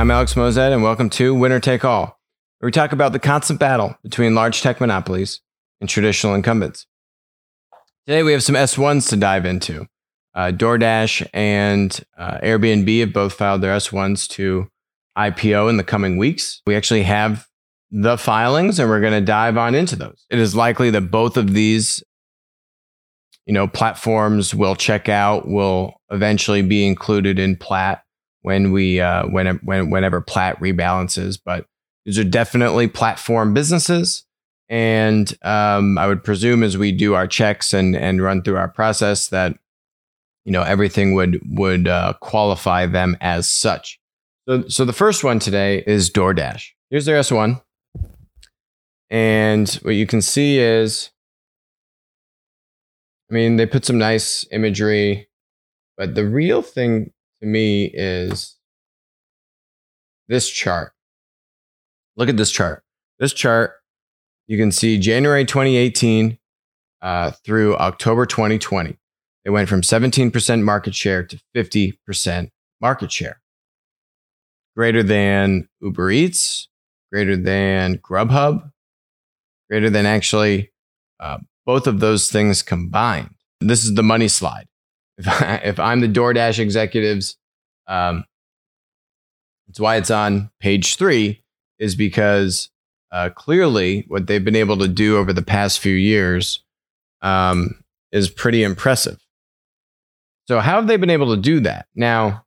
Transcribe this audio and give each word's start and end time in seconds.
I'm 0.00 0.10
Alex 0.10 0.32
Moazed, 0.32 0.72
and 0.72 0.82
welcome 0.82 1.10
to 1.10 1.34
Winner 1.34 1.60
Take 1.60 1.84
All, 1.84 2.18
where 2.58 2.68
we 2.68 2.72
talk 2.72 2.92
about 2.92 3.12
the 3.12 3.18
constant 3.18 3.60
battle 3.60 3.98
between 4.02 4.34
large 4.34 4.62
tech 4.62 4.80
monopolies 4.80 5.42
and 5.78 5.90
traditional 5.90 6.34
incumbents. 6.34 6.86
Today, 8.06 8.22
we 8.22 8.32
have 8.32 8.42
some 8.42 8.54
S1s 8.54 9.10
to 9.10 9.18
dive 9.18 9.44
into. 9.44 9.86
Uh, 10.34 10.52
DoorDash 10.52 11.28
and 11.34 12.00
uh, 12.16 12.38
Airbnb 12.38 13.00
have 13.00 13.12
both 13.12 13.34
filed 13.34 13.60
their 13.60 13.76
S1s 13.76 14.26
to 14.28 14.68
IPO 15.18 15.68
in 15.68 15.76
the 15.76 15.84
coming 15.84 16.16
weeks. 16.16 16.62
We 16.64 16.76
actually 16.76 17.02
have 17.02 17.46
the 17.90 18.16
filings 18.16 18.80
and 18.80 18.88
we're 18.88 19.02
going 19.02 19.12
to 19.12 19.20
dive 19.20 19.58
on 19.58 19.74
into 19.74 19.96
those. 19.96 20.24
It 20.30 20.38
is 20.38 20.56
likely 20.56 20.88
that 20.92 21.10
both 21.10 21.36
of 21.36 21.52
these 21.52 22.02
you 23.44 23.52
know 23.52 23.68
platforms 23.68 24.54
will 24.54 24.76
check 24.76 25.10
out 25.10 25.46
will 25.46 26.00
eventually 26.10 26.62
be 26.62 26.86
included 26.86 27.38
in 27.38 27.56
Plaid 27.56 27.98
when 28.42 28.72
we 28.72 29.00
uh, 29.00 29.26
when, 29.26 29.56
when 29.64 29.90
whenever 29.90 30.20
Plaid 30.20 30.56
rebalances 30.56 31.38
but 31.42 31.66
these 32.04 32.18
are 32.18 32.24
definitely 32.24 32.88
platform 32.88 33.52
businesses. 33.52 34.24
And 34.68 35.32
um, 35.42 35.98
I 35.98 36.06
would 36.06 36.22
presume 36.22 36.62
as 36.62 36.78
we 36.78 36.92
do 36.92 37.14
our 37.14 37.26
checks 37.26 37.74
and 37.74 37.96
and 37.96 38.22
run 38.22 38.42
through 38.42 38.56
our 38.56 38.68
process 38.68 39.28
that 39.28 39.58
you 40.44 40.52
know 40.52 40.62
everything 40.62 41.14
would 41.14 41.40
would 41.44 41.88
uh, 41.88 42.14
qualify 42.20 42.86
them 42.86 43.16
as 43.20 43.48
such. 43.48 44.00
So 44.48 44.68
so 44.68 44.84
the 44.84 44.92
first 44.92 45.24
one 45.24 45.40
today 45.40 45.82
is 45.86 46.10
DoorDash. 46.10 46.68
Here's 46.88 47.04
their 47.04 47.20
S1 47.20 47.60
and 49.10 49.68
what 49.82 49.94
you 49.96 50.06
can 50.06 50.22
see 50.22 50.58
is, 50.58 51.10
I 53.30 53.34
mean, 53.34 53.56
they 53.56 53.66
put 53.66 53.84
some 53.84 53.98
nice 53.98 54.46
imagery, 54.52 55.28
but 55.96 56.14
the 56.14 56.26
real 56.26 56.62
thing 56.62 57.12
to 57.40 57.46
me 57.46 57.84
is 57.86 58.56
this 60.28 60.48
chart. 60.48 60.92
Look 62.16 62.28
at 62.28 62.36
this 62.36 62.50
chart. 62.50 62.82
This 63.18 63.32
chart, 63.32 63.72
you 64.46 64.58
can 64.58 64.72
see 64.72 64.98
January 64.98 65.44
2018 65.44 66.38
uh, 67.02 67.30
through 67.44 67.76
October 67.76 68.26
2020. 68.26 68.96
It 69.44 69.50
went 69.50 69.68
from 69.68 69.80
17% 69.80 70.62
market 70.62 70.94
share 70.94 71.24
to 71.24 71.40
50% 71.54 72.50
market 72.80 73.10
share. 73.10 73.40
Greater 74.76 75.02
than 75.02 75.68
Uber 75.80 76.10
Eats, 76.10 76.68
greater 77.10 77.36
than 77.36 77.98
Grubhub, 77.98 78.70
greater 79.68 79.90
than 79.90 80.06
actually 80.06 80.72
uh, 81.18 81.38
both 81.66 81.86
of 81.86 82.00
those 82.00 82.30
things 82.30 82.62
combined. 82.62 83.34
This 83.60 83.84
is 83.84 83.94
the 83.94 84.02
money 84.02 84.28
slide. 84.28 84.66
If, 85.20 85.28
I, 85.28 85.54
if 85.64 85.78
I'm 85.78 86.00
the 86.00 86.08
DoorDash 86.08 86.58
executives, 86.58 87.36
um, 87.86 88.24
that's 89.66 89.80
why 89.80 89.96
it's 89.96 90.10
on 90.10 90.50
page 90.60 90.96
three, 90.96 91.42
is 91.78 91.94
because 91.94 92.70
uh, 93.12 93.30
clearly 93.30 94.04
what 94.08 94.26
they've 94.26 94.44
been 94.44 94.56
able 94.56 94.78
to 94.78 94.88
do 94.88 95.16
over 95.16 95.32
the 95.32 95.42
past 95.42 95.80
few 95.80 95.94
years 95.94 96.62
um, 97.22 97.82
is 98.12 98.28
pretty 98.28 98.62
impressive. 98.62 99.18
So, 100.48 100.58
how 100.60 100.76
have 100.76 100.88
they 100.88 100.96
been 100.96 101.10
able 101.10 101.34
to 101.34 101.40
do 101.40 101.60
that? 101.60 101.86
Now, 101.94 102.44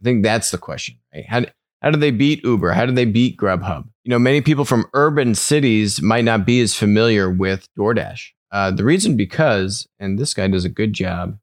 I 0.00 0.04
think 0.04 0.22
that's 0.22 0.50
the 0.50 0.58
question, 0.58 0.96
right? 1.14 1.26
How, 1.28 1.44
how 1.82 1.90
do 1.90 1.98
they 1.98 2.10
beat 2.10 2.42
Uber? 2.44 2.72
How 2.72 2.86
do 2.86 2.92
they 2.92 3.04
beat 3.04 3.36
Grubhub? 3.36 3.84
You 4.04 4.10
know, 4.10 4.18
many 4.18 4.40
people 4.40 4.64
from 4.64 4.86
urban 4.94 5.34
cities 5.34 6.00
might 6.00 6.24
not 6.24 6.46
be 6.46 6.60
as 6.60 6.74
familiar 6.74 7.30
with 7.30 7.66
DoorDash. 7.78 8.30
Uh, 8.52 8.70
the 8.70 8.84
reason 8.84 9.16
because, 9.16 9.88
and 9.98 10.18
this 10.18 10.34
guy 10.34 10.48
does 10.48 10.64
a 10.64 10.70
good 10.70 10.92
job 10.92 11.38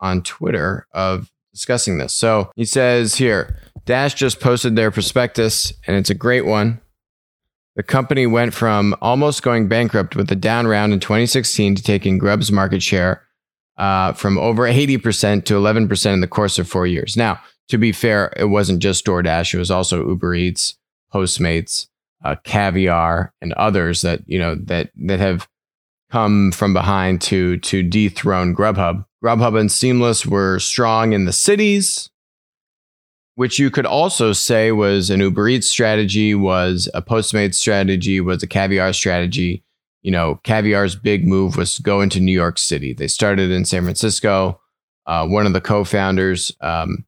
on 0.00 0.22
Twitter 0.22 0.86
of 0.92 1.30
discussing 1.52 1.98
this. 1.98 2.14
So 2.14 2.50
he 2.56 2.64
says 2.64 3.16
here, 3.16 3.56
Dash 3.84 4.14
just 4.14 4.40
posted 4.40 4.76
their 4.76 4.90
prospectus, 4.90 5.72
and 5.86 5.96
it's 5.96 6.10
a 6.10 6.14
great 6.14 6.46
one. 6.46 6.80
The 7.76 7.82
company 7.82 8.26
went 8.26 8.54
from 8.54 8.94
almost 9.00 9.42
going 9.42 9.68
bankrupt 9.68 10.16
with 10.16 10.30
a 10.30 10.36
down 10.36 10.66
round 10.66 10.92
in 10.92 11.00
2016 11.00 11.76
to 11.76 11.82
taking 11.82 12.18
Grub's 12.18 12.52
market 12.52 12.82
share 12.82 13.22
uh, 13.76 14.12
from 14.12 14.38
over 14.38 14.62
80% 14.62 15.44
to 15.46 15.54
11% 15.54 16.12
in 16.12 16.20
the 16.20 16.28
course 16.28 16.58
of 16.58 16.68
four 16.68 16.86
years. 16.86 17.16
Now, 17.16 17.40
to 17.68 17.78
be 17.78 17.92
fair, 17.92 18.32
it 18.36 18.44
wasn't 18.44 18.80
just 18.80 19.04
DoorDash; 19.04 19.54
it 19.54 19.58
was 19.58 19.70
also 19.70 20.06
Uber 20.06 20.34
Eats, 20.34 20.76
Postmates, 21.12 21.88
uh, 22.24 22.36
Caviar, 22.44 23.32
and 23.40 23.52
others 23.54 24.02
that 24.02 24.20
you 24.26 24.38
know 24.38 24.54
that 24.54 24.90
that 24.96 25.18
have 25.18 25.48
come 26.14 26.52
from 26.52 26.72
behind 26.72 27.20
to 27.20 27.56
to 27.56 27.82
dethrone 27.82 28.54
Grubhub. 28.54 29.04
Grubhub 29.24 29.58
and 29.58 29.72
Seamless 29.72 30.24
were 30.24 30.60
strong 30.60 31.12
in 31.12 31.24
the 31.24 31.32
cities, 31.32 32.08
which 33.34 33.58
you 33.58 33.68
could 33.68 33.84
also 33.84 34.32
say 34.32 34.70
was 34.70 35.10
an 35.10 35.18
Uber 35.18 35.48
Eats 35.48 35.66
strategy, 35.66 36.32
was 36.32 36.88
a 36.94 37.02
Postmates 37.02 37.56
strategy, 37.56 38.20
was 38.20 38.44
a 38.44 38.46
Caviar 38.46 38.92
strategy. 38.92 39.64
You 40.02 40.12
know, 40.12 40.38
Caviar's 40.44 40.94
big 40.94 41.26
move 41.26 41.56
was 41.56 41.74
to 41.74 41.82
go 41.82 42.00
into 42.00 42.20
New 42.20 42.30
York 42.30 42.58
City. 42.58 42.92
They 42.92 43.08
started 43.08 43.50
in 43.50 43.64
San 43.64 43.82
Francisco. 43.82 44.60
Uh, 45.06 45.26
one 45.26 45.46
of 45.46 45.52
the 45.52 45.60
co-founders, 45.60 46.52
um, 46.60 47.04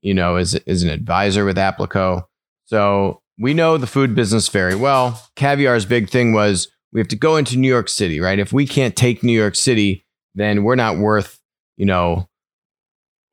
you 0.00 0.14
know, 0.14 0.36
is, 0.36 0.54
is 0.54 0.82
an 0.82 0.88
advisor 0.88 1.44
with 1.44 1.58
Applico. 1.58 2.22
So 2.64 3.20
we 3.38 3.52
know 3.52 3.76
the 3.76 3.86
food 3.86 4.14
business 4.14 4.48
very 4.48 4.74
well. 4.74 5.22
Caviar's 5.36 5.84
big 5.84 6.08
thing 6.08 6.32
was 6.32 6.68
we 6.96 7.00
have 7.00 7.08
to 7.08 7.16
go 7.16 7.36
into 7.36 7.58
New 7.58 7.68
York 7.68 7.90
City, 7.90 8.20
right? 8.20 8.38
If 8.38 8.54
we 8.54 8.66
can't 8.66 8.96
take 8.96 9.22
New 9.22 9.38
York 9.38 9.54
City, 9.54 10.06
then 10.34 10.64
we're 10.64 10.76
not 10.76 10.96
worth, 10.96 11.38
you 11.76 11.84
know, 11.84 12.26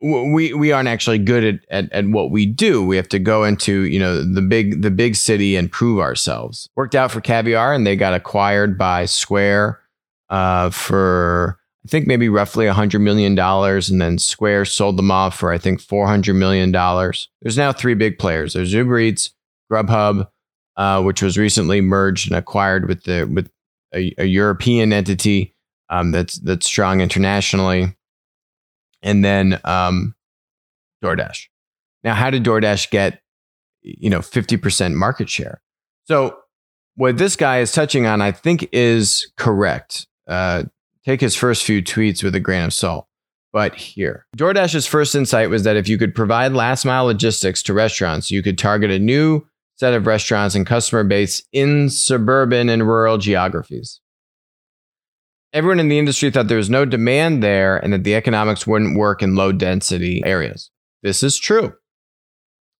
we 0.01 0.53
we 0.53 0.73
aren't 0.73 0.89
actually 0.89 1.17
good 1.17 1.45
at, 1.45 1.59
at, 1.69 1.93
at 1.93 2.07
what 2.09 2.29
we 2.29 2.45
do. 2.45 2.85
We 2.85 2.97
have 2.97 3.07
to 3.07 3.19
go 3.19 3.45
into 3.45 3.83
you 3.83 3.99
know 3.99 4.21
the 4.21 4.41
big 4.41 4.81
the 4.81 4.91
big 4.91 5.15
city 5.15 5.55
and 5.55 5.71
prove 5.71 6.01
ourselves. 6.01 6.67
Worked 6.75 6.93
out 6.93 7.09
for 7.09 7.21
Caviar, 7.21 7.73
and 7.73 7.87
they 7.87 7.95
got 7.95 8.13
acquired 8.13 8.77
by 8.77 9.05
Square 9.05 9.79
uh, 10.29 10.71
for 10.71 11.57
I 11.85 11.89
think 11.89 12.05
maybe 12.05 12.27
roughly 12.27 12.65
$100 12.65 13.01
million. 13.01 13.37
And 13.37 14.01
then 14.01 14.17
Square 14.17 14.65
sold 14.65 14.97
them 14.97 15.11
off 15.11 15.37
for, 15.37 15.51
I 15.51 15.57
think, 15.57 15.81
$400 15.81 16.35
million. 16.35 16.71
There's 16.71 17.57
now 17.57 17.73
three 17.73 17.93
big 17.93 18.17
players 18.17 18.53
there's 18.53 18.73
Uber 18.73 18.99
Eats, 18.99 19.31
Grubhub, 19.71 20.27
uh, 20.77 21.03
which 21.03 21.21
was 21.21 21.37
recently 21.37 21.81
merged 21.81 22.29
and 22.29 22.37
acquired 22.37 22.87
with, 22.87 23.03
the, 23.03 23.25
with 23.25 23.49
a, 23.93 24.13
a 24.17 24.25
European 24.25 24.93
entity 24.93 25.55
um, 25.89 26.11
that's, 26.11 26.39
that's 26.39 26.65
strong 26.65 27.01
internationally. 27.01 27.95
And 29.01 29.23
then 29.23 29.59
um, 29.63 30.15
DoorDash. 31.03 31.47
Now, 32.03 32.15
how 32.15 32.29
did 32.29 32.43
DoorDash 32.43 32.89
get, 32.89 33.21
you 33.81 34.09
know, 34.09 34.19
50% 34.19 34.93
market 34.93 35.29
share? 35.29 35.61
So 36.05 36.37
what 36.95 37.17
this 37.17 37.35
guy 37.35 37.59
is 37.59 37.71
touching 37.71 38.05
on, 38.05 38.21
I 38.21 38.31
think, 38.31 38.67
is 38.71 39.31
correct. 39.37 40.07
Uh, 40.27 40.63
take 41.05 41.21
his 41.21 41.35
first 41.35 41.63
few 41.63 41.81
tweets 41.81 42.23
with 42.23 42.35
a 42.35 42.39
grain 42.39 42.63
of 42.63 42.73
salt. 42.73 43.07
But 43.51 43.75
here, 43.75 44.25
DoorDash's 44.35 44.87
first 44.87 45.13
insight 45.13 45.49
was 45.49 45.63
that 45.63 45.75
if 45.75 45.87
you 45.87 45.99
could 45.99 46.15
provide 46.15 46.53
last 46.53 46.85
mile 46.85 47.05
logistics 47.05 47.61
to 47.63 47.73
restaurants, 47.73 48.31
you 48.31 48.41
could 48.41 48.57
target 48.57 48.89
a 48.89 48.97
new 48.97 49.45
set 49.83 49.93
of 49.93 50.07
restaurants 50.07 50.55
and 50.55 50.65
customer 50.65 51.03
base 51.03 51.43
in 51.51 51.89
suburban 51.89 52.69
and 52.69 52.87
rural 52.87 53.17
geographies. 53.17 53.99
Everyone 55.51 55.77
in 55.77 55.89
the 55.89 55.99
industry 55.99 56.31
thought 56.31 56.47
there 56.47 56.55
was 56.55 56.69
no 56.69 56.85
demand 56.85 57.43
there 57.43 57.75
and 57.83 57.91
that 57.91 58.05
the 58.05 58.15
economics 58.15 58.65
wouldn't 58.65 58.97
work 58.97 59.21
in 59.21 59.35
low 59.35 59.51
density 59.51 60.23
areas. 60.23 60.71
This 61.01 61.21
is 61.21 61.37
true. 61.37 61.73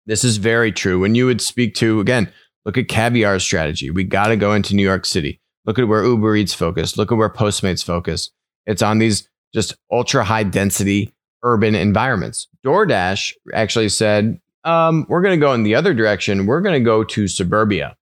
This 0.05 0.23
is 0.23 0.37
very 0.37 0.71
true. 0.71 0.97
When 0.97 1.13
you 1.13 1.25
would 1.25 1.41
speak 1.41 1.75
to, 1.75 1.99
again, 1.99 2.31
look 2.63 2.77
at 2.77 2.87
Caviar's 2.87 3.43
strategy. 3.43 3.89
We 3.89 4.05
got 4.05 4.27
to 4.27 4.37
go 4.37 4.53
into 4.53 4.73
New 4.73 4.81
York 4.81 5.05
City. 5.05 5.41
Look 5.65 5.77
at 5.77 5.89
where 5.89 6.05
Uber 6.05 6.37
Eats 6.37 6.53
focus. 6.53 6.95
Look 6.95 7.11
at 7.11 7.17
where 7.17 7.29
Postmates 7.29 7.83
focus. 7.83 8.31
It's 8.65 8.81
on 8.81 8.99
these 8.99 9.27
just 9.53 9.75
ultra 9.91 10.23
high 10.23 10.43
density 10.43 11.13
urban 11.43 11.75
environments. 11.75 12.47
DoorDash 12.65 13.33
actually 13.53 13.89
said, 13.89 14.39
um, 14.63 15.05
we're 15.09 15.21
going 15.21 15.39
to 15.39 15.45
go 15.45 15.53
in 15.53 15.63
the 15.63 15.75
other 15.75 15.93
direction. 15.93 16.45
We're 16.45 16.61
going 16.61 16.81
to 16.81 16.85
go 16.85 17.03
to 17.03 17.27
suburbia 17.27 17.95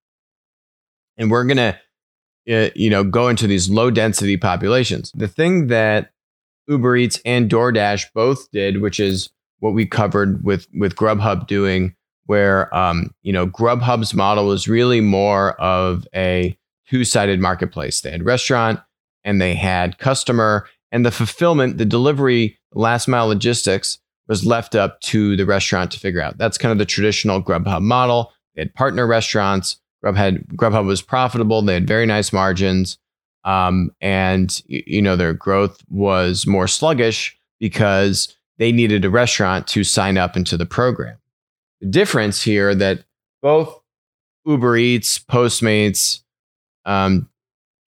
and 1.17 1.31
we're 1.31 1.45
going 1.45 1.57
to, 1.57 1.79
uh, 2.49 2.69
you 2.75 2.89
know, 2.89 3.03
go 3.03 3.27
into 3.27 3.47
these 3.47 3.69
low 3.69 3.91
density 3.91 4.37
populations. 4.37 5.11
The 5.15 5.27
thing 5.27 5.67
that 5.67 6.11
Uber 6.67 6.95
Eats 6.95 7.19
and 7.25 7.49
DoorDash 7.49 8.07
both 8.13 8.49
did, 8.51 8.81
which 8.81 8.99
is 8.99 9.29
what 9.59 9.73
we 9.73 9.85
covered 9.85 10.43
with, 10.43 10.67
with 10.73 10.95
Grubhub 10.95 11.47
doing, 11.47 11.95
where, 12.25 12.73
um, 12.75 13.13
you 13.23 13.33
know, 13.33 13.47
Grubhub's 13.47 14.13
model 14.13 14.47
was 14.47 14.67
really 14.67 15.01
more 15.01 15.53
of 15.61 16.07
a, 16.15 16.57
two 16.87 17.03
sided 17.05 17.39
marketplace. 17.39 18.01
They 18.01 18.11
had 18.11 18.25
restaurant 18.25 18.79
and 19.23 19.41
they 19.41 19.55
had 19.55 19.97
customer, 19.97 20.67
and 20.91 21.05
the 21.05 21.11
fulfillment, 21.11 21.77
the 21.77 21.85
delivery, 21.85 22.57
last 22.73 23.07
mile 23.07 23.27
logistics 23.27 23.99
was 24.27 24.45
left 24.45 24.75
up 24.75 25.01
to 25.01 25.35
the 25.35 25.45
restaurant 25.45 25.91
to 25.91 25.99
figure 25.99 26.21
out. 26.21 26.37
That's 26.37 26.57
kind 26.57 26.71
of 26.71 26.77
the 26.77 26.85
traditional 26.85 27.41
Grubhub 27.41 27.81
model. 27.81 28.31
They 28.55 28.61
had 28.61 28.73
partner 28.73 29.05
restaurants. 29.07 29.77
Grubhub, 30.03 30.15
had, 30.15 30.47
Grubhub 30.49 30.85
was 30.85 31.01
profitable. 31.01 31.61
They 31.61 31.73
had 31.73 31.87
very 31.87 32.05
nice 32.05 32.31
margins. 32.31 32.97
Um, 33.43 33.91
and, 33.99 34.61
you 34.67 35.01
know, 35.01 35.15
their 35.15 35.33
growth 35.33 35.83
was 35.89 36.45
more 36.45 36.67
sluggish 36.67 37.37
because 37.59 38.35
they 38.57 38.71
needed 38.71 39.03
a 39.03 39.09
restaurant 39.09 39.67
to 39.67 39.83
sign 39.83 40.17
up 40.17 40.37
into 40.37 40.57
the 40.57 40.65
program. 40.65 41.17
the 41.81 41.87
difference 41.87 42.43
here 42.43 42.73
that 42.75 43.03
both 43.41 43.81
Uber 44.45 44.77
Eats, 44.77 45.19
Postmates, 45.19 46.21
um, 46.85 47.27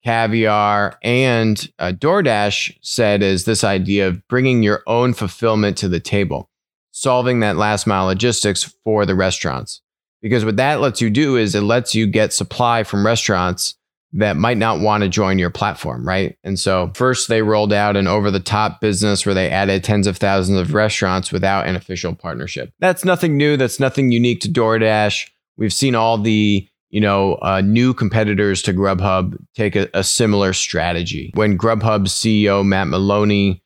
Caviar, 0.03 0.97
and 1.03 1.71
uh, 1.79 1.91
DoorDash 1.91 2.77
said 2.81 3.21
is 3.21 3.45
this 3.45 3.63
idea 3.63 4.07
of 4.07 4.25
bringing 4.27 4.63
your 4.63 4.81
own 4.87 5.13
fulfillment 5.13 5.77
to 5.77 5.89
the 5.89 5.99
table, 5.99 6.49
solving 6.91 7.41
that 7.41 7.57
last 7.57 7.85
mile 7.85 8.05
logistics 8.05 8.63
for 8.83 9.05
the 9.05 9.15
restaurants. 9.15 9.81
Because 10.21 10.45
what 10.45 10.57
that 10.57 10.81
lets 10.81 11.01
you 11.01 11.09
do 11.09 11.37
is 11.37 11.55
it 11.55 11.61
lets 11.61 11.95
you 11.95 12.07
get 12.07 12.33
supply 12.33 12.83
from 12.83 13.05
restaurants 13.05 13.75
that 14.13 14.37
might 14.37 14.57
not 14.57 14.79
want 14.79 15.03
to 15.03 15.09
join 15.09 15.37
your 15.37 15.51
platform, 15.51 16.07
right? 16.07 16.35
And 16.43 16.57
so, 16.57 16.91
first, 16.95 17.29
they 17.29 17.41
rolled 17.41 17.71
out 17.71 17.95
an 17.95 18.07
over 18.07 18.31
the 18.31 18.39
top 18.39 18.81
business 18.81 19.25
where 19.25 19.35
they 19.35 19.49
added 19.49 19.83
tens 19.83 20.07
of 20.07 20.17
thousands 20.17 20.59
of 20.59 20.73
restaurants 20.73 21.31
without 21.31 21.67
an 21.67 21.75
official 21.75 22.15
partnership. 22.15 22.73
That's 22.79 23.05
nothing 23.05 23.37
new. 23.37 23.55
That's 23.55 23.79
nothing 23.79 24.11
unique 24.11 24.41
to 24.41 24.49
DoorDash. 24.49 25.29
We've 25.57 25.73
seen 25.73 25.93
all 25.93 26.17
the 26.17 26.67
you 26.89 27.01
know, 27.01 27.35
uh, 27.35 27.61
new 27.61 27.93
competitors 27.93 28.61
to 28.63 28.73
Grubhub 28.73 29.37
take 29.55 29.75
a, 29.75 29.87
a, 29.93 30.03
similar 30.03 30.53
strategy. 30.53 31.31
When 31.35 31.57
Grubhub's 31.57 32.11
CEO 32.11 32.65
Matt 32.65 32.87
Maloney, 32.87 33.61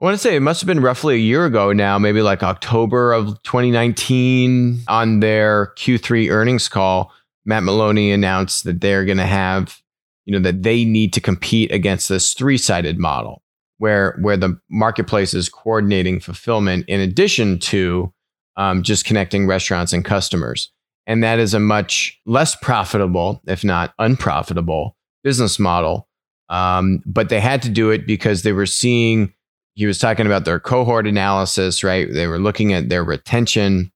I 0.00 0.04
want 0.04 0.14
to 0.14 0.18
say 0.18 0.36
it 0.36 0.40
must 0.40 0.60
have 0.60 0.66
been 0.66 0.80
roughly 0.80 1.14
a 1.14 1.18
year 1.18 1.44
ago 1.46 1.72
now, 1.72 1.98
maybe 1.98 2.22
like 2.22 2.42
October 2.42 3.12
of 3.12 3.42
2019, 3.42 4.82
on 4.88 5.20
their 5.20 5.72
Q3 5.76 6.30
earnings 6.30 6.68
call, 6.68 7.12
Matt 7.44 7.62
Maloney 7.62 8.12
announced 8.12 8.64
that 8.64 8.80
they're 8.80 9.04
going 9.04 9.18
to 9.18 9.26
have, 9.26 9.80
you 10.24 10.32
know, 10.32 10.40
that 10.40 10.62
they 10.62 10.84
need 10.84 11.12
to 11.14 11.20
compete 11.20 11.72
against 11.72 12.08
this 12.08 12.34
three-sided 12.34 12.98
model 12.98 13.42
where 13.78 14.16
where 14.20 14.36
the 14.36 14.58
marketplace 14.70 15.34
is 15.34 15.48
coordinating 15.48 16.20
fulfillment 16.20 16.84
in 16.88 17.00
addition 17.00 17.58
to 17.58 18.12
um, 18.56 18.82
just 18.82 19.04
connecting 19.04 19.46
restaurants 19.46 19.92
and 19.92 20.04
customers. 20.04 20.72
And 21.06 21.22
that 21.22 21.38
is 21.38 21.54
a 21.54 21.60
much 21.60 22.20
less 22.26 22.56
profitable, 22.56 23.40
if 23.46 23.62
not 23.62 23.94
unprofitable, 23.98 24.96
business 25.22 25.58
model. 25.58 26.08
Um, 26.48 27.02
but 27.06 27.28
they 27.28 27.40
had 27.40 27.62
to 27.62 27.70
do 27.70 27.90
it 27.90 28.06
because 28.06 28.42
they 28.42 28.52
were 28.52 28.66
seeing, 28.66 29.32
he 29.74 29.86
was 29.86 29.98
talking 29.98 30.26
about 30.26 30.44
their 30.44 30.60
cohort 30.60 31.06
analysis, 31.06 31.84
right? 31.84 32.12
They 32.12 32.26
were 32.26 32.38
looking 32.38 32.72
at 32.72 32.88
their 32.88 33.04
retention 33.04 33.92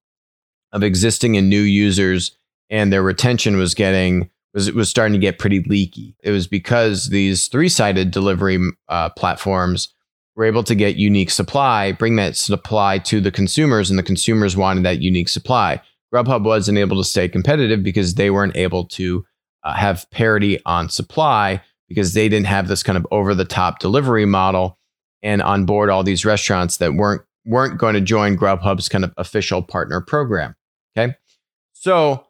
of 0.72 0.82
existing 0.82 1.36
and 1.36 1.50
new 1.50 1.62
users, 1.62 2.36
and 2.68 2.92
their 2.92 3.02
retention 3.02 3.56
was 3.56 3.74
getting 3.74 4.30
was 4.52 4.68
it 4.68 4.74
was 4.74 4.88
starting 4.88 5.12
to 5.12 5.18
get 5.18 5.38
pretty 5.38 5.62
leaky. 5.62 6.16
It 6.22 6.30
was 6.30 6.46
because 6.46 7.08
these 7.08 7.48
three-sided 7.48 8.10
delivery 8.10 8.58
uh, 8.88 9.10
platforms 9.10 9.94
were 10.34 10.44
able 10.44 10.64
to 10.64 10.74
get 10.74 10.96
unique 10.96 11.30
supply, 11.30 11.92
bring 11.92 12.16
that 12.16 12.36
supply 12.36 12.98
to 12.98 13.20
the 13.20 13.30
consumers, 13.30 13.90
and 13.90 13.98
the 13.98 14.02
consumers 14.02 14.56
wanted 14.56 14.84
that 14.84 15.00
unique 15.00 15.28
supply. 15.28 15.80
Grubhub 16.12 16.44
wasn't 16.44 16.78
able 16.78 16.96
to 16.96 17.04
stay 17.04 17.28
competitive 17.28 17.82
because 17.82 18.14
they 18.14 18.30
weren't 18.30 18.56
able 18.56 18.84
to 18.86 19.24
uh, 19.62 19.74
have 19.74 20.10
parity 20.10 20.58
on 20.66 20.88
supply 20.88 21.62
because 21.88 22.14
they 22.14 22.28
didn't 22.28 22.46
have 22.46 22.68
this 22.68 22.82
kind 22.82 22.96
of 22.96 23.06
over 23.10 23.34
the 23.34 23.44
top 23.44 23.78
delivery 23.78 24.24
model 24.24 24.78
and 25.22 25.42
onboard 25.42 25.90
all 25.90 26.02
these 26.02 26.24
restaurants 26.24 26.78
that 26.78 26.94
weren't 26.94 27.22
weren't 27.46 27.78
going 27.78 27.94
to 27.94 28.00
join 28.00 28.36
Grubhub's 28.36 28.88
kind 28.88 29.04
of 29.04 29.12
official 29.16 29.62
partner 29.62 30.00
program. 30.00 30.54
Okay. 30.96 31.14
So, 31.72 32.26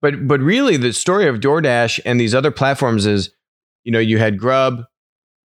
but 0.00 0.26
but 0.26 0.40
really 0.40 0.76
the 0.76 0.92
story 0.92 1.26
of 1.28 1.36
DoorDash 1.36 2.00
and 2.04 2.20
these 2.20 2.34
other 2.34 2.50
platforms 2.50 3.06
is, 3.06 3.30
you 3.84 3.92
know, 3.92 3.98
you 3.98 4.18
had 4.18 4.38
Grub, 4.38 4.84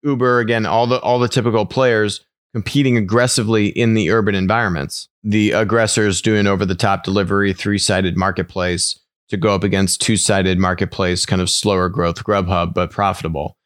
Uber, 0.04 0.40
again, 0.40 0.66
all 0.66 0.88
the 0.88 1.00
all 1.00 1.20
the 1.20 1.28
typical 1.28 1.66
players 1.66 2.26
competing 2.56 2.96
aggressively 2.96 3.68
in 3.68 3.96
the 3.96 4.10
urban 4.10 4.34
environments. 4.34 5.10
The 5.26 5.52
aggressors 5.52 6.22
doing 6.22 6.48
over 6.48 6.66
the 6.66 6.74
top 6.74 7.04
delivery, 7.04 7.52
three 7.52 7.78
sided 7.78 8.16
marketplace 8.16 8.98
to 9.28 9.36
go 9.36 9.54
up 9.54 9.66
against 9.66 10.00
two 10.00 10.16
sided 10.16 10.58
marketplace, 10.58 11.26
kind 11.26 11.42
of 11.42 11.50
slower 11.50 11.90
growth 11.90 12.24
Grubhub, 12.24 12.74
but 12.74 12.92
profitable. 12.92 13.58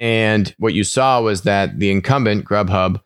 And 0.00 0.52
what 0.58 0.74
you 0.74 0.82
saw 0.82 1.22
was 1.22 1.42
that 1.42 1.78
the 1.78 1.92
incumbent 1.92 2.44
Grubhub 2.44 3.00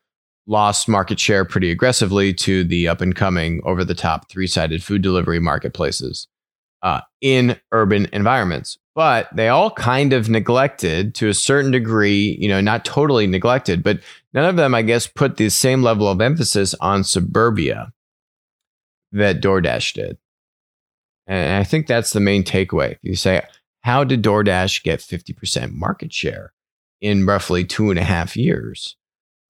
lost 0.46 0.88
market 0.88 1.20
share 1.20 1.44
pretty 1.44 1.70
aggressively 1.70 2.32
to 2.32 2.64
the 2.64 2.88
up 2.88 3.02
and 3.02 3.14
coming 3.14 3.60
over 3.64 3.84
the 3.84 3.94
top 3.94 4.30
three 4.30 4.46
sided 4.46 4.82
food 4.82 5.02
delivery 5.02 5.38
marketplaces 5.38 6.28
uh, 6.80 7.02
in 7.20 7.60
urban 7.72 8.08
environments 8.10 8.78
but 8.96 9.28
they 9.36 9.48
all 9.48 9.70
kind 9.70 10.14
of 10.14 10.30
neglected 10.30 11.14
to 11.14 11.28
a 11.28 11.34
certain 11.34 11.70
degree, 11.70 12.34
you 12.40 12.48
know, 12.48 12.62
not 12.62 12.82
totally 12.82 13.26
neglected, 13.26 13.82
but 13.82 14.00
none 14.32 14.48
of 14.48 14.56
them, 14.56 14.74
I 14.74 14.80
guess, 14.80 15.06
put 15.06 15.36
the 15.36 15.50
same 15.50 15.82
level 15.82 16.08
of 16.08 16.22
emphasis 16.22 16.74
on 16.80 17.04
suburbia 17.04 17.92
that 19.12 19.42
DoorDash 19.42 19.92
did. 19.92 20.16
And 21.26 21.58
I 21.58 21.62
think 21.62 21.86
that's 21.86 22.14
the 22.14 22.20
main 22.20 22.42
takeaway. 22.42 22.96
You 23.02 23.16
say, 23.16 23.42
how 23.82 24.02
did 24.02 24.22
DoorDash 24.22 24.82
get 24.82 25.00
50% 25.00 25.72
market 25.74 26.10
share 26.10 26.54
in 27.02 27.26
roughly 27.26 27.66
two 27.66 27.90
and 27.90 27.98
a 27.98 28.04
half 28.04 28.34
years 28.34 28.96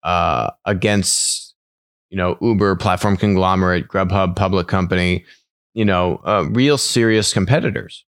uh, 0.02 0.50
against, 0.64 1.54
you 2.10 2.16
know, 2.16 2.36
Uber, 2.40 2.74
platform 2.74 3.16
conglomerate, 3.16 3.86
Grubhub, 3.86 4.34
public 4.34 4.66
company, 4.66 5.24
you 5.72 5.84
know, 5.84 6.20
uh, 6.24 6.48
real 6.50 6.78
serious 6.78 7.32
competitors? 7.32 8.04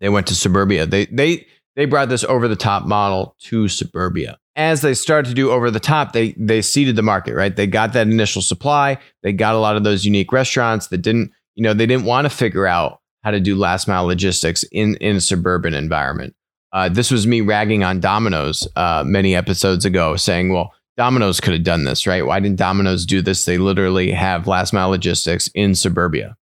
They 0.00 0.08
went 0.08 0.26
to 0.28 0.34
suburbia. 0.34 0.86
They 0.86 1.06
they 1.06 1.46
they 1.76 1.84
brought 1.84 2.08
this 2.08 2.24
over 2.24 2.48
the 2.48 2.56
top 2.56 2.86
model 2.86 3.36
to 3.40 3.68
suburbia. 3.68 4.38
As 4.56 4.82
they 4.82 4.94
started 4.94 5.28
to 5.28 5.34
do 5.34 5.50
over 5.50 5.70
the 5.70 5.80
top, 5.80 6.12
they 6.12 6.32
they 6.32 6.62
seeded 6.62 6.96
the 6.96 7.02
market, 7.02 7.34
right? 7.34 7.54
They 7.54 7.66
got 7.66 7.92
that 7.92 8.06
initial 8.06 8.42
supply. 8.42 8.98
They 9.22 9.32
got 9.32 9.54
a 9.54 9.58
lot 9.58 9.76
of 9.76 9.84
those 9.84 10.04
unique 10.04 10.32
restaurants 10.32 10.88
that 10.88 10.98
didn't, 10.98 11.32
you 11.54 11.62
know, 11.62 11.74
they 11.74 11.86
didn't 11.86 12.04
want 12.04 12.24
to 12.24 12.30
figure 12.30 12.66
out 12.66 13.00
how 13.22 13.30
to 13.30 13.40
do 13.40 13.54
last 13.54 13.86
mile 13.86 14.04
logistics 14.04 14.64
in 14.72 14.96
in 14.96 15.16
a 15.16 15.20
suburban 15.20 15.74
environment. 15.74 16.34
Uh, 16.72 16.88
this 16.88 17.10
was 17.10 17.26
me 17.26 17.40
ragging 17.40 17.82
on 17.82 18.00
Domino's 18.00 18.66
uh, 18.76 19.02
many 19.06 19.34
episodes 19.34 19.84
ago, 19.84 20.16
saying, 20.16 20.52
"Well, 20.52 20.74
Domino's 20.96 21.40
could 21.40 21.52
have 21.52 21.64
done 21.64 21.84
this, 21.84 22.06
right? 22.06 22.24
Why 22.26 22.40
didn't 22.40 22.58
Domino's 22.58 23.06
do 23.06 23.22
this? 23.22 23.44
They 23.44 23.58
literally 23.58 24.10
have 24.12 24.46
last 24.46 24.72
mile 24.72 24.90
logistics 24.90 25.48
in 25.54 25.74
suburbia." 25.74 26.36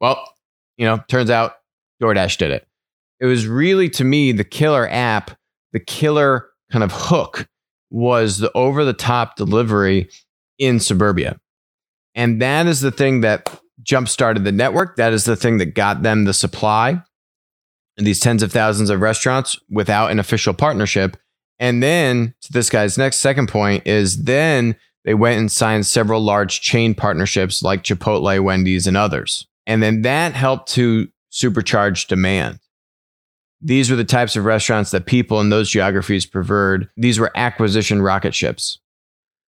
Well, 0.00 0.22
you 0.76 0.86
know, 0.86 1.02
turns 1.08 1.30
out 1.30 1.56
DoorDash 2.02 2.38
did 2.38 2.50
it. 2.50 2.66
It 3.20 3.26
was 3.26 3.46
really, 3.46 3.88
to 3.90 4.04
me, 4.04 4.32
the 4.32 4.44
killer 4.44 4.88
app, 4.90 5.30
the 5.72 5.80
killer 5.80 6.50
kind 6.70 6.84
of 6.84 6.92
hook 6.92 7.48
was 7.90 8.38
the 8.38 8.50
over 8.52 8.84
the 8.84 8.92
top 8.92 9.36
delivery 9.36 10.08
in 10.58 10.80
suburbia. 10.80 11.38
And 12.14 12.40
that 12.42 12.66
is 12.66 12.80
the 12.80 12.90
thing 12.90 13.20
that 13.22 13.60
jump 13.82 14.08
started 14.08 14.44
the 14.44 14.52
network. 14.52 14.96
That 14.96 15.12
is 15.12 15.24
the 15.24 15.36
thing 15.36 15.58
that 15.58 15.74
got 15.74 16.02
them 16.02 16.24
the 16.24 16.34
supply 16.34 17.02
and 17.96 18.06
these 18.06 18.20
tens 18.20 18.42
of 18.42 18.52
thousands 18.52 18.90
of 18.90 19.00
restaurants 19.00 19.58
without 19.70 20.10
an 20.10 20.18
official 20.18 20.54
partnership. 20.54 21.16
And 21.58 21.82
then 21.82 22.34
to 22.42 22.52
this 22.52 22.70
guy's 22.70 22.98
next 22.98 23.18
second 23.18 23.48
point 23.48 23.86
is 23.86 24.24
then 24.24 24.76
they 25.04 25.14
went 25.14 25.38
and 25.38 25.52
signed 25.52 25.86
several 25.86 26.20
large 26.20 26.60
chain 26.60 26.94
partnerships 26.94 27.62
like 27.62 27.84
Chipotle, 27.84 28.42
Wendy's, 28.42 28.86
and 28.86 28.96
others. 28.96 29.46
And 29.66 29.82
then 29.82 30.02
that 30.02 30.34
helped 30.34 30.70
to 30.72 31.08
supercharged 31.34 32.08
demand. 32.08 32.60
These 33.60 33.90
were 33.90 33.96
the 33.96 34.04
types 34.04 34.36
of 34.36 34.44
restaurants 34.44 34.92
that 34.92 35.06
people 35.06 35.40
in 35.40 35.50
those 35.50 35.68
geographies 35.68 36.26
preferred. 36.26 36.88
These 36.96 37.18
were 37.18 37.32
acquisition 37.34 38.00
rocket 38.02 38.34
ships. 38.34 38.78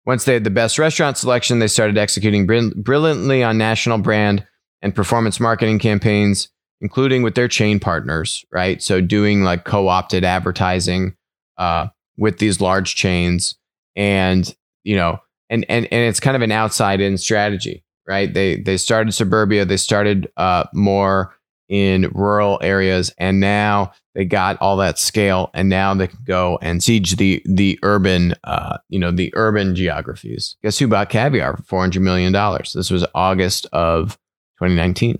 Once 0.05 0.25
they 0.25 0.33
had 0.33 0.43
the 0.43 0.49
best 0.49 0.77
restaurant 0.77 1.17
selection, 1.17 1.59
they 1.59 1.67
started 1.67 1.97
executing 1.97 2.45
brilliantly 2.45 3.43
on 3.43 3.57
national 3.57 3.97
brand 3.97 4.45
and 4.81 4.93
performance 4.93 5.39
marketing 5.39 5.79
campaigns, 5.79 6.49
including 6.81 7.23
with 7.23 7.35
their 7.35 7.47
chain 7.47 7.79
partners, 7.79 8.43
right? 8.51 8.81
So 8.83 8.99
doing 8.99 9.43
like 9.43 9.63
co-opted 9.63 10.25
advertising 10.25 11.15
uh, 11.57 11.87
with 12.17 12.39
these 12.39 12.59
large 12.59 12.95
chains, 12.95 13.55
and 13.95 14.53
you 14.83 14.97
know, 14.97 15.19
and 15.49 15.65
and 15.69 15.87
and 15.91 16.01
it's 16.09 16.19
kind 16.19 16.35
of 16.35 16.41
an 16.41 16.51
outside-in 16.51 17.17
strategy, 17.17 17.85
right? 18.05 18.33
They 18.33 18.57
they 18.57 18.75
started 18.75 19.13
suburbia, 19.13 19.63
they 19.63 19.77
started 19.77 20.29
uh, 20.35 20.65
more 20.73 21.35
in 21.69 22.09
rural 22.13 22.59
areas 22.63 23.13
and 23.19 23.39
now 23.39 23.93
they 24.15 24.25
got 24.25 24.57
all 24.59 24.75
that 24.77 24.97
scale 24.97 25.51
and 25.53 25.69
now 25.69 25.93
they 25.93 26.07
can 26.07 26.19
go 26.25 26.57
and 26.61 26.83
siege 26.83 27.15
the 27.15 27.41
the 27.45 27.79
urban 27.83 28.33
uh, 28.43 28.77
you 28.89 28.99
know 28.99 29.11
the 29.11 29.31
urban 29.35 29.75
geographies. 29.75 30.57
Guess 30.63 30.79
who 30.79 30.87
bought 30.87 31.09
caviar 31.09 31.55
for 31.55 31.63
400 31.63 32.01
million 32.01 32.33
dollars? 32.33 32.73
This 32.73 32.89
was 32.89 33.05
august 33.13 33.67
of 33.71 34.17
2019 34.57 35.19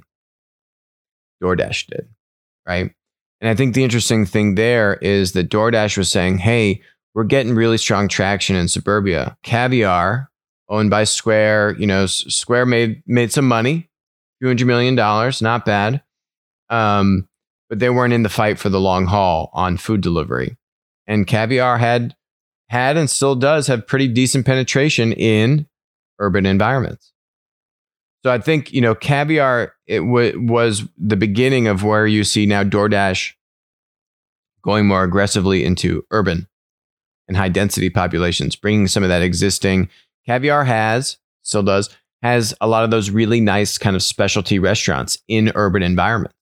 DoorDash 1.42 1.88
did 1.88 2.10
right? 2.68 2.92
And 3.42 3.50
i 3.50 3.56
think 3.56 3.74
the 3.74 3.84
interesting 3.84 4.26
thing 4.26 4.56
there 4.56 4.96
is 4.96 5.32
that 5.34 5.50
DoorDash 5.50 5.98
was 5.98 6.12
saying 6.12 6.40
hey 6.40 6.82
we're 7.14 7.24
getting 7.24 7.56
really 7.56 7.78
strong 7.78 8.08
traction 8.08 8.56
in 8.56 8.68
suburbia. 8.68 9.38
Caviar 9.44 10.30
owned 10.68 10.90
by 10.90 11.04
square 11.04 11.76
you 11.78 11.88
know 11.88 12.08
square 12.08 12.66
made 12.66 13.04
made 13.06 13.32
some 13.32 13.48
money 13.48 13.90
200 14.42 14.66
million 14.66 14.96
dollars 14.96 15.42
not 15.42 15.64
bad 15.64 16.02
um, 16.70 17.28
but 17.70 17.80
they 17.80 17.90
weren't 17.90 18.14
in 18.14 18.24
the 18.24 18.30
fight 18.30 18.60
for 18.60 18.70
the 18.70 18.80
long 18.80 19.06
haul 19.06 19.50
on 19.54 19.78
food 19.78 20.02
delivery. 20.02 20.58
And 21.08 21.28
Caviar 21.28 21.78
had 21.78 22.16
had 22.70 22.98
and 22.98 23.10
still 23.10 23.36
does 23.36 23.68
have 23.68 23.88
pretty 23.88 24.08
decent 24.08 24.46
penetration 24.46 25.12
in 25.14 25.68
urban 26.20 26.46
environments. 26.46 27.14
So 28.24 28.32
I 28.32 28.40
think 28.40 28.72
you 28.74 28.82
know 28.82 28.96
caviar 28.96 29.74
it 29.88 30.00
w- 30.00 30.40
was 30.42 30.84
the 30.98 31.16
beginning 31.16 31.68
of 31.68 31.84
where 31.84 32.06
you 32.06 32.24
see 32.24 32.46
now 32.46 32.64
DoorDash 32.64 33.34
going 34.62 34.88
more 34.88 35.04
aggressively 35.04 35.64
into 35.64 36.06
urban 36.12 36.48
and 37.28 37.38
high 37.38 37.50
density 37.50 37.90
populations, 37.90 38.56
bringing 38.56 38.88
some 38.88 39.04
of 39.04 39.10
that 39.10 39.22
existing 39.22 39.90
caviar 40.26 40.66
has 40.66 41.18
still 41.44 41.64
does 41.64 41.90
has 42.22 42.54
a 42.60 42.68
lot 42.68 42.84
of 42.84 42.92
those 42.92 43.10
really 43.10 43.40
nice 43.40 43.78
kind 43.78 43.96
of 43.96 44.04
specialty 44.04 44.60
restaurants 44.60 45.18
in 45.28 45.52
urban 45.56 45.82
environments. 45.82 46.36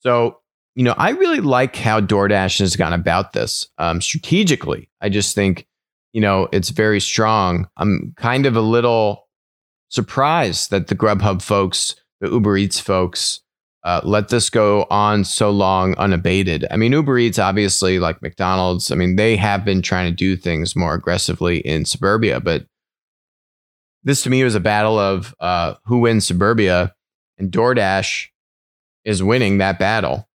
So 0.00 0.38
you 0.78 0.84
know, 0.84 0.94
I 0.96 1.10
really 1.10 1.40
like 1.40 1.74
how 1.74 2.00
DoorDash 2.00 2.60
has 2.60 2.76
gone 2.76 2.92
about 2.92 3.32
this 3.32 3.66
um, 3.78 4.00
strategically. 4.00 4.88
I 5.00 5.08
just 5.08 5.34
think, 5.34 5.66
you 6.12 6.20
know, 6.20 6.48
it's 6.52 6.68
very 6.68 7.00
strong. 7.00 7.68
I'm 7.76 8.14
kind 8.16 8.46
of 8.46 8.54
a 8.54 8.60
little 8.60 9.26
surprised 9.88 10.70
that 10.70 10.86
the 10.86 10.94
Grubhub 10.94 11.42
folks, 11.42 11.96
the 12.20 12.28
Uber 12.28 12.56
Eats 12.58 12.78
folks, 12.78 13.40
uh, 13.82 14.02
let 14.04 14.28
this 14.28 14.50
go 14.50 14.86
on 14.88 15.24
so 15.24 15.50
long 15.50 15.96
unabated. 15.96 16.64
I 16.70 16.76
mean, 16.76 16.92
Uber 16.92 17.18
Eats, 17.18 17.40
obviously, 17.40 17.98
like 17.98 18.22
McDonald's, 18.22 18.92
I 18.92 18.94
mean, 18.94 19.16
they 19.16 19.34
have 19.34 19.64
been 19.64 19.82
trying 19.82 20.08
to 20.08 20.14
do 20.14 20.36
things 20.36 20.76
more 20.76 20.94
aggressively 20.94 21.58
in 21.58 21.86
suburbia, 21.86 22.38
but 22.38 22.66
this 24.04 24.22
to 24.22 24.30
me 24.30 24.44
was 24.44 24.54
a 24.54 24.60
battle 24.60 24.96
of 24.96 25.34
uh, 25.40 25.74
who 25.86 25.98
wins 25.98 26.24
suburbia, 26.24 26.94
and 27.36 27.50
DoorDash 27.50 28.28
is 29.08 29.22
winning 29.22 29.56
that 29.56 29.78
battle. 29.78 30.28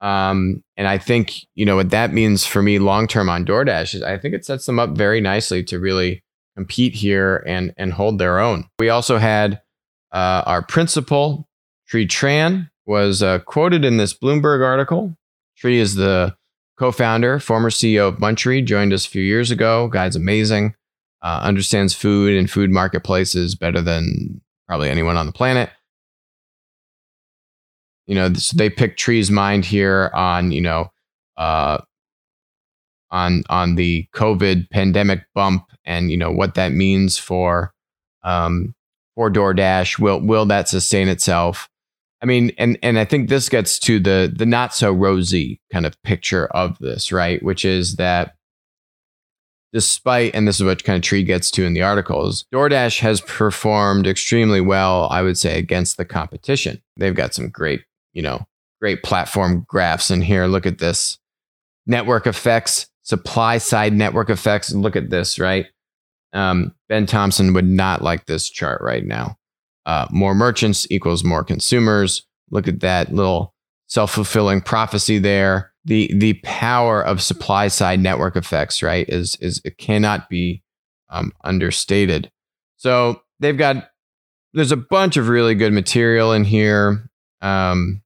Um, 0.00 0.64
and 0.78 0.88
I 0.88 0.96
think, 0.96 1.46
you 1.54 1.66
know, 1.66 1.76
what 1.76 1.90
that 1.90 2.14
means 2.14 2.46
for 2.46 2.62
me 2.62 2.78
long 2.78 3.06
term 3.06 3.28
on 3.28 3.44
DoorDash 3.44 3.94
is 3.94 4.02
I 4.02 4.16
think 4.16 4.34
it 4.34 4.44
sets 4.44 4.64
them 4.64 4.78
up 4.78 4.96
very 4.96 5.20
nicely 5.20 5.62
to 5.64 5.78
really 5.78 6.22
compete 6.56 6.94
here 6.94 7.44
and, 7.46 7.74
and 7.76 7.92
hold 7.92 8.18
their 8.18 8.40
own. 8.40 8.64
We 8.78 8.88
also 8.88 9.18
had 9.18 9.60
uh, 10.12 10.42
our 10.46 10.62
principal, 10.62 11.46
Tri 11.88 12.06
Tran, 12.06 12.70
was 12.86 13.22
uh, 13.22 13.40
quoted 13.40 13.84
in 13.84 13.98
this 13.98 14.14
Bloomberg 14.14 14.64
article. 14.64 15.14
Tri 15.58 15.72
is 15.72 15.96
the 15.96 16.34
co 16.78 16.90
founder, 16.92 17.38
former 17.38 17.68
CEO 17.68 18.08
of 18.08 18.16
Munchery, 18.16 18.64
joined 18.64 18.94
us 18.94 19.06
a 19.06 19.10
few 19.10 19.22
years 19.22 19.50
ago. 19.50 19.88
Guy's 19.88 20.16
amazing, 20.16 20.74
uh, 21.20 21.40
understands 21.42 21.92
food 21.92 22.34
and 22.34 22.50
food 22.50 22.70
marketplaces 22.70 23.54
better 23.54 23.82
than 23.82 24.40
probably 24.66 24.88
anyone 24.88 25.18
on 25.18 25.26
the 25.26 25.32
planet 25.32 25.68
you 28.06 28.14
know, 28.14 28.32
so 28.34 28.56
they 28.56 28.70
picked 28.70 28.98
Tri's 28.98 29.30
mind 29.30 29.64
here 29.64 30.10
on, 30.14 30.52
you 30.52 30.60
know, 30.60 30.90
uh, 31.36 31.78
on 33.10 33.42
on 33.48 33.76
the 33.76 34.06
COVID 34.14 34.70
pandemic 34.70 35.24
bump 35.34 35.64
and 35.84 36.10
you 36.10 36.16
know 36.16 36.30
what 36.30 36.54
that 36.54 36.72
means 36.72 37.18
for 37.18 37.72
um, 38.24 38.74
for 39.14 39.30
DoorDash. 39.30 39.98
Will 39.98 40.20
will 40.20 40.46
that 40.46 40.68
sustain 40.68 41.08
itself? 41.08 41.68
I 42.22 42.26
mean, 42.26 42.52
and 42.58 42.78
and 42.82 42.98
I 42.98 43.04
think 43.04 43.28
this 43.28 43.48
gets 43.48 43.78
to 43.80 44.00
the 44.00 44.32
the 44.34 44.46
not 44.46 44.74
so 44.74 44.92
rosy 44.92 45.60
kind 45.72 45.86
of 45.86 46.00
picture 46.02 46.46
of 46.48 46.78
this, 46.78 47.12
right? 47.12 47.42
Which 47.42 47.64
is 47.64 47.96
that 47.96 48.34
despite, 49.72 50.34
and 50.34 50.48
this 50.48 50.56
is 50.56 50.64
what 50.64 50.84
kind 50.84 50.96
of 50.96 51.02
Tree 51.02 51.22
gets 51.22 51.50
to 51.52 51.64
in 51.64 51.74
the 51.74 51.82
articles, 51.82 52.46
DoorDash 52.52 53.00
has 53.00 53.20
performed 53.20 54.06
extremely 54.06 54.60
well, 54.60 55.08
I 55.10 55.22
would 55.22 55.36
say, 55.36 55.58
against 55.58 55.96
the 55.98 56.04
competition. 56.04 56.82
They've 56.96 57.14
got 57.14 57.34
some 57.34 57.50
great 57.50 57.82
you 58.16 58.22
know, 58.22 58.46
great 58.80 59.02
platform 59.02 59.66
graphs 59.68 60.10
in 60.10 60.22
here. 60.22 60.46
Look 60.46 60.64
at 60.64 60.78
this 60.78 61.18
network 61.86 62.26
effects, 62.26 62.88
supply 63.02 63.58
side 63.58 63.92
network 63.92 64.30
effects. 64.30 64.72
Look 64.72 64.96
at 64.96 65.10
this, 65.10 65.38
right? 65.38 65.66
Um, 66.32 66.74
ben 66.88 67.04
Thompson 67.04 67.52
would 67.52 67.66
not 67.66 68.02
like 68.02 68.24
this 68.24 68.48
chart 68.48 68.80
right 68.80 69.04
now. 69.04 69.36
Uh, 69.84 70.06
more 70.10 70.34
merchants 70.34 70.86
equals 70.90 71.24
more 71.24 71.44
consumers. 71.44 72.26
Look 72.50 72.66
at 72.66 72.80
that 72.80 73.12
little 73.12 73.54
self 73.86 74.12
fulfilling 74.12 74.62
prophecy 74.62 75.18
there. 75.18 75.72
The 75.84 76.10
the 76.16 76.34
power 76.42 77.04
of 77.04 77.22
supply 77.22 77.68
side 77.68 78.00
network 78.00 78.34
effects, 78.34 78.82
right, 78.82 79.06
is 79.08 79.36
is 79.40 79.60
it 79.62 79.76
cannot 79.76 80.30
be 80.30 80.62
um, 81.10 81.32
understated. 81.44 82.32
So 82.78 83.20
they've 83.40 83.56
got 83.56 83.90
there's 84.54 84.72
a 84.72 84.76
bunch 84.76 85.18
of 85.18 85.28
really 85.28 85.54
good 85.54 85.74
material 85.74 86.32
in 86.32 86.44
here. 86.44 87.10
Um, 87.42 88.02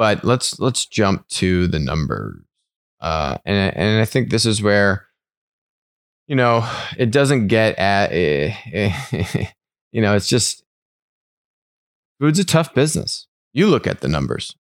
but 0.00 0.24
let's 0.24 0.58
let's 0.58 0.86
jump 0.86 1.28
to 1.28 1.66
the 1.66 1.78
numbers. 1.78 2.40
Uh, 3.02 3.36
and 3.44 3.76
and 3.76 4.00
I 4.00 4.06
think 4.06 4.30
this 4.30 4.46
is 4.46 4.62
where 4.62 5.06
you 6.26 6.34
know 6.34 6.66
it 6.96 7.10
doesn't 7.10 7.48
get 7.48 7.78
at 7.78 8.10
eh, 8.10 8.54
eh, 8.72 9.46
you 9.92 10.00
know 10.00 10.16
it's 10.16 10.26
just 10.26 10.64
food's 12.18 12.38
a 12.38 12.46
tough 12.46 12.72
business. 12.72 13.26
You 13.52 13.66
look 13.66 13.86
at 13.86 14.00
the 14.00 14.08
numbers. 14.08 14.56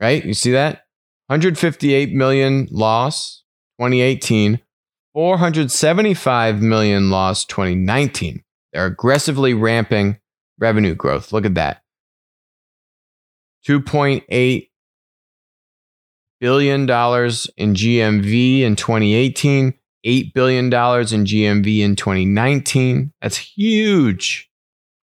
Right? 0.00 0.24
You 0.24 0.32
see 0.32 0.52
that? 0.52 0.84
158 1.26 2.12
million 2.12 2.68
loss 2.70 3.42
2018, 3.80 4.60
475 5.12 6.62
million 6.62 7.10
loss 7.10 7.44
2019. 7.46 8.44
They're 8.72 8.86
aggressively 8.86 9.54
ramping 9.54 10.20
revenue 10.58 10.94
growth. 10.94 11.32
Look 11.32 11.44
at 11.44 11.54
that. 11.54 11.82
2.8 13.66 14.68
billion 16.40 16.86
dollars 16.86 17.48
in 17.56 17.74
GMV 17.74 18.60
in 18.60 18.76
2018, 18.76 19.74
8 20.04 20.34
billion 20.34 20.70
dollars 20.70 21.12
in 21.12 21.24
GMV 21.24 21.80
in 21.80 21.96
2019. 21.96 23.12
That's 23.20 23.36
huge. 23.36 24.50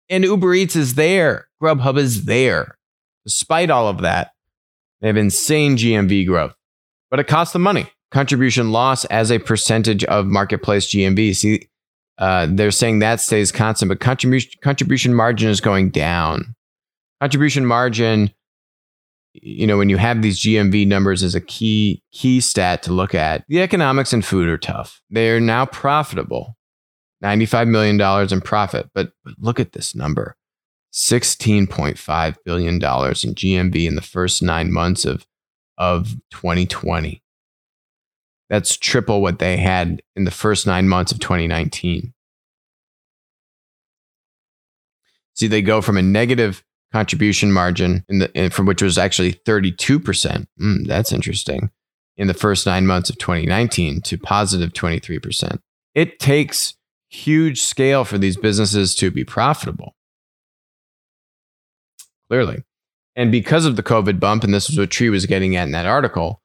And 0.08 0.24
Uber 0.24 0.54
Eats 0.54 0.76
is 0.76 0.94
there. 0.94 1.48
Grubhub 1.62 1.98
is 1.98 2.26
there. 2.26 2.76
Despite 3.24 3.70
all 3.70 3.88
of 3.88 4.02
that, 4.02 4.32
they 5.00 5.08
have 5.08 5.16
insane 5.16 5.76
GMV 5.76 6.26
growth. 6.26 6.54
But 7.10 7.20
it 7.20 7.26
costs 7.26 7.52
them 7.52 7.62
money. 7.62 7.86
Contribution 8.10 8.70
loss 8.70 9.04
as 9.06 9.32
a 9.32 9.38
percentage 9.38 10.04
of 10.04 10.26
marketplace 10.26 10.86
GMV. 10.86 11.34
See, 11.34 11.68
uh, 12.18 12.46
they're 12.50 12.70
saying 12.70 13.00
that 13.00 13.20
stays 13.20 13.50
constant, 13.50 13.88
but 13.88 14.00
contribution 14.00 14.52
contribution 14.62 15.14
margin 15.14 15.50
is 15.50 15.60
going 15.60 15.90
down. 15.90 16.54
Contribution 17.20 17.66
margin, 17.66 18.30
you 19.32 19.66
know, 19.66 19.78
when 19.78 19.88
you 19.88 19.96
have 19.96 20.22
these 20.22 20.40
GMV 20.40 20.86
numbers 20.86 21.22
is 21.22 21.34
a 21.34 21.40
key 21.40 22.02
key 22.12 22.40
stat 22.40 22.82
to 22.84 22.92
look 22.92 23.14
at, 23.14 23.44
the 23.48 23.62
economics 23.62 24.12
in 24.12 24.22
food 24.22 24.48
are 24.48 24.58
tough. 24.58 25.02
They 25.10 25.30
are 25.30 25.40
now 25.40 25.66
profitable, 25.66 26.56
ninety 27.20 27.46
five 27.46 27.66
million 27.66 27.96
dollars 27.96 28.32
in 28.32 28.40
profit, 28.40 28.90
but, 28.94 29.12
but 29.24 29.34
look 29.38 29.58
at 29.58 29.72
this 29.72 29.94
number. 29.94 30.36
$16.5 30.94 32.36
billion 32.44 32.74
in 32.74 32.80
GMV 32.80 33.88
in 33.88 33.96
the 33.96 34.00
first 34.00 34.44
nine 34.44 34.72
months 34.72 35.04
of, 35.04 35.26
of 35.76 36.14
2020. 36.30 37.23
That's 38.50 38.76
triple 38.76 39.22
what 39.22 39.38
they 39.38 39.56
had 39.56 40.02
in 40.16 40.24
the 40.24 40.30
first 40.30 40.66
nine 40.66 40.88
months 40.88 41.12
of 41.12 41.18
2019. 41.18 42.12
See, 45.34 45.46
they 45.46 45.62
go 45.62 45.80
from 45.80 45.96
a 45.96 46.02
negative 46.02 46.62
contribution 46.92 47.50
margin 47.50 48.04
in 48.08 48.20
the 48.20 48.32
in, 48.38 48.50
from 48.50 48.66
which 48.66 48.82
was 48.82 48.98
actually 48.98 49.32
32%. 49.32 50.46
Mm, 50.60 50.86
that's 50.86 51.12
interesting. 51.12 51.70
In 52.16 52.28
the 52.28 52.34
first 52.34 52.66
nine 52.66 52.86
months 52.86 53.10
of 53.10 53.18
2019 53.18 54.00
to 54.02 54.16
positive 54.16 54.72
23%. 54.72 55.58
It 55.94 56.20
takes 56.20 56.74
huge 57.08 57.60
scale 57.62 58.04
for 58.04 58.18
these 58.18 58.36
businesses 58.36 58.94
to 58.96 59.10
be 59.10 59.24
profitable. 59.24 59.96
Clearly. 62.28 62.62
And 63.16 63.32
because 63.32 63.64
of 63.64 63.76
the 63.76 63.82
COVID 63.82 64.20
bump, 64.20 64.44
and 64.44 64.54
this 64.54 64.70
is 64.70 64.78
what 64.78 64.90
Tri 64.90 65.08
was 65.08 65.26
getting 65.26 65.56
at 65.56 65.64
in 65.64 65.72
that 65.72 65.86
article, 65.86 66.40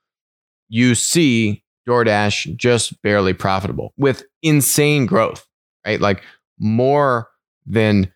you 0.67 0.95
see 0.95 1.63
DoorDash 1.89 2.55
just 2.55 3.01
barely 3.01 3.33
profitable 3.33 3.93
with 3.97 4.23
insane 4.41 5.05
growth, 5.05 5.45
right? 5.85 5.99
Like 5.99 6.23
more 6.59 7.29
than 7.65 8.13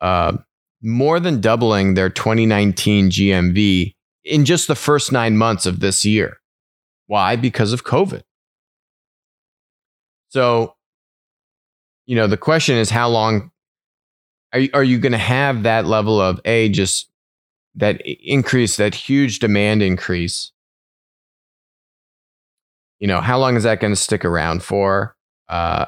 uh, 0.00 0.36
more 0.82 1.18
than 1.18 1.40
doubling 1.40 1.94
their 1.94 2.10
2019 2.10 3.10
GMV 3.10 3.94
in 4.24 4.44
just 4.44 4.68
the 4.68 4.74
first 4.74 5.12
nine 5.12 5.36
months 5.36 5.66
of 5.66 5.80
this 5.80 6.04
year. 6.04 6.38
Why? 7.06 7.36
Because 7.36 7.72
of 7.72 7.84
COVID. 7.84 8.22
So, 10.28 10.74
you 12.06 12.16
know, 12.16 12.26
the 12.26 12.36
question 12.36 12.76
is 12.76 12.90
how 12.90 13.08
long 13.08 13.50
are 14.52 14.60
you, 14.60 14.70
are 14.74 14.84
you 14.84 14.98
going 14.98 15.12
to 15.12 15.18
have 15.18 15.62
that 15.62 15.86
level 15.86 16.20
of 16.20 16.40
a 16.44 16.68
just 16.68 17.10
that 17.76 18.00
increase, 18.02 18.76
that 18.76 18.94
huge 18.94 19.38
demand 19.38 19.82
increase 19.82 20.52
you 22.98 23.06
know, 23.06 23.20
how 23.20 23.38
long 23.38 23.56
is 23.56 23.62
that 23.64 23.80
going 23.80 23.92
to 23.92 24.00
stick 24.00 24.24
around 24.24 24.62
for? 24.62 25.16
Uh, 25.48 25.86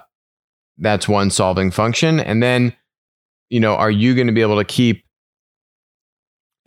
that's 0.78 1.08
one 1.08 1.30
solving 1.30 1.70
function. 1.70 2.20
And 2.20 2.42
then, 2.42 2.74
you 3.50 3.60
know, 3.60 3.74
are 3.74 3.90
you 3.90 4.14
going 4.14 4.26
to 4.26 4.32
be 4.32 4.42
able 4.42 4.58
to 4.58 4.64
keep 4.64 5.04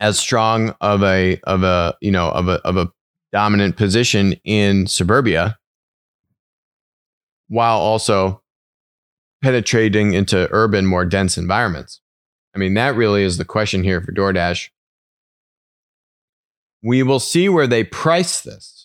as 0.00 0.18
strong 0.18 0.74
of 0.80 1.02
a 1.04 1.40
of 1.44 1.62
a 1.62 1.96
you 2.00 2.10
know 2.10 2.28
of 2.30 2.48
a 2.48 2.54
of 2.66 2.76
a 2.76 2.90
dominant 3.30 3.76
position 3.76 4.34
in 4.44 4.86
suburbia 4.86 5.56
while 7.48 7.78
also 7.78 8.42
penetrating 9.42 10.12
into 10.12 10.48
urban, 10.50 10.86
more 10.86 11.04
dense 11.04 11.38
environments? 11.38 12.00
I 12.54 12.58
mean, 12.58 12.74
that 12.74 12.96
really 12.96 13.22
is 13.22 13.38
the 13.38 13.44
question 13.44 13.82
here 13.82 14.00
for 14.00 14.12
DoorDash. 14.12 14.68
We 16.82 17.02
will 17.02 17.20
see 17.20 17.48
where 17.48 17.68
they 17.68 17.84
price 17.84 18.40
this. 18.42 18.81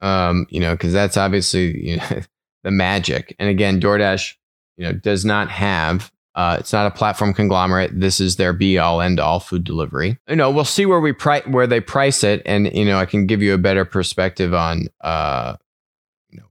Um, 0.00 0.46
you 0.50 0.60
know, 0.60 0.72
because 0.72 0.92
that's 0.92 1.16
obviously 1.16 1.88
you 1.88 1.96
know, 1.96 2.20
the 2.64 2.70
magic. 2.70 3.34
And 3.38 3.48
again, 3.48 3.80
DoorDash, 3.80 4.34
you 4.76 4.84
know, 4.84 4.92
does 4.92 5.24
not 5.24 5.50
have 5.50 6.12
uh, 6.36 6.58
it's 6.60 6.72
not 6.72 6.86
a 6.86 6.90
platform 6.90 7.32
conglomerate. 7.32 7.98
This 7.98 8.20
is 8.20 8.36
their 8.36 8.52
be 8.52 8.76
all 8.76 9.00
end 9.00 9.18
all 9.18 9.40
food 9.40 9.64
delivery. 9.64 10.18
You 10.28 10.36
know, 10.36 10.50
we'll 10.50 10.66
see 10.66 10.84
where 10.84 11.00
we 11.00 11.14
price 11.14 11.46
where 11.46 11.66
they 11.66 11.80
price 11.80 12.22
it, 12.22 12.42
and 12.44 12.70
you 12.74 12.84
know, 12.84 12.98
I 12.98 13.06
can 13.06 13.26
give 13.26 13.40
you 13.40 13.54
a 13.54 13.58
better 13.58 13.86
perspective 13.86 14.52
on, 14.52 14.88
uh, 15.00 15.56
you 16.28 16.38
know, 16.38 16.44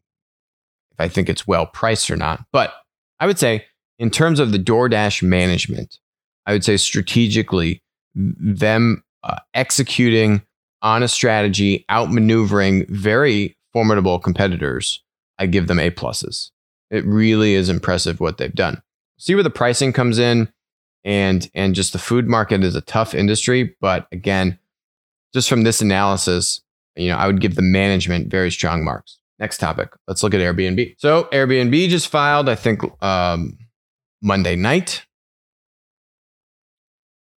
if 0.92 1.00
I 1.00 1.08
think 1.08 1.30
it's 1.30 1.46
well 1.46 1.68
priced 1.68 2.10
or 2.10 2.16
not. 2.16 2.46
But 2.52 2.74
I 3.20 3.28
would 3.28 3.38
say, 3.38 3.66
in 4.00 4.10
terms 4.10 4.40
of 4.40 4.52
the 4.52 4.58
DoorDash 4.58 5.22
management, 5.22 6.00
I 6.48 6.54
would 6.54 6.66
say 6.66 6.78
strategically, 6.78 7.84
them 8.16 9.04
uh, 9.24 9.38
executing 9.54 10.42
on 10.86 11.04
a 11.04 11.08
strategy, 11.08 11.84
outmaneuvering 11.90 12.88
very 12.88 13.58
formidable 13.74 14.20
competitors, 14.20 15.04
I 15.40 15.48
give 15.48 15.68
them 15.68 15.80
A 15.80 15.90
pluses. 15.90 16.52
It 16.92 17.04
really 17.06 17.56
is 17.56 17.68
impressive 17.68 18.20
what 18.20 18.38
they've 18.38 18.54
done. 18.54 18.82
See 19.18 19.34
where 19.34 19.44
the 19.44 19.50
pricing 19.50 19.92
comes 19.92 20.20
in 20.20 20.48
and 21.04 21.50
and 21.54 21.76
just 21.76 21.92
the 21.94 22.00
food 22.00 22.28
market 22.28 22.64
is 22.64 22.76
a 22.76 22.82
tough 22.82 23.14
industry 23.14 23.76
but 23.80 24.08
again 24.12 24.58
just 25.34 25.48
from 25.48 25.64
this 25.64 25.80
analysis 25.80 26.62
you 26.96 27.08
know 27.08 27.16
i 27.16 27.28
would 27.28 27.40
give 27.40 27.56
the 27.56 27.62
management 27.62 28.28
very 28.28 28.52
strong 28.52 28.84
marks. 28.84 29.20
Next 29.38 29.60
topic 29.60 29.90
let's 30.08 30.24
look 30.24 30.34
at 30.34 30.40
airbnb. 30.40 30.96
So 30.98 31.26
airbnb 31.32 31.90
just 31.90 32.08
filed 32.08 32.50
i 32.50 32.56
think 32.56 32.82
um, 33.04 33.58
monday 34.22 34.56
night 34.56 35.05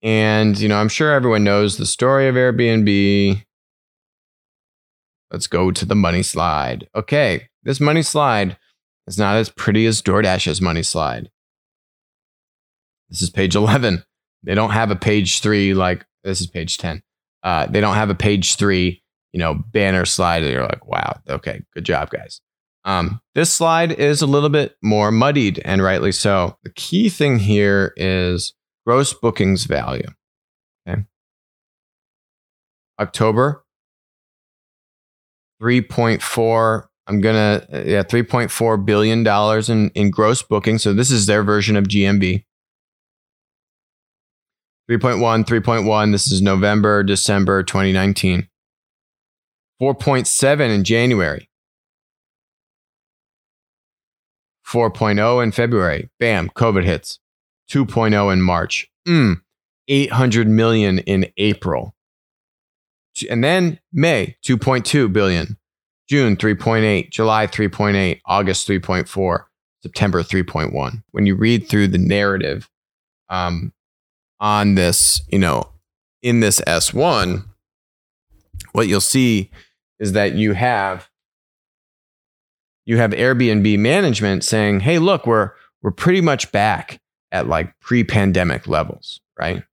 and 0.08 0.60
you 0.60 0.68
know 0.68 0.78
i'm 0.78 0.90
sure 0.90 1.12
everyone 1.12 1.44
knows 1.44 1.78
the 1.78 1.86
story 1.86 2.28
of 2.28 2.36
airbnb 2.36 3.44
let's 5.32 5.48
go 5.48 5.72
to 5.72 5.86
the 5.86 5.96
money 5.96 6.24
slide 6.24 6.88
okay 6.96 7.50
this 7.64 7.80
money 7.80 8.02
slide 8.02 8.58
is 9.08 9.18
not 9.18 9.36
as 9.36 9.50
pretty 9.50 9.86
as 9.86 10.02
doordash's 10.02 10.62
money 10.62 10.84
slide 10.84 11.30
this 13.10 13.22
is 13.22 13.30
page 13.30 13.56
11. 13.56 14.04
They 14.44 14.56
don't 14.56 14.72
have 14.72 14.92
a 14.92 14.96
page 14.96 15.42
three 15.42 15.74
like 15.74 16.06
this 16.24 16.42
is 16.42 16.48
page 16.48 16.78
10. 16.78 17.02
Uh, 17.44 17.66
they 17.68 17.82
don't 17.82 17.96
have 17.96 18.10
a 18.10 18.16
page 18.16 18.56
three, 18.56 19.02
you 19.32 19.40
know, 19.40 19.54
banner 19.54 20.06
slide. 20.06 20.44
You're 20.44 20.64
like, 20.64 20.86
wow, 20.88 21.20
okay, 21.30 21.62
good 21.74 21.86
job, 21.86 22.10
guys. 22.10 22.42
Um, 22.84 23.22
this 23.36 23.54
slide 23.54 23.92
is 23.92 24.22
a 24.22 24.28
little 24.28 24.50
bit 24.50 24.76
more 24.82 25.12
muddied, 25.12 25.62
and 25.66 25.82
rightly 25.82 26.12
so. 26.12 26.58
The 26.64 26.70
key 26.72 27.10
thing 27.10 27.40
here 27.40 27.94
is 27.98 28.54
gross 28.88 29.14
bookings 29.14 29.66
value. 29.66 30.08
Okay. 30.88 31.04
October, 33.00 33.66
3.4 35.62 36.88
i'm 37.08 37.22
gonna 37.22 37.66
uh, 37.74 37.84
yeah 37.86 38.04
3.4 38.04 38.86
billion 38.86 39.24
dollars 39.24 39.70
in, 39.70 39.90
in 39.92 40.12
gross 40.12 40.44
bookings 40.44 40.84
so 40.84 40.94
this 40.94 41.10
is 41.10 41.26
their 41.26 41.42
version 41.42 41.76
of 41.76 41.86
GMV 41.86 42.44
3.1, 44.90 45.44
3.1. 45.46 46.12
This 46.14 46.32
is 46.32 46.42
November, 46.42 47.04
December 47.04 47.62
2019. 47.62 48.48
4.7 49.82 50.74
in 50.74 50.84
January. 50.86 51.50
4.0 54.66 55.44
in 55.44 55.52
February. 55.52 56.10
Bam, 56.20 56.50
COVID 56.50 56.86
hits. 56.86 57.20
2.0 57.70 58.34
in 58.34 58.42
March. 58.42 58.90
Mm, 59.08 59.42
800 59.88 60.48
million 60.48 61.00
in 61.00 61.32
April. 61.38 61.96
And 63.30 63.44
then 63.44 63.80
May, 63.92 64.38
2.2 64.46 65.12
billion. 65.12 65.58
June, 66.08 66.38
3.8. 66.38 67.10
July, 67.10 67.48
3.8. 67.48 68.20
August, 68.26 68.68
3.4. 68.68 69.44
September, 69.84 70.24
3.1. 70.24 71.04
When 71.12 71.26
you 71.26 71.36
read 71.36 71.68
through 71.68 71.90
the 71.90 71.98
narrative, 71.98 72.70
um, 73.30 73.74
on 74.40 74.76
this, 74.76 75.22
you 75.30 75.40
know, 75.40 75.72
in 76.22 76.40
this 76.40 76.62
S1, 76.62 77.46
what 78.74 78.88
you'll 78.88 79.02
see 79.02 79.50
is 80.00 80.14
that 80.14 80.34
you 80.34 80.54
have 80.54 81.10
you 82.86 82.98
have 82.98 83.12
Airbnb 83.12 83.80
management 83.80 84.44
saying, 84.44 84.82
"Hey, 84.82 85.00
look, 85.00 85.26
we're 85.26 85.52
we're 85.82 85.92
pretty 85.92 86.22
much 86.22 86.52
back 86.52 87.00
at 87.32 87.48
like 87.48 87.78
pre-pandemic 87.80 88.68
levels, 88.68 89.22
right? 89.38 89.64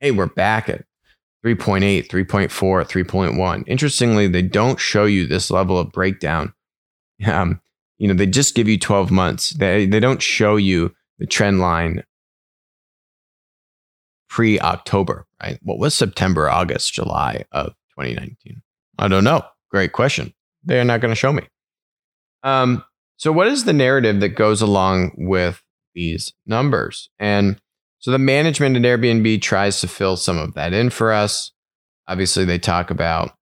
Hey, 0.00 0.10
we're 0.10 0.26
back 0.26 0.68
at 0.68 0.84
3.8, 1.44 2.08
3.4, 2.08 2.48
3.1. 2.48 3.64
Interestingly, 3.66 4.26
they 4.26 4.42
don't 4.42 4.80
show 4.80 5.04
you 5.04 5.26
this 5.26 5.50
level 5.50 5.78
of 5.78 5.92
breakdown. 5.92 6.54
Um, 7.26 7.60
you 7.98 8.08
know, 8.08 8.14
they 8.14 8.26
just 8.26 8.54
give 8.54 8.68
you 8.68 8.78
12 8.78 9.10
months. 9.10 9.50
They 9.50 9.86
they 9.86 10.00
don't 10.00 10.22
show 10.22 10.56
you 10.56 10.94
the 11.18 11.26
trend 11.26 11.60
line 11.60 12.02
pre 14.28 14.58
October, 14.58 15.26
right? 15.42 15.58
What 15.62 15.78
was 15.78 15.94
September, 15.94 16.50
August, 16.50 16.92
July 16.92 17.44
of 17.52 17.68
2019? 17.96 18.62
I 18.98 19.08
don't 19.08 19.24
know. 19.24 19.44
Great 19.70 19.92
question. 19.92 20.34
They're 20.64 20.84
not 20.84 21.00
going 21.00 21.12
to 21.12 21.16
show 21.16 21.32
me. 21.32 21.42
Um, 22.42 22.84
so, 23.16 23.32
what 23.32 23.46
is 23.46 23.64
the 23.64 23.72
narrative 23.72 24.20
that 24.20 24.30
goes 24.30 24.60
along 24.60 25.12
with 25.16 25.62
these 25.94 26.32
numbers? 26.46 27.10
And 27.18 27.60
so, 27.98 28.10
the 28.10 28.18
management 28.18 28.76
at 28.76 28.82
Airbnb 28.82 29.40
tries 29.40 29.80
to 29.80 29.88
fill 29.88 30.16
some 30.16 30.38
of 30.38 30.54
that 30.54 30.72
in 30.72 30.90
for 30.90 31.12
us. 31.12 31.52
Obviously, 32.06 32.44
they 32.44 32.58
talk 32.58 32.90
about, 32.90 33.32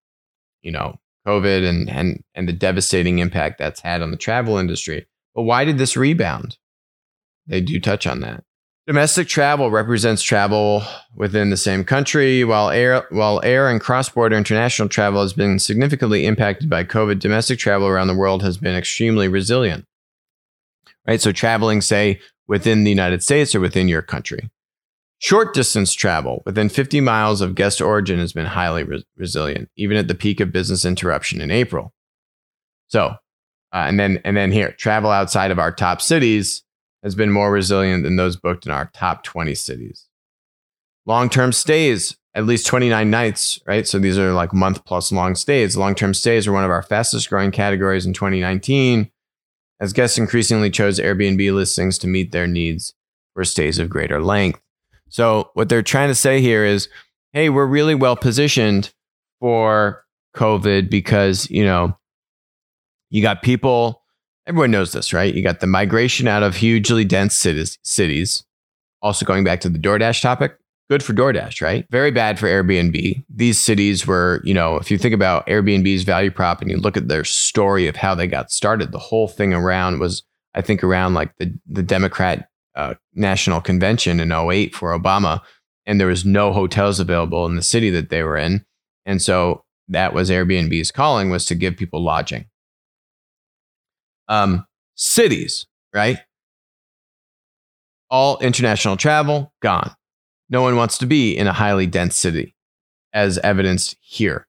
you 0.63 0.71
know, 0.71 1.01
COVID 1.27 1.69
and 1.69 1.91
and 1.91 2.23
and 2.35 2.49
the 2.49 2.53
devastating 2.53 3.19
impact 3.19 3.59
that's 3.59 3.81
had 3.81 4.03
on 4.03 4.11
the 4.11 4.17
travel 4.17 4.59
industry. 4.59 5.07
But 5.35 5.43
why 5.43 5.65
did 5.65 5.79
this 5.79 5.97
rebound? 5.97 6.59
They 7.47 7.61
do 7.61 7.81
touch 7.81 8.07
on 8.07 8.21
that. 8.21 8.45
Domestic 8.87 9.29
travel 9.29 9.71
represents 9.71 10.23
travel 10.23 10.83
within 11.15 11.51
the 11.51 11.57
same 11.57 11.85
country, 11.85 12.43
while 12.43 12.69
air 12.69 13.07
while 13.11 13.41
air 13.45 13.69
and 13.69 13.81
cross-border 13.81 14.37
international 14.37 14.89
travel 14.89 15.23
has 15.23 15.33
been 15.33 15.61
significantly 15.61 16.27
impacted 16.27 16.69
by 16.69 16.83
COVID. 16.83 17.21
Domestic 17.21 17.61
travel 17.61 17.87
around 17.87 18.09
the 18.09 18.17
world 18.17 18.43
has 18.43 18.59
been 18.59 18.75
extremely 18.75 19.29
resilient. 19.29 19.87
Right, 21.07 21.21
so 21.21 21.33
traveling, 21.33 21.81
say, 21.81 22.21
within 22.49 22.85
the 22.85 22.91
United 22.91 23.23
States 23.23 23.55
or 23.55 23.61
within 23.61 23.89
your 23.89 24.03
country. 24.03 24.51
Short 25.19 25.55
distance 25.55 25.95
travel 25.95 26.43
within 26.45 26.69
50 26.69 27.01
miles 27.01 27.41
of 27.41 27.55
guest 27.55 27.81
origin 27.81 28.19
has 28.19 28.33
been 28.33 28.47
highly 28.47 28.83
re- 28.83 29.05
resilient, 29.17 29.71
even 29.77 29.97
at 29.97 30.09
the 30.09 30.17
peak 30.17 30.41
of 30.41 30.51
business 30.51 30.85
interruption 30.85 31.41
in 31.41 31.53
April. 31.53 31.95
So, 32.89 33.15
uh, 33.73 33.85
and 33.87 34.01
then 34.01 34.21
and 34.25 34.37
then 34.37 34.51
here, 34.51 34.73
travel 34.73 35.13
outside 35.13 35.53
of 35.53 35.61
our 35.61 35.71
top 35.71 36.03
cities 36.03 36.65
has 37.05 37.15
been 37.15 37.31
more 37.31 37.53
resilient 37.53 38.03
than 38.03 38.17
those 38.17 38.37
booked 38.37 38.67
in 38.67 38.73
our 38.73 38.91
top 38.93 39.23
20 39.23 39.55
cities. 39.55 40.09
Long 41.07 41.31
term 41.31 41.53
stays, 41.53 42.17
at 42.35 42.45
least 42.45 42.67
29 42.67 43.09
nights, 43.09 43.61
right? 43.65 43.87
So 43.87 44.01
these 44.01 44.19
are 44.19 44.33
like 44.33 44.53
month 44.53 44.85
plus 44.85 45.13
long 45.13 45.37
stays. 45.37 45.77
Long 45.77 45.95
term 45.95 46.15
stays 46.15 46.49
are 46.49 46.53
one 46.53 46.65
of 46.65 46.71
our 46.71 46.83
fastest 46.83 47.29
growing 47.29 47.53
categories 47.53 48.07
in 48.07 48.13
2019 48.13 49.12
as 49.83 49.93
guests 49.93 50.17
increasingly 50.17 50.71
chose 50.71 51.01
Airbnb 51.01 51.53
listings 51.53 51.99
to 51.99 52.07
meet 52.07 52.31
their 52.31 52.47
needs 52.47 52.95
for 53.35 53.45
stays 53.45 53.81
of 53.81 53.91
greater 53.91 54.23
length. 54.23 54.61
So 55.09 55.51
what 55.55 55.69
they're 55.69 55.83
trying 55.83 56.09
to 56.09 56.15
say 56.15 56.41
here 56.41 56.65
is, 56.65 56.89
hey, 57.33 57.49
we're 57.49 57.67
really 57.67 57.97
well 57.97 58.15
positioned 58.15 58.95
for 59.41 60.05
COVID 60.37 60.89
because, 60.89 61.51
you 61.51 61.65
know, 61.65 61.99
you 63.11 63.23
got 63.23 63.43
people 63.43 64.03
everyone 64.47 64.71
knows 64.71 64.93
this, 64.93 65.13
right? 65.13 65.35
You 65.35 65.43
got 65.43 65.61
the 65.61 65.67
migration 65.67 66.29
out 66.29 66.43
of 66.43 66.57
hugely 66.57 67.05
dense 67.05 67.35
cities, 67.35 67.79
cities. 67.83 68.45
Also, 69.01 69.27
going 69.27 69.43
back 69.43 69.61
to 69.61 69.69
the 69.69 69.79
DoorDash 69.79 70.23
topic, 70.23 70.57
good 70.93 71.03
for 71.03 71.15
DoorDash, 71.15 71.63
right? 71.63 71.87
Very 71.91 72.11
bad 72.11 72.39
for 72.39 72.49
Airbnb. 72.49 73.25
These 73.35 73.59
cities 73.59 74.07
were, 74.07 74.43
you 74.45 74.53
know, 74.53 74.77
if 74.77 74.91
you 74.91 74.99
think 74.99 75.15
about 75.15 75.47
Airbnb's 75.47 76.03
value 76.03 76.31
prop 76.31 76.61
and 76.61 76.71
you 76.71 76.77
look 76.77 76.99
at 76.99 77.09
their 77.09 77.25
story 77.25 77.87
of 77.87 77.97
how 77.97 78.15
they 78.15 78.27
got 78.27 78.51
started, 78.51 78.93
the 78.93 78.99
whole 78.99 79.27
thing 79.27 79.55
around 79.55 80.01
was, 80.01 80.23
I 80.55 80.61
think, 80.61 80.85
around 80.85 81.15
like 81.15 81.35
the, 81.39 81.59
the 81.67 81.83
Democrat 81.83 82.47
uh, 82.75 82.93
National 83.15 83.63
Convention 83.63 84.21
in 84.21 84.33
08 84.33 84.75
for 84.75 84.91
Obama. 84.91 85.41
And 85.87 85.99
there 85.99 86.09
was 86.09 86.27
no 86.27 86.53
hotels 86.53 87.01
available 87.01 87.47
in 87.47 87.57
the 87.57 87.63
city 87.63 87.89
that 87.89 88.11
they 88.11 88.23
were 88.23 88.37
in. 88.37 88.63
And 89.07 89.23
so 89.23 89.65
that 89.89 90.13
was 90.13 90.29
Airbnb's 90.29 90.91
calling 90.91 91.31
was 91.31 91.47
to 91.47 91.55
give 91.55 91.75
people 91.75 92.05
lodging 92.05 92.45
um, 94.29 94.67
cities, 94.95 95.67
right? 95.95 96.19
All 98.11 98.39
international 98.41 98.99
travel 98.99 99.55
gone. 99.63 99.95
No 100.53 100.63
one 100.63 100.77
wants 100.77 100.99
to 100.99 101.07
be 101.07 101.37
in 101.37 101.49
a 101.49 101.53
highly 101.53 101.87
dense 101.89 102.15
city, 102.15 102.55
as 103.13 103.39
evidenced 103.39 103.97
here. 104.01 104.47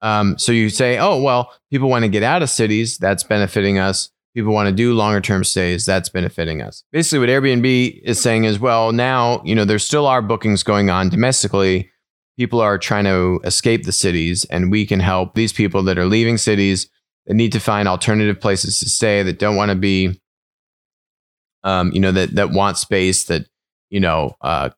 Um, 0.00 0.36
so 0.36 0.50
you 0.50 0.68
say, 0.68 0.98
oh, 0.98 1.22
well, 1.22 1.52
people 1.70 1.88
want 1.88 2.04
to 2.04 2.08
get 2.08 2.24
out 2.24 2.42
of 2.42 2.50
cities. 2.50 2.98
That's 2.98 3.22
benefiting 3.22 3.78
us. 3.78 4.10
people 4.34 4.52
want 4.52 4.68
to 4.68 4.74
do 4.74 4.94
longer 4.94 5.20
term 5.20 5.44
stays, 5.44 5.84
that's 5.84 6.08
benefiting 6.08 6.62
us. 6.62 6.84
Basically, 6.92 7.18
what 7.18 7.28
Airbnb 7.28 8.00
is 8.02 8.20
saying 8.20 8.44
is, 8.44 8.58
well, 8.58 8.92
now, 8.92 9.42
you 9.44 9.54
know, 9.54 9.64
there 9.64 9.78
still 9.78 10.06
are 10.06 10.22
bookings 10.22 10.62
going 10.62 10.90
on 10.90 11.08
domestically. 11.08 11.90
People 12.38 12.60
are 12.60 12.78
trying 12.78 13.04
to 13.04 13.40
escape 13.44 13.84
the 13.84 13.92
cities, 13.92 14.44
and 14.46 14.70
we 14.70 14.86
can 14.86 15.00
help 15.00 15.34
these 15.34 15.52
people 15.52 15.82
that 15.84 15.98
are 15.98 16.06
leaving 16.06 16.38
cities 16.38 16.88
that 17.26 17.34
need 17.34 17.52
to 17.52 17.60
find 17.60 17.86
alternative 17.86 18.40
places 18.40 18.78
to 18.80 18.88
stay, 18.88 19.22
that 19.22 19.38
don't 19.38 19.56
want 19.56 19.70
to 19.70 19.76
be, 19.76 20.20
um, 21.62 21.92
you 21.92 22.00
know, 22.00 22.12
that 22.12 22.34
that 22.34 22.50
want 22.50 22.78
space, 22.78 23.24
that 23.24 23.46
you 23.90 24.00
know, 24.00 24.34
uh, 24.40 24.70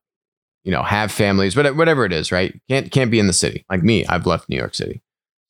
you 0.65 0.73
know, 0.73 0.83
have 0.83 1.13
families, 1.13 1.57
whatever, 1.57 1.77
whatever 1.77 2.05
it 2.05 2.13
is, 2.13 2.33
right? 2.33 2.59
Can't 2.69 2.91
can't 2.91 3.11
be 3.11 3.21
in 3.21 3.27
the 3.27 3.33
city. 3.33 3.65
Like 3.71 3.83
me, 3.83 4.05
I've 4.07 4.27
left 4.27 4.49
New 4.49 4.57
York 4.57 4.75
City, 4.75 5.03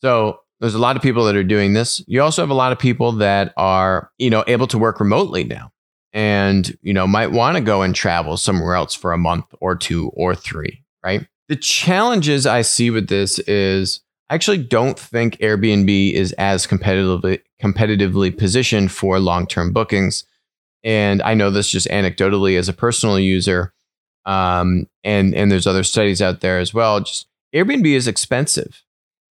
so 0.03 0.40
there's 0.61 0.74
a 0.74 0.79
lot 0.79 0.96
of 0.96 1.03
people 1.03 1.24
that 1.24 1.37
are 1.37 1.44
doing 1.44 1.72
this. 1.72 2.03
You 2.07 2.22
also 2.22 2.42
have 2.42 2.50
a 2.50 2.55
lot 2.55 2.72
of 2.72 2.79
people 2.79 3.12
that 3.12 3.53
are, 3.57 4.11
you 4.18 4.31
know, 4.31 4.44
able 4.46 4.66
to 4.68 4.79
work 4.79 5.00
remotely 5.00 5.44
now 5.44 5.72
and, 6.12 6.77
you 6.81 6.94
know, 6.94 7.07
might 7.07 7.33
want 7.33 7.57
to 7.57 7.61
go 7.61 7.83
and 7.83 7.94
travel 7.94 8.37
somewhere 8.37 8.74
else 8.74 8.94
for 8.94 9.12
a 9.12 9.18
month 9.18 9.46
or 9.61 9.77
two 9.77 10.11
or 10.14 10.35
three, 10.35 10.85
right? 11.05 11.27
The 11.48 11.57
challenges 11.57 12.46
I 12.46 12.62
see 12.62 12.88
with 12.90 13.09
this 13.09 13.38
is 13.40 14.00
I 14.31 14.35
actually 14.35 14.59
don't 14.59 14.98
think 14.98 15.37
Airbnb 15.38 16.12
is 16.12 16.33
as 16.33 16.66
competitively 16.66 17.40
competitively 17.62 18.37
positioned 18.37 18.92
for 18.92 19.18
long-term 19.18 19.72
bookings. 19.72 20.24
And 20.83 21.20
I 21.22 21.35
know 21.35 21.50
this 21.50 21.68
just 21.68 21.88
anecdotally 21.88 22.59
as 22.59 22.68
a 22.68 22.72
personal 22.72 23.18
user. 23.18 23.72
Um, 24.26 24.88
and 25.02 25.34
and 25.34 25.50
there's 25.50 25.66
other 25.66 25.84
studies 25.84 26.22
out 26.22 26.40
there 26.40 26.58
as 26.58 26.72
well. 26.72 27.00
Just 27.00 27.26
Airbnb 27.54 27.87
is 27.87 28.08
expensive. 28.08 28.82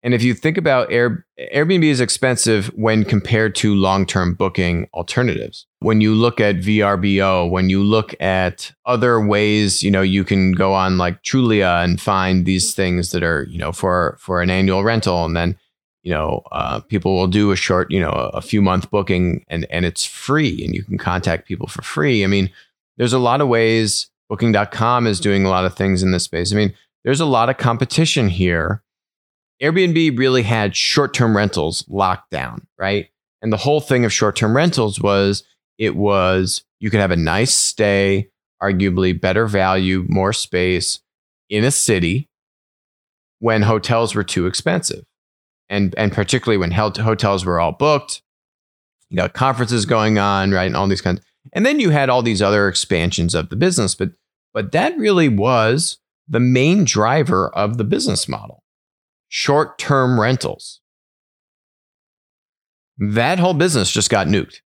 And 0.04 0.12
if 0.12 0.22
you 0.22 0.34
think 0.34 0.58
about 0.58 0.92
Air, 0.92 1.24
Airbnb 1.40 1.84
is 1.84 1.98
expensive 1.98 2.66
when 2.76 3.04
compared 3.04 3.54
to 3.56 3.74
long-term 3.74 4.34
booking 4.34 4.86
alternatives. 4.92 5.66
When 5.78 6.02
you 6.02 6.14
look 6.14 6.40
at 6.40 6.56
VRBO, 6.56 7.48
when 7.48 7.70
you 7.70 7.82
look 7.82 8.14
at 8.20 8.70
other 8.84 9.18
ways, 9.18 9.82
you 9.82 9.90
know, 9.90 10.02
you 10.02 10.22
can 10.22 10.52
go 10.52 10.74
on 10.74 10.98
like 10.98 11.22
Trulia 11.22 11.82
and 11.82 11.98
find 11.98 12.44
these 12.44 12.74
things 12.74 13.12
that 13.12 13.22
are, 13.22 13.44
you 13.44 13.56
know, 13.56 13.72
for 13.72 14.18
for 14.20 14.42
an 14.42 14.50
annual 14.50 14.84
rental, 14.84 15.24
and 15.24 15.34
then, 15.34 15.56
you 16.02 16.12
know, 16.12 16.42
uh, 16.52 16.80
people 16.80 17.16
will 17.16 17.26
do 17.26 17.50
a 17.50 17.56
short, 17.56 17.90
you 17.90 17.98
know, 17.98 18.10
a, 18.10 18.28
a 18.36 18.42
few 18.42 18.60
month 18.60 18.90
booking, 18.90 19.42
and 19.48 19.66
and 19.70 19.86
it's 19.86 20.04
free, 20.04 20.62
and 20.62 20.74
you 20.74 20.84
can 20.84 20.98
contact 20.98 21.48
people 21.48 21.66
for 21.66 21.80
free. 21.80 22.24
I 22.24 22.26
mean, 22.26 22.50
there's 22.98 23.14
a 23.14 23.18
lot 23.18 23.40
of 23.40 23.48
ways. 23.48 24.10
Booking.com 24.28 25.06
is 25.06 25.20
doing 25.20 25.44
a 25.44 25.50
lot 25.50 25.64
of 25.64 25.74
things 25.74 26.02
in 26.02 26.12
this 26.12 26.24
space. 26.24 26.52
I 26.52 26.56
mean, 26.56 26.74
there's 27.04 27.20
a 27.20 27.26
lot 27.26 27.50
of 27.50 27.58
competition 27.58 28.28
here 28.28 28.82
Airbnb 29.62 30.18
really 30.18 30.42
had 30.42 30.76
short 30.76 31.14
term 31.14 31.37
rentals 31.37 31.84
locked 31.88 32.30
down, 32.30 32.66
right? 32.78 33.08
And 33.42 33.52
the 33.52 33.56
whole 33.58 33.80
thing 33.80 34.04
of 34.04 34.12
short 34.12 34.37
term 34.37 34.56
rentals 34.56 35.00
was 35.00 35.44
it 35.78 35.96
was 35.96 36.64
you 36.80 36.90
could 36.90 37.00
have 37.00 37.10
a 37.10 37.16
nice 37.16 37.54
stay, 37.54 38.28
arguably 38.62 39.18
better 39.18 39.46
value, 39.46 40.04
more 40.08 40.32
space 40.32 41.00
in 41.48 41.64
a 41.64 41.70
city 41.70 42.28
when 43.38 43.62
hotels 43.62 44.14
were 44.14 44.24
too 44.24 44.46
expensive. 44.46 45.04
And, 45.68 45.94
and 45.96 46.12
particularly 46.12 46.58
when 46.58 46.72
hotels 46.72 47.44
were 47.44 47.58
all 47.58 47.72
booked, 47.72 48.22
you 49.08 49.16
got 49.16 49.32
conferences 49.32 49.87
going 49.87 50.18
on, 50.18 50.50
right? 50.50 50.66
And 50.66 50.76
all 50.76 50.87
these 50.87 51.00
kinds. 51.00 51.20
And 51.52 51.64
then 51.64 51.80
you 51.80 51.90
had 51.90 52.09
all 52.09 52.22
these 52.22 52.42
other 52.42 52.68
expansions 52.68 53.35
of 53.35 53.50
the 53.50 53.57
business. 53.57 53.94
But, 53.94 54.11
but 54.52 54.72
that 54.72 54.96
really 54.96 55.28
was 55.28 55.98
the 56.28 56.40
main 56.40 56.85
driver 56.85 57.48
of 57.54 57.76
the 57.76 57.85
business 57.85 58.28
model 58.28 58.64
short 59.35 59.78
term 59.78 60.20
rentals. 60.20 60.80
That 62.98 63.40
whole 63.40 63.54
business 63.54 63.90
just 63.90 64.09
got 64.09 64.28
nuked. 64.28 64.61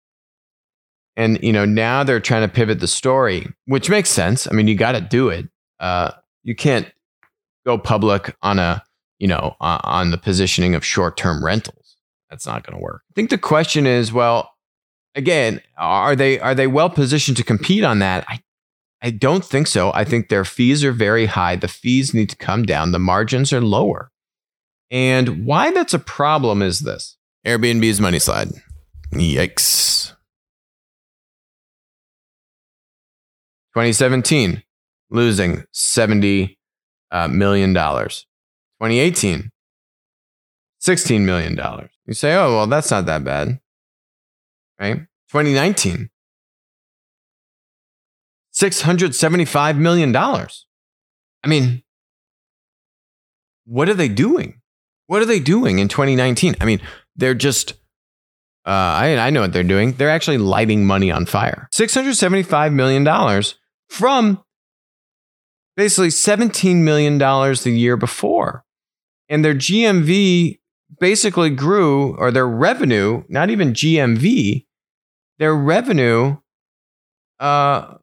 And 1.15 1.41
you 1.41 1.53
know 1.53 1.63
now 1.63 2.03
they're 2.03 2.19
trying 2.19 2.47
to 2.47 2.53
pivot 2.53 2.81
the 2.81 2.87
story, 2.87 3.47
which 3.65 3.89
makes 3.89 4.09
sense. 4.09 4.45
I 4.45 4.51
mean, 4.51 4.67
you 4.67 4.75
got 4.75 4.91
to 4.91 5.01
do 5.01 5.29
it. 5.29 5.47
Uh, 5.79 6.11
you 6.43 6.53
can't 6.53 6.91
go 7.65 7.77
public 7.77 8.35
on 8.41 8.59
a 8.59 8.83
you 9.19 9.27
know 9.27 9.55
uh, 9.61 9.79
on 9.83 10.11
the 10.11 10.17
positioning 10.17 10.75
of 10.75 10.85
short 10.85 11.15
term 11.15 11.43
rentals. 11.43 11.95
That's 12.29 12.45
not 12.45 12.67
going 12.67 12.77
to 12.77 12.83
work. 12.83 13.03
I 13.09 13.13
think 13.15 13.29
the 13.29 13.37
question 13.37 13.87
is, 13.87 14.11
well, 14.11 14.51
again, 15.17 15.61
are 15.77 16.15
they 16.15 16.39
are 16.39 16.55
they 16.55 16.67
well 16.67 16.89
positioned 16.89 17.35
to 17.37 17.43
compete 17.43 17.83
on 17.83 17.99
that? 17.99 18.23
I 18.29 18.41
I 19.01 19.11
don't 19.11 19.43
think 19.43 19.67
so. 19.67 19.91
I 19.93 20.05
think 20.05 20.29
their 20.29 20.45
fees 20.45 20.83
are 20.83 20.91
very 20.91 21.25
high. 21.25 21.55
The 21.55 21.67
fees 21.67 22.13
need 22.13 22.29
to 22.29 22.35
come 22.35 22.63
down. 22.63 22.91
The 22.91 22.99
margins 22.99 23.51
are 23.51 23.61
lower. 23.61 24.11
And 24.89 25.45
why 25.45 25.71
that's 25.71 25.93
a 25.93 25.99
problem 25.99 26.61
is 26.61 26.79
this 26.79 27.17
Airbnb's 27.45 27.99
money 27.99 28.19
slide. 28.19 28.49
Yikes. 29.13 30.13
2017, 33.75 34.63
losing 35.11 35.63
$70 35.71 36.55
uh, 37.11 37.27
2018, 37.27 39.51
$16 40.81 41.21
million. 41.21 41.59
You 42.07 42.13
say, 42.15 42.33
oh, 42.33 42.55
well, 42.55 42.65
that's 42.65 42.89
not 42.89 43.05
that 43.05 43.23
bad. 43.23 43.59
Right? 44.79 44.99
2019, 45.29 46.09
$675 48.53 49.77
million. 49.77 50.15
I 50.15 50.47
mean, 51.47 51.83
what 53.65 53.89
are 53.89 53.93
they 53.93 54.07
doing? 54.07 54.61
What 55.07 55.21
are 55.21 55.25
they 55.25 55.39
doing 55.39 55.79
in 55.79 55.87
2019? 55.87 56.55
I 56.59 56.65
mean, 56.65 56.81
they're 57.15 57.33
just. 57.33 57.73
Uh, 58.65 58.69
I, 58.99 59.17
I 59.17 59.29
know 59.29 59.41
what 59.41 59.53
they're 59.53 59.63
doing. 59.63 59.93
They're 59.93 60.09
actually 60.09 60.39
lighting 60.39 60.85
money 60.85 61.09
on 61.09 61.25
fire. 61.25 61.69
$675 61.73 62.73
million 62.73 63.43
from 63.87 64.43
basically 65.77 66.09
$17 66.09 66.81
million 66.81 67.17
the 67.17 67.71
year 67.71 67.95
before. 67.95 68.65
And 69.29 69.45
their 69.45 69.55
GMV 69.55 70.59
basically 70.99 71.49
grew, 71.49 72.17
or 72.17 72.29
their 72.31 72.47
revenue, 72.47 73.23
not 73.29 73.49
even 73.49 73.71
GMV, 73.71 74.65
their 75.39 75.55
revenue 75.55 76.37
uh, 77.39 77.95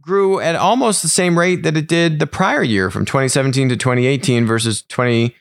grew 0.00 0.40
at 0.40 0.56
almost 0.56 1.02
the 1.02 1.08
same 1.08 1.38
rate 1.38 1.62
that 1.62 1.76
it 1.76 1.88
did 1.88 2.18
the 2.18 2.26
prior 2.26 2.62
year 2.62 2.90
from 2.90 3.04
2017 3.04 3.68
to 3.68 3.76
2018 3.76 4.46
versus 4.46 4.82
20 4.88 5.34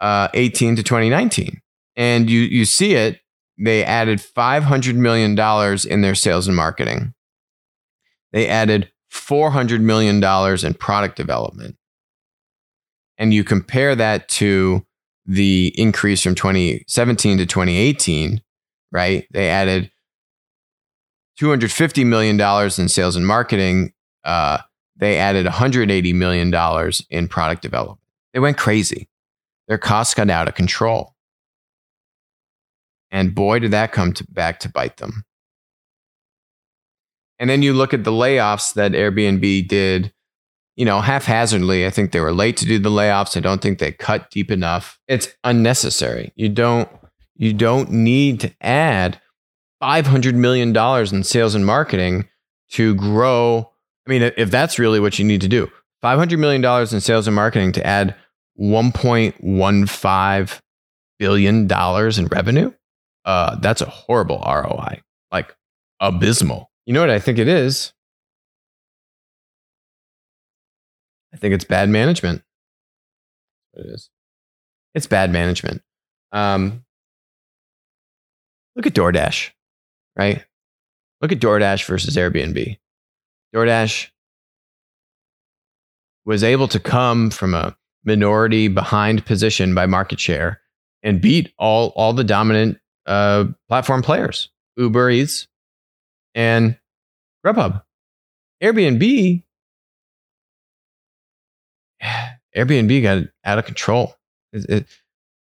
uh, 0.00 0.28
18 0.34 0.76
to 0.76 0.82
2019. 0.82 1.60
And 1.96 2.30
you, 2.30 2.40
you 2.40 2.64
see 2.64 2.94
it, 2.94 3.20
they 3.58 3.84
added 3.84 4.18
$500 4.18 4.94
million 4.94 5.38
in 5.88 6.00
their 6.00 6.14
sales 6.14 6.46
and 6.46 6.56
marketing. 6.56 7.12
They 8.32 8.48
added 8.48 8.90
$400 9.12 9.80
million 9.80 10.22
in 10.64 10.74
product 10.74 11.16
development. 11.16 11.76
And 13.18 13.34
you 13.34 13.44
compare 13.44 13.94
that 13.94 14.28
to 14.30 14.86
the 15.26 15.74
increase 15.76 16.22
from 16.22 16.34
2017 16.34 17.38
to 17.38 17.46
2018, 17.46 18.42
right? 18.90 19.26
They 19.30 19.50
added 19.50 19.89
$250 21.40 22.06
million 22.06 22.40
in 22.40 22.88
sales 22.88 23.16
and 23.16 23.26
marketing. 23.26 23.92
Uh, 24.24 24.58
they 24.96 25.18
added 25.18 25.46
$180 25.46 26.14
million 26.14 26.92
in 27.08 27.28
product 27.28 27.62
development. 27.62 28.00
They 28.32 28.40
went 28.40 28.58
crazy 28.58 29.08
their 29.70 29.78
costs 29.78 30.14
got 30.14 30.28
out 30.28 30.48
of 30.48 30.56
control. 30.56 31.14
And 33.12 33.36
boy, 33.36 33.60
did 33.60 33.70
that 33.70 33.92
come 33.92 34.12
to, 34.14 34.26
back 34.28 34.58
to 34.60 34.68
bite 34.68 34.96
them. 34.96 35.24
And 37.38 37.48
then 37.48 37.62
you 37.62 37.72
look 37.72 37.94
at 37.94 38.02
the 38.02 38.10
layoffs 38.10 38.74
that 38.74 38.92
Airbnb 38.92 39.68
did, 39.68 40.12
you 40.74 40.84
know, 40.84 41.00
haphazardly. 41.00 41.86
I 41.86 41.90
think 41.90 42.10
they 42.10 42.18
were 42.18 42.32
late 42.32 42.56
to 42.56 42.66
do 42.66 42.80
the 42.80 42.90
layoffs. 42.90 43.36
I 43.36 43.40
don't 43.40 43.62
think 43.62 43.78
they 43.78 43.92
cut 43.92 44.28
deep 44.32 44.50
enough. 44.50 44.98
It's 45.06 45.28
unnecessary. 45.44 46.32
You 46.34 46.48
don't 46.48 46.88
you 47.36 47.52
don't 47.54 47.92
need 47.92 48.40
to 48.40 48.52
add 48.60 49.20
500 49.80 50.34
million 50.34 50.72
dollars 50.72 51.12
in 51.12 51.24
sales 51.24 51.54
and 51.54 51.66
marketing 51.66 52.28
to 52.72 52.94
grow. 52.94 53.70
I 54.06 54.10
mean, 54.10 54.22
if 54.36 54.50
that's 54.50 54.78
really 54.78 55.00
what 55.00 55.18
you 55.18 55.24
need 55.24 55.40
to 55.40 55.48
do, 55.48 55.70
500 56.02 56.38
million 56.38 56.60
dollars 56.60 56.92
in 56.92 57.00
sales 57.00 57.26
and 57.26 57.34
marketing 57.34 57.72
to 57.72 57.86
add 57.86 58.14
1.15 58.60 60.60
billion 61.18 61.66
dollars 61.66 62.18
in 62.18 62.26
revenue. 62.26 62.72
Uh, 63.24 63.56
that's 63.56 63.80
a 63.80 63.86
horrible 63.86 64.42
ROI, 64.46 65.00
like 65.30 65.54
abysmal. 66.00 66.70
You 66.86 66.94
know 66.94 67.00
what 67.00 67.10
I 67.10 67.18
think 67.18 67.38
it 67.38 67.48
is? 67.48 67.92
I 71.32 71.36
think 71.36 71.54
it's 71.54 71.64
bad 71.64 71.88
management. 71.88 72.42
It 73.74 73.86
is. 73.86 74.10
It's 74.94 75.06
bad 75.06 75.30
management. 75.30 75.82
Um, 76.32 76.84
look 78.74 78.86
at 78.86 78.94
DoorDash, 78.94 79.50
right? 80.16 80.44
Look 81.20 81.32
at 81.32 81.40
DoorDash 81.40 81.84
versus 81.86 82.16
Airbnb. 82.16 82.78
DoorDash 83.54 84.08
was 86.24 86.42
able 86.44 86.68
to 86.68 86.80
come 86.80 87.30
from 87.30 87.54
a 87.54 87.76
minority 88.04 88.68
behind 88.68 89.26
position 89.26 89.74
by 89.74 89.86
market 89.86 90.20
share 90.20 90.60
and 91.02 91.20
beat 91.20 91.52
all 91.58 91.88
all 91.96 92.12
the 92.12 92.24
dominant 92.24 92.78
uh, 93.06 93.46
platform 93.68 94.02
players. 94.02 94.50
Uber 94.76 95.10
Eats, 95.10 95.46
and 96.34 96.78
Grubhub. 97.44 97.82
Airbnb, 98.62 99.42
Airbnb 102.56 103.02
got 103.02 103.24
out 103.44 103.58
of 103.58 103.64
control. 103.64 104.14
It, 104.52 104.68
it, 104.68 104.86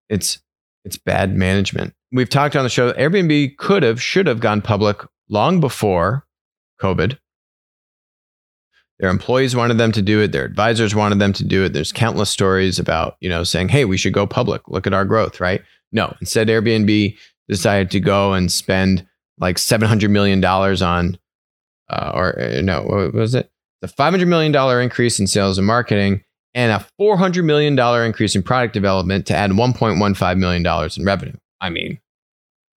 it's 0.10 0.40
it's 0.90 0.98
bad 0.98 1.36
management. 1.36 1.94
We've 2.12 2.30
talked 2.30 2.56
on 2.56 2.64
the 2.64 2.70
show. 2.70 2.92
Airbnb 2.94 3.58
could 3.58 3.84
have, 3.84 4.02
should 4.02 4.26
have 4.26 4.40
gone 4.40 4.60
public 4.64 5.06
long 5.30 5.60
before 5.60 6.26
COVID. 6.82 7.16
Their 8.98 9.12
employees 9.12 9.56
wanted 9.56 9.78
them 9.78 9.92
to 9.92 10.02
do 10.02 10.20
it. 10.20 10.32
Their 10.32 10.46
advisors 10.46 10.96
wanted 10.96 11.20
them 11.20 11.32
to 11.34 11.44
do 11.44 11.64
it. 11.64 11.74
There's 11.74 11.92
countless 11.92 12.32
stories 12.32 12.80
about, 12.80 13.18
you 13.20 13.30
know, 13.30 13.44
saying, 13.44 13.70
hey, 13.70 13.86
we 13.86 13.98
should 13.98 14.14
go 14.14 14.26
public. 14.26 14.68
Look 14.68 14.88
at 14.88 14.94
our 14.94 15.06
growth, 15.06 15.40
right? 15.40 15.62
No. 15.92 16.16
Instead, 16.20 16.48
Airbnb 16.48 17.16
decided 17.48 17.92
to 17.92 18.00
go 18.00 18.34
and 18.34 18.52
spend 18.52 19.06
like 19.38 19.58
$700 19.58 20.10
million 20.10 20.44
on, 20.44 21.20
uh, 21.92 22.12
or 22.16 22.42
uh, 22.42 22.62
no, 22.62 22.82
what 22.82 23.14
was 23.14 23.36
it? 23.36 23.52
The 23.82 23.88
$500 23.88 24.28
million 24.28 24.82
increase 24.82 25.20
in 25.20 25.28
sales 25.28 25.60
and 25.60 25.68
marketing 25.68 26.24
and 26.60 26.74
a 26.74 26.86
$400 27.00 27.46
million 27.46 27.80
increase 28.06 28.36
in 28.36 28.44
product 28.44 28.74
development 28.74 29.26
to 29.28 29.34
add 29.34 29.52
$1.15 29.52 30.38
million 30.38 30.90
in 30.98 31.06
revenue. 31.06 31.38
I 31.62 31.70
mean, 31.70 32.00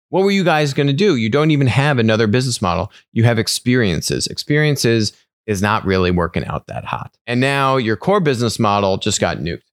what 0.10 0.24
were 0.24 0.30
you 0.30 0.44
guys 0.44 0.76
going 0.76 0.86
to 0.86 0.94
do? 0.94 1.16
You 1.16 1.30
don't 1.30 1.50
even 1.50 1.66
have 1.66 1.98
another 1.98 2.28
business 2.28 2.62
model. 2.62 2.92
You 3.12 3.24
have 3.24 3.40
experiences. 3.40 4.28
Experiences 4.28 5.14
is 5.48 5.64
not 5.64 5.84
really 5.84 6.12
working 6.12 6.46
out 6.46 6.68
that 6.68 6.86
hot. 6.86 7.18
And 7.26 7.42
now 7.42 7.78
your 7.78 7.98
core 7.98 8.20
business 8.20 8.60
model 8.60 8.98
just 8.98 9.20
got 9.20 9.38
nuked. 9.40 9.64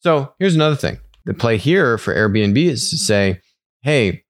So 0.00 0.34
here's 0.38 0.54
another 0.54 0.76
thing. 0.76 0.98
The 1.24 1.32
play 1.32 1.56
here 1.56 1.96
for 1.96 2.14
Airbnb 2.14 2.62
is 2.62 2.90
to 2.90 2.98
say, 2.98 3.40
hey, 3.80 4.24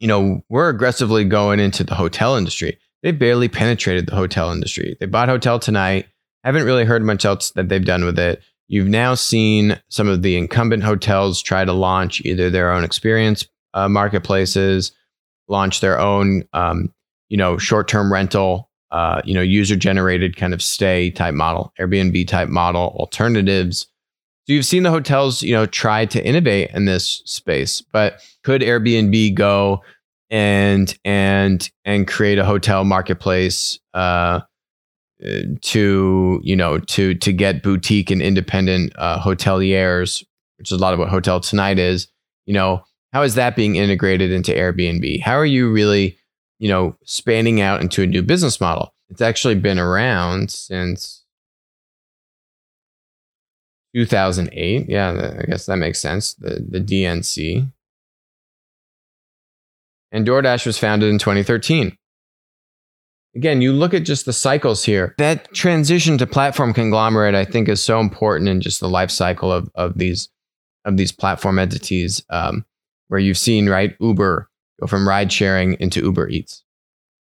you 0.00 0.08
know, 0.08 0.42
we're 0.48 0.70
aggressively 0.70 1.24
going 1.24 1.60
into 1.60 1.84
the 1.84 1.94
hotel 1.94 2.36
industry. 2.36 2.78
They 3.02 3.12
barely 3.12 3.48
penetrated 3.48 4.06
the 4.06 4.16
hotel 4.16 4.50
industry. 4.50 4.96
They 4.98 5.04
bought 5.04 5.28
Hotel 5.28 5.58
Tonight. 5.58 6.06
Haven't 6.44 6.64
really 6.64 6.84
heard 6.84 7.02
much 7.02 7.24
else 7.24 7.50
that 7.52 7.68
they've 7.68 7.84
done 7.84 8.04
with 8.04 8.18
it. 8.18 8.42
You've 8.68 8.88
now 8.88 9.14
seen 9.14 9.80
some 9.88 10.08
of 10.08 10.22
the 10.22 10.36
incumbent 10.36 10.82
hotels 10.82 11.42
try 11.42 11.64
to 11.64 11.72
launch 11.72 12.20
either 12.22 12.50
their 12.50 12.72
own 12.72 12.84
experience 12.84 13.46
uh, 13.74 13.88
marketplaces, 13.88 14.92
launch 15.48 15.80
their 15.80 15.98
own, 15.98 16.44
um, 16.52 16.92
you 17.28 17.36
know, 17.36 17.58
short-term 17.58 18.12
rental 18.12 18.68
uh, 18.90 19.20
you 19.24 19.34
know, 19.34 19.42
user 19.42 19.76
generated 19.76 20.36
kind 20.36 20.54
of 20.54 20.62
stay 20.62 21.10
type 21.10 21.34
model, 21.34 21.72
Airbnb 21.78 22.26
type 22.26 22.48
model, 22.48 22.94
alternatives. 22.98 23.86
So 24.46 24.54
you've 24.54 24.64
seen 24.64 24.82
the 24.82 24.90
hotels, 24.90 25.42
you 25.42 25.52
know, 25.52 25.66
try 25.66 26.06
to 26.06 26.24
innovate 26.24 26.70
in 26.70 26.86
this 26.86 27.22
space, 27.26 27.82
but 27.92 28.22
could 28.44 28.62
Airbnb 28.62 29.34
go 29.34 29.82
and 30.30 30.96
and 31.04 31.70
and 31.84 32.08
create 32.08 32.38
a 32.38 32.44
hotel 32.44 32.84
marketplace 32.84 33.78
uh, 33.94 34.40
to 35.20 36.40
you 36.42 36.56
know 36.56 36.78
to 36.78 37.14
to 37.14 37.32
get 37.32 37.62
boutique 37.62 38.10
and 38.10 38.22
independent 38.22 38.92
uh, 38.96 39.20
hoteliers, 39.20 40.24
which 40.58 40.70
is 40.70 40.78
a 40.78 40.80
lot 40.80 40.92
of 40.92 40.98
what 40.98 41.08
Hotel 41.08 41.40
Tonight 41.40 41.78
is. 41.78 42.08
You 42.46 42.54
know, 42.54 42.82
how 43.12 43.22
is 43.22 43.34
that 43.34 43.56
being 43.56 43.76
integrated 43.76 44.30
into 44.32 44.52
Airbnb? 44.52 45.20
How 45.22 45.34
are 45.34 45.46
you 45.46 45.70
really 45.70 46.18
you 46.58 46.68
know, 46.68 46.96
spanning 47.04 47.60
out 47.60 47.80
into 47.80 48.02
a 48.02 48.06
new 48.06 48.22
business 48.22 48.60
model. 48.60 48.94
It's 49.10 49.22
actually 49.22 49.54
been 49.54 49.78
around 49.78 50.50
since 50.50 51.24
2008. 53.94 54.88
Yeah, 54.88 55.34
I 55.40 55.44
guess 55.46 55.66
that 55.66 55.76
makes 55.76 56.00
sense. 56.00 56.34
The 56.34 56.64
the 56.68 56.80
DNC. 56.80 57.70
And 60.10 60.26
DoorDash 60.26 60.64
was 60.64 60.78
founded 60.78 61.10
in 61.10 61.18
2013. 61.18 61.96
Again, 63.38 63.62
you 63.62 63.72
look 63.72 63.94
at 63.94 64.02
just 64.02 64.26
the 64.26 64.32
cycles 64.32 64.82
here. 64.82 65.14
That 65.18 65.54
transition 65.54 66.18
to 66.18 66.26
platform 66.26 66.74
conglomerate, 66.74 67.36
I 67.36 67.44
think, 67.44 67.68
is 67.68 67.80
so 67.80 68.00
important 68.00 68.48
in 68.48 68.60
just 68.60 68.80
the 68.80 68.88
life 68.88 69.12
cycle 69.12 69.52
of, 69.52 69.70
of 69.76 69.96
these 69.96 70.28
of 70.84 70.96
these 70.96 71.12
platform 71.12 71.60
entities. 71.60 72.20
Um, 72.30 72.64
where 73.06 73.20
you've 73.20 73.38
seen 73.38 73.68
right 73.68 73.94
Uber 74.00 74.50
go 74.80 74.86
from 74.88 75.06
ride 75.06 75.32
sharing 75.32 75.74
into 75.74 76.00
Uber 76.00 76.28
Eats. 76.28 76.64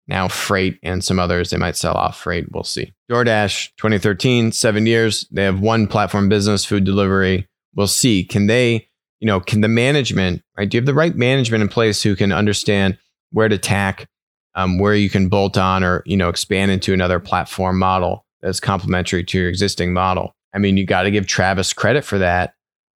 Now, 0.09 0.27
Freight 0.27 0.79
and 0.83 1.05
some 1.05 1.19
others, 1.19 1.51
they 1.51 1.59
might 1.59 1.77
sell 1.77 1.95
off 1.95 2.19
Freight. 2.19 2.51
We'll 2.51 2.65
see. 2.65 2.95
DoorDash, 3.11 3.73
2013, 3.77 4.53
seven 4.53 4.87
years. 4.87 5.27
They 5.31 5.45
have 5.45 5.61
one 5.61 5.87
platform 5.87 6.31
business, 6.31 6.65
food 6.65 6.85
delivery. 6.85 7.47
We'll 7.75 7.89
see. 7.89 8.25
Can 8.25 8.47
they, 8.47 8.89
you 9.21 9.27
know, 9.27 9.39
can 9.39 9.61
the 9.61 9.69
management, 9.69 10.43
right? 10.57 10.67
Do 10.67 10.79
you 10.79 10.81
have 10.81 10.87
the 10.87 10.95
right 10.95 11.15
management 11.15 11.63
in 11.63 11.69
place 11.69 12.03
who 12.03 12.17
can 12.17 12.33
understand 12.33 12.97
where 13.33 13.51
to 13.51 13.59
tack, 13.59 14.09
um, 14.57 14.79
where 14.79 14.95
you 14.95 15.09
can 15.09 15.29
bolt 15.29 15.57
on 15.57 15.85
or, 15.85 16.03
you 16.05 16.17
know, 16.17 16.29
expand 16.29 16.71
into 16.71 16.93
another 16.93 17.21
platform 17.21 17.79
model 17.79 18.25
that's 18.43 18.61
complementary 18.61 19.23
to 19.25 19.39
your 19.39 19.49
existing 19.49 19.93
model? 19.93 20.35
I 20.55 20.59
mean, 20.59 20.77
you 20.77 20.85
got 20.85 21.03
to 21.05 21.11
give 21.11 21.27
Travis 21.27 21.73
credit 21.73 22.05
for 22.05 22.19
that 22.19 22.55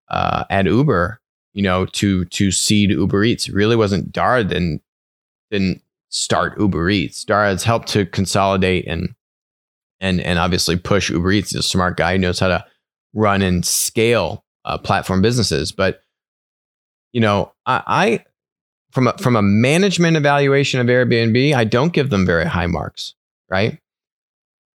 uh, 0.08 0.44
at 0.48 0.64
Uber 0.64 1.20
you 1.58 1.62
know, 1.62 1.86
to 1.86 2.24
to 2.26 2.52
seed 2.52 2.90
Uber 2.90 3.24
Eats. 3.24 3.48
It 3.48 3.54
really 3.54 3.74
wasn't 3.74 4.12
Dara 4.12 4.44
didn't 4.44 4.80
didn't 5.50 5.82
start 6.08 6.56
Uber 6.56 6.88
Eats. 6.88 7.24
Dara 7.24 7.48
has 7.48 7.64
helped 7.64 7.88
to 7.88 8.06
consolidate 8.06 8.86
and 8.86 9.14
and 9.98 10.20
and 10.20 10.38
obviously 10.38 10.76
push 10.76 11.10
Uber 11.10 11.32
Eats. 11.32 11.50
He's 11.50 11.58
a 11.58 11.62
smart 11.64 11.96
guy 11.96 12.12
who 12.12 12.18
knows 12.18 12.38
how 12.38 12.46
to 12.46 12.64
run 13.12 13.42
and 13.42 13.66
scale 13.66 14.44
uh, 14.64 14.78
platform 14.78 15.20
businesses. 15.20 15.72
But 15.72 16.00
you 17.12 17.20
know, 17.20 17.52
I, 17.66 17.82
I 17.86 18.24
from 18.92 19.08
a, 19.08 19.18
from 19.18 19.36
a 19.36 19.42
management 19.42 20.16
evaluation 20.16 20.80
of 20.80 20.86
Airbnb, 20.86 21.54
I 21.54 21.64
don't 21.64 21.92
give 21.92 22.10
them 22.10 22.26
very 22.26 22.46
high 22.46 22.66
marks. 22.66 23.14
Right? 23.50 23.78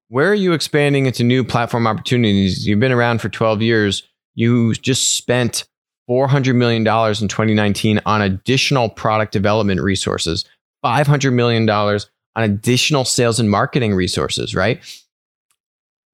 Where 0.09 0.31
are 0.31 0.35
you 0.35 0.53
expanding 0.53 1.07
into 1.07 1.25
new 1.25 1.43
platform 1.43 1.87
opportunities? 1.87 2.67
You've 2.67 2.81
been 2.81 2.93
around 2.93 3.21
for 3.21 3.29
12 3.29 3.63
years. 3.63 4.03
You 4.35 4.75
just 4.75 5.17
spent 5.17 5.65
$400 6.09 6.55
million 6.55 6.83
in 6.83 7.29
2019 7.29 8.01
on 8.05 8.23
additional 8.23 8.91
product 8.91 9.33
development 9.33 9.81
resources, 9.81 10.45
$500 10.85 11.33
million 11.33 11.69
on 11.69 11.99
additional 12.37 13.05
sales 13.05 13.41
and 13.41 13.51
marketing 13.51 13.95
resources, 13.95 14.55
right? 14.55 14.83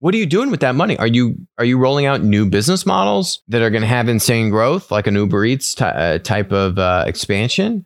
What 0.01 0.15
are 0.15 0.19
you 0.19 0.27
doing 0.27 0.51
with 0.51 0.61
that 0.61 0.77
money? 0.77 0.97
Are 0.99 1.07
you 1.07 1.37
are 1.59 1.65
you 1.65 1.77
rolling 1.79 2.07
out 2.07 2.23
new 2.23 2.49
business 2.49 2.87
models 2.87 3.43
that 3.49 3.63
are 3.63 3.71
going 3.71 3.83
to 3.83 3.89
have 3.89 4.09
insane 4.09 4.49
growth, 4.51 4.91
like 4.91 5.07
an 5.09 5.15
Uber 5.15 5.45
Eats 5.45 5.75
t- 5.75 5.85
uh, 5.85 6.19
type 6.19 6.53
of 6.53 6.79
uh, 6.79 7.05
expansion, 7.07 7.85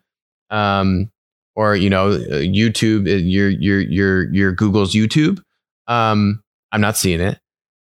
um, 0.51 1.11
or 1.55 1.75
you 1.75 1.89
know, 1.89 2.09
uh, 2.11 2.43
YouTube, 2.43 3.07
uh, 3.07 3.17
your 3.17 3.49
your 3.49 3.81
your 3.81 4.35
your 4.35 4.53
Google's 4.53 4.95
YouTube? 4.95 5.43
Um, 5.87 6.43
I'm 6.71 6.83
not 6.83 6.99
seeing 6.99 7.21
it, 7.21 7.41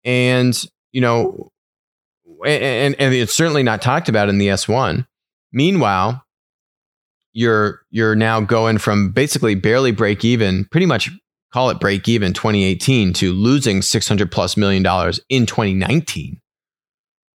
and 0.05 0.59
you 0.93 1.03
know, 1.03 1.51
and, 2.47 2.97
and 2.99 3.15
it's 3.15 3.35
certainly 3.35 3.63
not 3.63 3.83
talked 3.83 4.09
about 4.09 4.31
in 4.31 4.39
the 4.39 4.49
S1. 4.49 5.07
Meanwhile, 5.53 6.25
you're 7.35 7.83
you're 7.91 8.17
now 8.17 8.41
going 8.41 8.79
from 8.79 9.11
basically 9.11 9.55
barely 9.55 9.93
break 9.93 10.25
even, 10.25 10.65
pretty 10.67 10.87
much 10.87 11.11
call 11.55 11.71
it 11.71 11.79
break 11.79 12.09
even 12.09 12.33
2018 12.33 13.13
to 13.13 13.33
losing 13.33 13.81
600 13.81 14.33
plus 14.33 14.57
million 14.57 14.83
dollars 14.83 15.21
in 15.29 15.47
2019. 15.47 16.41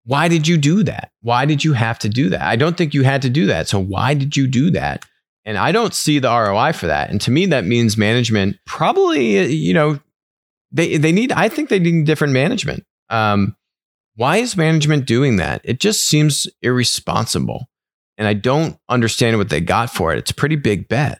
Why 0.05 0.29
did 0.29 0.47
you 0.47 0.57
do 0.57 0.83
that? 0.83 1.11
Why 1.21 1.43
did 1.43 1.65
you 1.65 1.73
have 1.73 1.99
to 1.99 2.07
do 2.07 2.29
that? 2.29 2.41
I 2.41 2.55
don't 2.55 2.77
think 2.77 2.93
you 2.93 3.03
had 3.03 3.23
to 3.23 3.29
do 3.29 3.47
that. 3.47 3.67
So 3.67 3.77
why 3.77 4.13
did 4.13 4.37
you 4.37 4.47
do 4.47 4.71
that? 4.71 5.03
And 5.43 5.57
I 5.57 5.73
don't 5.73 5.93
see 5.93 6.19
the 6.19 6.29
ROI 6.29 6.71
for 6.71 6.87
that. 6.87 7.09
And 7.09 7.19
to 7.21 7.31
me, 7.31 7.45
that 7.47 7.65
means 7.65 7.97
management 7.97 8.55
probably, 8.65 9.51
you 9.51 9.73
know, 9.73 9.99
they 10.71 10.95
they 10.95 11.11
need. 11.11 11.33
I 11.33 11.49
think 11.49 11.67
they 11.67 11.79
need 11.79 12.05
different 12.05 12.31
management. 12.31 12.85
Um, 13.09 13.57
why 14.15 14.37
is 14.37 14.55
management 14.55 15.07
doing 15.07 15.35
that? 15.37 15.59
It 15.65 15.81
just 15.81 16.05
seems 16.05 16.47
irresponsible. 16.61 17.67
And 18.17 18.29
I 18.29 18.33
don't 18.33 18.77
understand 18.87 19.37
what 19.37 19.49
they 19.49 19.59
got 19.59 19.89
for 19.89 20.13
it. 20.13 20.19
It's 20.19 20.31
a 20.31 20.35
pretty 20.35 20.55
big 20.55 20.87
bet. 20.87 21.19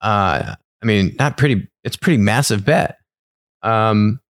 Uh, 0.00 0.54
I 0.82 0.86
mean, 0.86 1.14
not 1.18 1.36
pretty, 1.36 1.68
it's 1.84 1.96
pretty 1.96 2.18
massive 2.18 2.64
bet. 2.64 2.98
Um, 3.62 4.20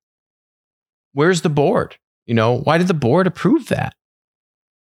where's 1.12 1.42
the 1.42 1.48
board? 1.48 1.96
You 2.26 2.34
know, 2.34 2.58
why 2.58 2.78
did 2.78 2.88
the 2.88 2.94
board 2.94 3.26
approve 3.26 3.68
that? 3.68 3.94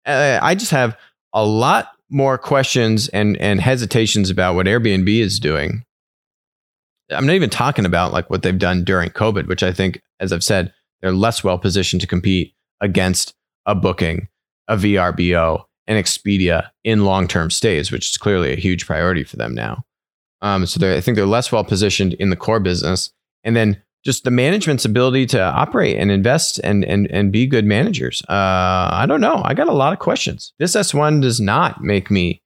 Uh, 0.04 0.38
I 0.40 0.54
just 0.54 0.70
have 0.70 0.96
a 1.32 1.44
lot 1.44 1.90
more 2.08 2.38
questions 2.38 3.08
and, 3.08 3.36
and 3.38 3.60
hesitations 3.60 4.30
about 4.30 4.54
what 4.54 4.66
Airbnb 4.66 5.08
is 5.08 5.40
doing. 5.40 5.82
I'm 7.10 7.26
not 7.26 7.34
even 7.34 7.50
talking 7.50 7.84
about 7.84 8.12
like 8.12 8.30
what 8.30 8.42
they've 8.42 8.58
done 8.58 8.84
during 8.84 9.10
COVID, 9.10 9.46
which 9.46 9.62
I 9.62 9.72
think, 9.72 10.00
as 10.18 10.32
I've 10.32 10.44
said, 10.44 10.72
they're 11.00 11.12
less 11.12 11.44
well 11.44 11.58
positioned 11.58 12.00
to 12.00 12.06
compete 12.06 12.54
against 12.80 13.34
a 13.64 13.74
booking, 13.74 14.28
a 14.68 14.76
VRBO, 14.76 15.64
and 15.86 16.04
Expedia 16.04 16.70
in 16.84 17.04
long 17.04 17.28
term 17.28 17.50
stays, 17.50 17.92
which 17.92 18.10
is 18.10 18.16
clearly 18.16 18.52
a 18.52 18.56
huge 18.56 18.86
priority 18.86 19.22
for 19.22 19.36
them 19.36 19.54
now. 19.54 19.84
Um, 20.42 20.66
so 20.66 20.94
I 20.94 21.00
think 21.00 21.16
they're 21.16 21.26
less 21.26 21.50
well 21.50 21.64
positioned 21.64 22.14
in 22.14 22.30
the 22.30 22.36
core 22.36 22.60
business. 22.60 23.10
And 23.44 23.56
then 23.56 23.82
just 24.04 24.24
the 24.24 24.30
management's 24.30 24.84
ability 24.84 25.26
to 25.26 25.40
operate 25.40 25.96
and 25.96 26.12
invest 26.12 26.60
and 26.62 26.84
and 26.84 27.10
and 27.10 27.32
be 27.32 27.46
good 27.46 27.64
managers. 27.64 28.22
Uh, 28.28 28.88
I 28.92 29.04
don't 29.08 29.20
know. 29.20 29.42
I 29.44 29.52
got 29.54 29.68
a 29.68 29.72
lot 29.72 29.92
of 29.92 29.98
questions. 29.98 30.52
This 30.58 30.76
S1 30.76 31.22
does 31.22 31.40
not 31.40 31.82
make 31.82 32.10
me 32.10 32.40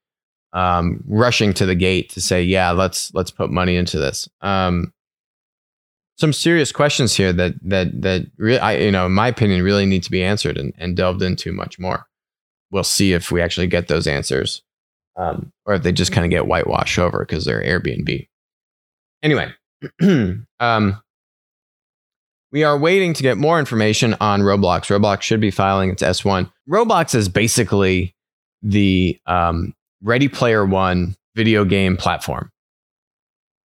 um, 0.53 1.03
rushing 1.07 1.53
to 1.53 1.65
the 1.65 1.75
gate 1.75 2.09
to 2.11 2.21
say, 2.21 2.43
yeah, 2.43 2.71
let's 2.71 3.13
let's 3.13 3.31
put 3.31 3.51
money 3.51 3.75
into 3.75 3.99
this. 3.99 4.27
Um, 4.41 4.91
some 6.17 6.33
serious 6.33 6.71
questions 6.71 7.15
here 7.15 7.31
that 7.33 7.53
that 7.61 8.01
that 8.01 8.61
I, 8.61 8.77
you 8.77 8.91
know, 8.91 9.05
in 9.05 9.11
my 9.11 9.27
opinion, 9.27 9.63
really 9.63 9.85
need 9.85 10.03
to 10.03 10.11
be 10.11 10.23
answered 10.23 10.57
and, 10.57 10.73
and 10.77 10.95
delved 10.95 11.21
into 11.21 11.51
much 11.51 11.79
more. 11.79 12.07
We'll 12.71 12.83
see 12.83 13.13
if 13.13 13.31
we 13.31 13.41
actually 13.41 13.67
get 13.67 13.87
those 13.87 14.07
answers, 14.07 14.63
um, 15.15 15.51
or 15.65 15.75
if 15.75 15.83
they 15.83 15.91
just 15.91 16.11
kind 16.11 16.25
of 16.25 16.31
get 16.31 16.47
whitewashed 16.47 16.99
over 16.99 17.19
because 17.19 17.45
they're 17.45 17.61
Airbnb. 17.61 18.27
Anyway, 19.23 19.51
um, 20.59 21.01
we 22.51 22.63
are 22.63 22.77
waiting 22.77 23.13
to 23.13 23.23
get 23.23 23.37
more 23.37 23.59
information 23.59 24.15
on 24.19 24.41
Roblox. 24.41 24.87
Roblox 24.87 25.21
should 25.21 25.41
be 25.41 25.51
filing 25.51 25.89
its 25.89 26.03
S1. 26.03 26.51
Roblox 26.69 27.15
is 27.15 27.29
basically 27.29 28.15
the 28.61 29.19
um, 29.25 29.73
Ready 30.01 30.27
Player 30.27 30.65
One 30.65 31.15
video 31.35 31.63
game 31.65 31.97
platform. 31.97 32.51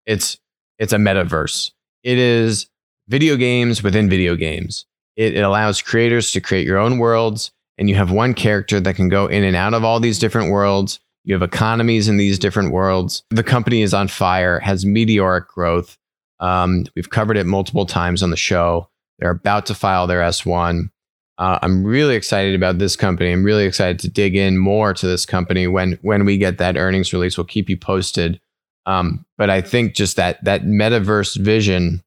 It's 0.07 0.39
it's 0.79 0.93
a 0.93 0.97
metaverse. 0.97 1.71
It 2.03 2.19
is 2.19 2.67
video 3.09 3.37
games 3.37 3.83
within 3.83 4.11
video 4.11 4.35
games. 4.35 4.87
It, 5.17 5.35
it 5.35 5.43
allows 5.43 5.83
creators 5.83 6.33
to 6.33 6.41
create 6.41 6.67
your 6.67 6.79
own 6.79 6.99
worlds, 6.99 7.53
and 7.79 7.89
you 7.89 7.95
have 7.95 8.11
one 8.11 8.35
character 8.35 8.81
that 8.81 8.97
can 8.97 9.09
go 9.09 9.27
in 9.27 9.45
and 9.45 9.55
out 9.55 9.75
of 9.75 9.85
all 9.85 10.01
these 10.01 10.19
different 10.19 10.51
worlds. 10.51 10.99
You 11.25 11.35
have 11.35 11.43
economies 11.43 12.09
in 12.09 12.17
these 12.17 12.39
different 12.39 12.73
worlds. 12.73 13.23
The 13.31 13.45
company 13.45 13.83
is 13.83 13.95
on 13.95 14.09
fire, 14.09 14.59
has 14.59 14.85
meteoric 14.85 15.49
growth. 15.49 15.97
Um, 16.41 16.87
we've 16.97 17.11
covered 17.11 17.37
it 17.37 17.47
multiple 17.47 17.87
times 17.87 18.23
on 18.23 18.31
the 18.31 18.37
show. 18.37 18.89
They're 19.19 19.31
about 19.31 19.67
to 19.67 19.75
file 19.75 20.07
their 20.09 20.21
S1. 20.21 20.91
Uh, 21.39 21.59
I'm 21.63 21.85
really 21.85 22.17
excited 22.17 22.55
about 22.55 22.79
this 22.79 22.97
company. 22.97 23.31
I'm 23.31 23.45
really 23.45 23.65
excited 23.65 23.99
to 24.01 24.11
dig 24.11 24.35
in 24.37 24.59
more 24.59 24.93
to 24.95 25.07
this 25.07 25.25
company 25.25 25.67
when 25.67 25.99
when 26.03 26.25
we 26.25 26.39
get 26.39 26.59
that 26.59 26.77
earnings 26.77 27.13
release. 27.13 27.39
We'll 27.39 27.47
keep 27.47 27.69
you 27.69 27.77
posted. 27.77 28.41
Um, 28.85 29.25
but 29.39 29.49
I 29.49 29.61
think 29.61 29.95
just 29.95 30.17
that 30.17 30.43
that 30.45 30.65
metaverse 30.65 31.37
vision 31.41 32.03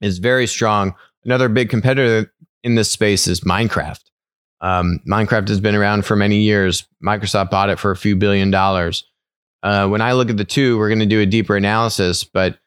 is 0.00 0.18
very 0.18 0.46
strong. 0.46 0.94
Another 1.24 1.48
big 1.48 1.68
competitor 1.68 2.32
in 2.62 2.74
this 2.74 2.90
space 2.90 3.26
is 3.26 3.40
Minecraft. 3.42 4.02
Um, 4.60 5.00
Minecraft 5.06 5.48
has 5.48 5.60
been 5.60 5.74
around 5.74 6.04
for 6.04 6.16
many 6.16 6.40
years. 6.40 6.86
Microsoft 7.04 7.50
bought 7.50 7.70
it 7.70 7.78
for 7.78 7.90
a 7.90 7.96
few 7.96 8.16
billion 8.16 8.50
dollars. 8.50 9.04
Uh, 9.62 9.88
when 9.88 10.00
I 10.00 10.12
look 10.12 10.30
at 10.30 10.36
the 10.36 10.44
two, 10.44 10.78
we're 10.78 10.88
going 10.88 11.00
to 11.00 11.06
do 11.06 11.20
a 11.20 11.26
deeper 11.26 11.56
analysis, 11.56 12.24
but 12.24 12.58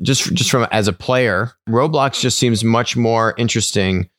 just 0.00 0.32
just 0.34 0.50
from 0.50 0.66
as 0.72 0.88
a 0.88 0.92
player, 0.92 1.52
Roblox 1.68 2.20
just 2.20 2.38
seems 2.38 2.64
much 2.64 2.96
more 2.96 3.34
interesting 3.38 4.10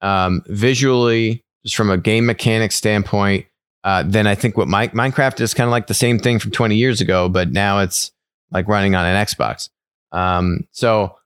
um, 0.00 0.42
visually, 0.46 1.44
just 1.64 1.76
from 1.76 1.90
a 1.90 1.98
game 1.98 2.26
mechanic 2.26 2.72
standpoint. 2.72 3.46
Uh, 3.84 4.04
than 4.04 4.28
I 4.28 4.36
think 4.36 4.56
what 4.56 4.68
my, 4.68 4.86
Minecraft 4.88 5.40
is 5.40 5.54
kind 5.54 5.66
of 5.66 5.72
like 5.72 5.88
the 5.88 5.94
same 5.94 6.20
thing 6.20 6.38
from 6.38 6.52
20 6.52 6.76
years 6.76 7.00
ago, 7.00 7.28
but 7.28 7.50
now 7.50 7.80
it's 7.80 8.12
like 8.52 8.68
running 8.68 8.94
on 8.94 9.04
an 9.04 9.16
Xbox. 9.26 9.70
Um, 10.12 10.68
so 10.70 11.16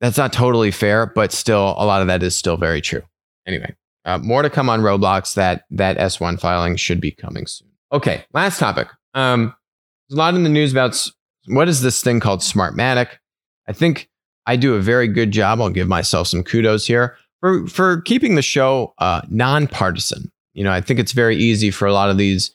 that's 0.00 0.16
not 0.16 0.32
totally 0.32 0.70
fair, 0.70 1.06
but 1.06 1.32
still, 1.32 1.74
a 1.76 1.86
lot 1.86 2.00
of 2.00 2.06
that 2.08 2.22
is 2.22 2.36
still 2.36 2.56
very 2.56 2.80
true. 2.80 3.02
Anyway, 3.46 3.74
uh, 4.04 4.18
more 4.18 4.42
to 4.42 4.50
come 4.50 4.68
on 4.68 4.80
Roblox. 4.80 5.34
That 5.34 5.64
that 5.70 5.98
S1 5.98 6.40
filing 6.40 6.76
should 6.76 7.00
be 7.00 7.10
coming 7.10 7.46
soon. 7.46 7.68
Okay, 7.92 8.24
last 8.32 8.58
topic. 8.58 8.88
Um, 9.14 9.54
there's 10.08 10.16
a 10.16 10.18
lot 10.18 10.34
in 10.34 10.42
the 10.42 10.50
news 10.50 10.72
about 10.72 11.10
what 11.46 11.68
is 11.68 11.82
this 11.82 12.02
thing 12.02 12.20
called 12.20 12.40
Smartmatic? 12.40 13.08
I 13.66 13.72
think 13.72 14.08
I 14.46 14.56
do 14.56 14.74
a 14.74 14.80
very 14.80 15.08
good 15.08 15.30
job. 15.30 15.60
I'll 15.60 15.70
give 15.70 15.88
myself 15.88 16.28
some 16.28 16.42
kudos 16.42 16.86
here 16.86 17.16
for 17.40 17.66
for 17.66 18.00
keeping 18.02 18.34
the 18.34 18.42
show 18.42 18.94
uh, 18.98 19.22
nonpartisan. 19.28 20.30
You 20.54 20.64
know, 20.64 20.72
I 20.72 20.80
think 20.80 20.98
it's 20.98 21.12
very 21.12 21.36
easy 21.36 21.70
for 21.70 21.86
a 21.86 21.92
lot 21.92 22.10
of 22.10 22.18
these 22.18 22.52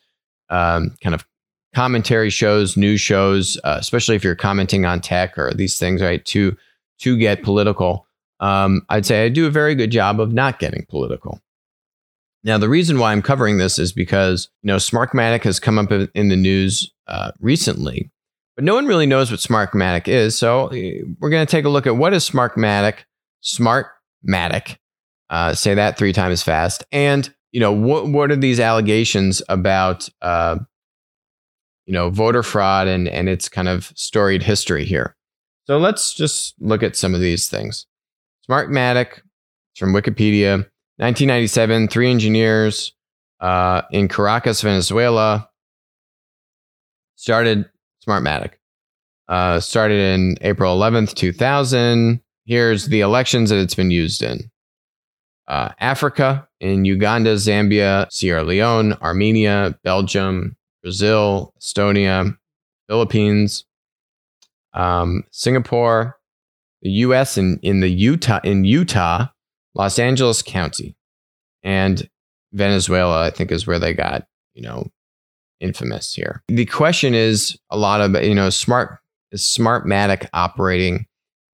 um, 0.49 0.95
kind 1.01 1.13
of 1.13 1.25
commentary 1.73 2.29
shows, 2.29 2.77
news 2.77 3.01
shows, 3.01 3.57
uh, 3.63 3.77
especially 3.79 4.15
if 4.15 4.23
you're 4.23 4.35
commenting 4.35 4.85
on 4.85 5.01
tech 5.01 5.37
or 5.37 5.53
these 5.53 5.79
things, 5.79 6.01
right? 6.01 6.23
To 6.25 6.55
to 7.03 7.17
get 7.17 7.43
political. 7.43 8.07
Um, 8.39 8.81
I'd 8.89 9.05
say 9.05 9.25
I 9.25 9.29
do 9.29 9.47
a 9.47 9.51
very 9.51 9.75
good 9.75 9.91
job 9.91 10.19
of 10.19 10.33
not 10.33 10.59
getting 10.59 10.85
political. 10.89 11.39
Now, 12.43 12.57
the 12.57 12.67
reason 12.67 12.99
why 12.99 13.13
I'm 13.13 13.21
covering 13.21 13.57
this 13.57 13.79
is 13.79 13.93
because 13.93 14.49
you 14.63 14.67
know 14.67 14.75
Smartmatic 14.77 15.43
has 15.43 15.59
come 15.59 15.79
up 15.79 15.91
in 15.91 16.27
the 16.29 16.35
news 16.35 16.91
uh, 17.07 17.31
recently 17.39 18.11
but 18.55 18.63
no 18.63 18.75
one 18.75 18.85
really 18.85 19.05
knows 19.05 19.31
what 19.31 19.39
Smartmatic 19.39 20.07
is. 20.07 20.37
So 20.37 20.67
eh, 20.67 21.01
we're 21.19 21.29
going 21.29 21.45
to 21.45 21.51
take 21.51 21.65
a 21.65 21.69
look 21.69 21.87
at 21.87 21.97
what 21.97 22.13
is 22.13 22.29
Smartmatic, 22.29 22.99
Smartmatic. 23.43 24.77
Uh, 25.29 25.53
say 25.53 25.73
that 25.73 25.97
three 25.97 26.13
times 26.13 26.43
fast. 26.43 26.83
And 26.91 27.33
you 27.51 27.59
know 27.59 27.71
what? 27.71 28.07
What 28.07 28.31
are 28.31 28.35
these 28.35 28.59
allegations 28.59 29.41
about? 29.49 30.09
Uh, 30.21 30.59
you 31.85 31.93
know, 31.93 32.09
voter 32.09 32.43
fraud 32.43 32.87
and 32.87 33.07
and 33.07 33.27
its 33.27 33.49
kind 33.49 33.67
of 33.67 33.91
storied 33.95 34.43
history 34.43 34.85
here. 34.85 35.15
So 35.65 35.77
let's 35.77 36.13
just 36.13 36.55
look 36.59 36.83
at 36.83 36.95
some 36.95 37.13
of 37.13 37.21
these 37.21 37.49
things. 37.49 37.85
Smartmatic, 38.49 39.21
it's 39.71 39.79
from 39.79 39.93
Wikipedia, 39.93 40.57
1997. 40.97 41.87
Three 41.87 42.11
engineers 42.11 42.93
uh, 43.39 43.83
in 43.91 44.07
Caracas, 44.07 44.61
Venezuela, 44.61 45.49
started 47.15 47.69
Smartmatic. 48.05 48.53
Uh, 49.29 49.59
started 49.59 49.97
in 49.99 50.37
April 50.41 50.77
11th, 50.77 51.13
2000. 51.13 52.19
Here's 52.45 52.87
the 52.87 52.99
elections 52.99 53.49
that 53.49 53.59
it's 53.59 53.75
been 53.75 53.91
used 53.91 54.21
in 54.21 54.51
uh, 55.47 55.69
Africa, 55.79 56.47
in 56.59 56.83
Uganda, 56.83 57.35
Zambia, 57.35 58.11
Sierra 58.11 58.43
Leone, 58.43 58.93
Armenia, 59.01 59.79
Belgium, 59.83 60.57
Brazil, 60.81 61.53
Estonia, 61.59 62.37
Philippines, 62.89 63.65
um, 64.73 65.23
Singapore, 65.31 66.17
the 66.81 66.91
U.S. 66.91 67.37
in, 67.37 67.59
in 67.61 67.79
the 67.79 67.89
Utah 67.89 68.39
in 68.43 68.65
Utah, 68.65 69.27
Los 69.75 69.99
Angeles 69.99 70.41
County, 70.41 70.95
and 71.63 72.09
Venezuela. 72.51 73.25
I 73.25 73.29
think 73.29 73.51
is 73.51 73.67
where 73.67 73.79
they 73.79 73.93
got 73.93 74.27
you 74.53 74.61
know 74.61 74.91
infamous 75.63 76.13
here. 76.13 76.43
The 76.49 76.65
question 76.65 77.15
is 77.15 77.57
a 77.69 77.77
lot 77.77 78.01
of, 78.01 78.21
you 78.23 78.35
know, 78.35 78.49
smart, 78.49 78.99
is 79.31 79.41
Smartmatic 79.41 80.27
operating 80.33 81.07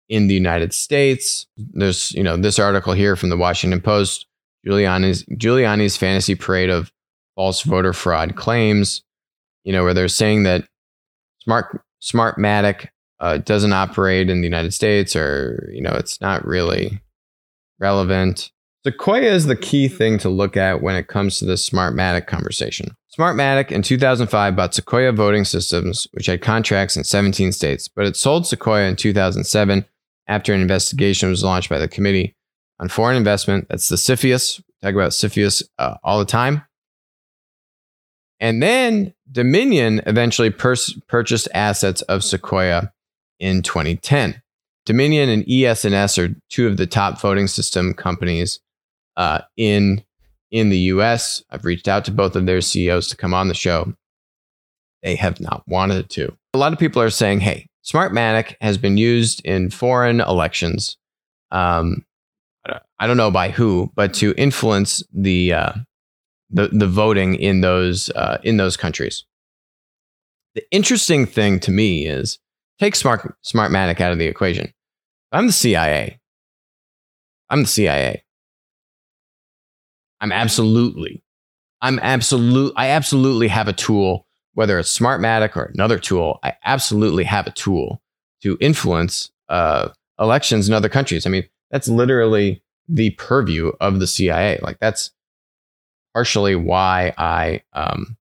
in 0.08 0.26
the 0.26 0.34
United 0.34 0.72
States? 0.72 1.46
There's, 1.56 2.12
you 2.12 2.22
know, 2.22 2.36
this 2.36 2.58
article 2.58 2.94
here 2.94 3.14
from 3.14 3.28
the 3.28 3.36
Washington 3.36 3.80
Post, 3.80 4.26
Giuliani's, 4.66 5.24
Giuliani's 5.36 5.96
fantasy 5.96 6.34
parade 6.34 6.70
of 6.70 6.90
false 7.36 7.62
voter 7.62 7.92
fraud 7.92 8.34
claims, 8.34 9.04
you 9.62 9.72
know, 9.72 9.84
where 9.84 9.94
they're 9.94 10.08
saying 10.08 10.42
that 10.44 10.66
Smart, 11.40 11.82
Smartmatic 12.02 12.88
uh, 13.20 13.38
doesn't 13.38 13.72
operate 13.72 14.30
in 14.30 14.40
the 14.40 14.46
United 14.46 14.72
States 14.72 15.16
or, 15.16 15.68
you 15.72 15.80
know, 15.80 15.92
it's 15.92 16.20
not 16.20 16.46
really 16.46 17.00
relevant. 17.78 18.50
Sequoia 18.84 19.32
is 19.32 19.46
the 19.46 19.56
key 19.56 19.88
thing 19.88 20.18
to 20.18 20.28
look 20.28 20.56
at 20.56 20.82
when 20.82 20.94
it 20.94 21.08
comes 21.08 21.38
to 21.38 21.44
this 21.44 21.68
Smartmatic 21.68 22.26
conversation. 22.26 22.96
Smartmatic 23.18 23.72
in 23.72 23.82
2005 23.82 24.54
bought 24.54 24.74
Sequoia 24.74 25.12
Voting 25.12 25.44
Systems, 25.44 26.06
which 26.12 26.26
had 26.26 26.40
contracts 26.40 26.96
in 26.96 27.02
17 27.02 27.52
states, 27.52 27.88
but 27.88 28.06
it 28.06 28.16
sold 28.16 28.46
Sequoia 28.46 28.88
in 28.88 28.96
2007 28.96 29.84
after 30.28 30.54
an 30.54 30.60
investigation 30.60 31.28
was 31.28 31.42
launched 31.42 31.68
by 31.68 31.78
the 31.78 31.88
Committee 31.88 32.36
on 32.78 32.88
Foreign 32.88 33.16
Investment. 33.16 33.66
That's 33.68 33.88
the 33.88 33.96
CFIUS. 33.96 34.58
We 34.58 34.64
talk 34.82 34.94
about 34.94 35.10
CFIUS 35.10 35.64
uh, 35.78 35.96
all 36.04 36.20
the 36.20 36.24
time. 36.24 36.62
And 38.40 38.62
then 38.62 39.14
Dominion 39.30 40.00
eventually 40.06 40.50
pers- 40.50 40.96
purchased 41.08 41.48
assets 41.52 42.02
of 42.02 42.22
Sequoia 42.22 42.92
in 43.38 43.62
2010. 43.62 44.40
Dominion 44.86 45.28
and 45.28 45.44
ES&S 45.48 46.18
are 46.18 46.34
two 46.48 46.66
of 46.66 46.76
the 46.76 46.86
top 46.86 47.20
voting 47.20 47.46
system 47.46 47.92
companies 47.92 48.60
uh, 49.16 49.40
in 49.56 50.02
in 50.50 50.70
the 50.70 50.78
US. 50.78 51.42
I've 51.50 51.64
reached 51.64 51.88
out 51.88 52.06
to 52.06 52.10
both 52.10 52.34
of 52.34 52.46
their 52.46 52.62
CEOs 52.62 53.08
to 53.08 53.16
come 53.16 53.34
on 53.34 53.48
the 53.48 53.54
show. 53.54 53.92
They 55.02 55.14
have 55.16 55.40
not 55.40 55.62
wanted 55.66 56.08
to. 56.10 56.34
A 56.54 56.58
lot 56.58 56.72
of 56.72 56.78
people 56.78 57.02
are 57.02 57.10
saying, 57.10 57.40
hey, 57.40 57.68
Smartmatic 57.84 58.54
has 58.60 58.78
been 58.78 58.96
used 58.96 59.44
in 59.44 59.70
foreign 59.70 60.20
elections. 60.20 60.96
Um, 61.50 62.04
I 62.98 63.06
don't 63.06 63.16
know 63.16 63.30
by 63.30 63.50
who, 63.50 63.92
but 63.94 64.12
to 64.14 64.34
influence 64.36 65.02
the 65.12 65.52
uh, 65.52 65.72
the, 66.50 66.68
the 66.68 66.86
voting 66.86 67.34
in 67.34 67.60
those 67.60 68.10
uh, 68.10 68.38
in 68.42 68.56
those 68.56 68.76
countries. 68.76 69.24
The 70.54 70.64
interesting 70.70 71.26
thing 71.26 71.60
to 71.60 71.70
me 71.70 72.06
is 72.06 72.38
take 72.78 72.96
Smart 72.96 73.34
Smartmatic 73.44 74.00
out 74.00 74.12
of 74.12 74.18
the 74.18 74.26
equation. 74.26 74.72
I'm 75.32 75.46
the 75.46 75.52
CIA. 75.52 76.20
I'm 77.50 77.62
the 77.62 77.68
CIA. 77.68 78.24
I'm 80.20 80.32
absolutely, 80.32 81.22
I'm 81.80 81.98
absolute, 82.00 82.72
I 82.76 82.88
absolutely 82.88 83.48
have 83.48 83.68
a 83.68 83.72
tool, 83.72 84.26
whether 84.54 84.78
it's 84.78 84.96
Smartmatic 84.96 85.56
or 85.56 85.70
another 85.74 85.98
tool. 85.98 86.40
I 86.42 86.54
absolutely 86.64 87.24
have 87.24 87.46
a 87.46 87.52
tool 87.52 88.02
to 88.42 88.56
influence 88.60 89.30
uh, 89.48 89.90
elections 90.18 90.68
in 90.68 90.74
other 90.74 90.88
countries. 90.88 91.26
I 91.26 91.30
mean, 91.30 91.44
that's 91.70 91.88
literally 91.88 92.62
the 92.88 93.10
purview 93.10 93.72
of 93.80 94.00
the 94.00 94.06
CIA. 94.06 94.58
Like 94.62 94.78
that's 94.80 95.12
partially 96.14 96.56
why 96.56 97.12
I 97.16 97.62
um, 97.72 98.16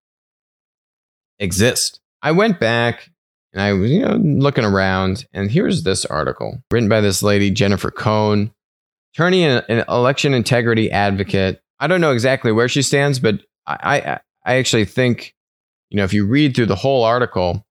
exist. 1.40 2.00
I 2.22 2.32
went 2.32 2.60
back 2.60 3.10
and 3.54 3.62
I 3.62 3.74
was, 3.74 3.92
you 3.92 4.02
know, 4.02 4.16
looking 4.16 4.66
around, 4.66 5.26
and 5.34 5.50
here's 5.50 5.84
this 5.84 6.06
article 6.06 6.62
written 6.72 6.90
by 6.90 7.02
this 7.02 7.24
lady, 7.24 7.50
Jennifer 7.50 7.92
Cohn, 7.92 8.52
attorney 9.14 9.44
and 9.44 9.66
an 9.70 9.84
election 9.90 10.34
integrity 10.34 10.92
advocate. 10.92 11.62
I 11.80 11.88
don't 11.88 12.02
know 12.02 12.12
exactly 12.12 12.52
where 12.52 12.70
she 12.70 12.82
stands, 12.82 13.20
but 13.20 13.42
I, 13.66 13.78
I, 13.84 14.20
I 14.46 14.56
actually 14.56 14.86
think, 14.86 15.34
you 15.90 15.98
know, 15.98 16.04
if 16.04 16.14
you 16.14 16.26
read 16.26 16.56
through 16.56 16.68
the 16.68 16.76
whole 16.76 17.04
article, 17.04 17.66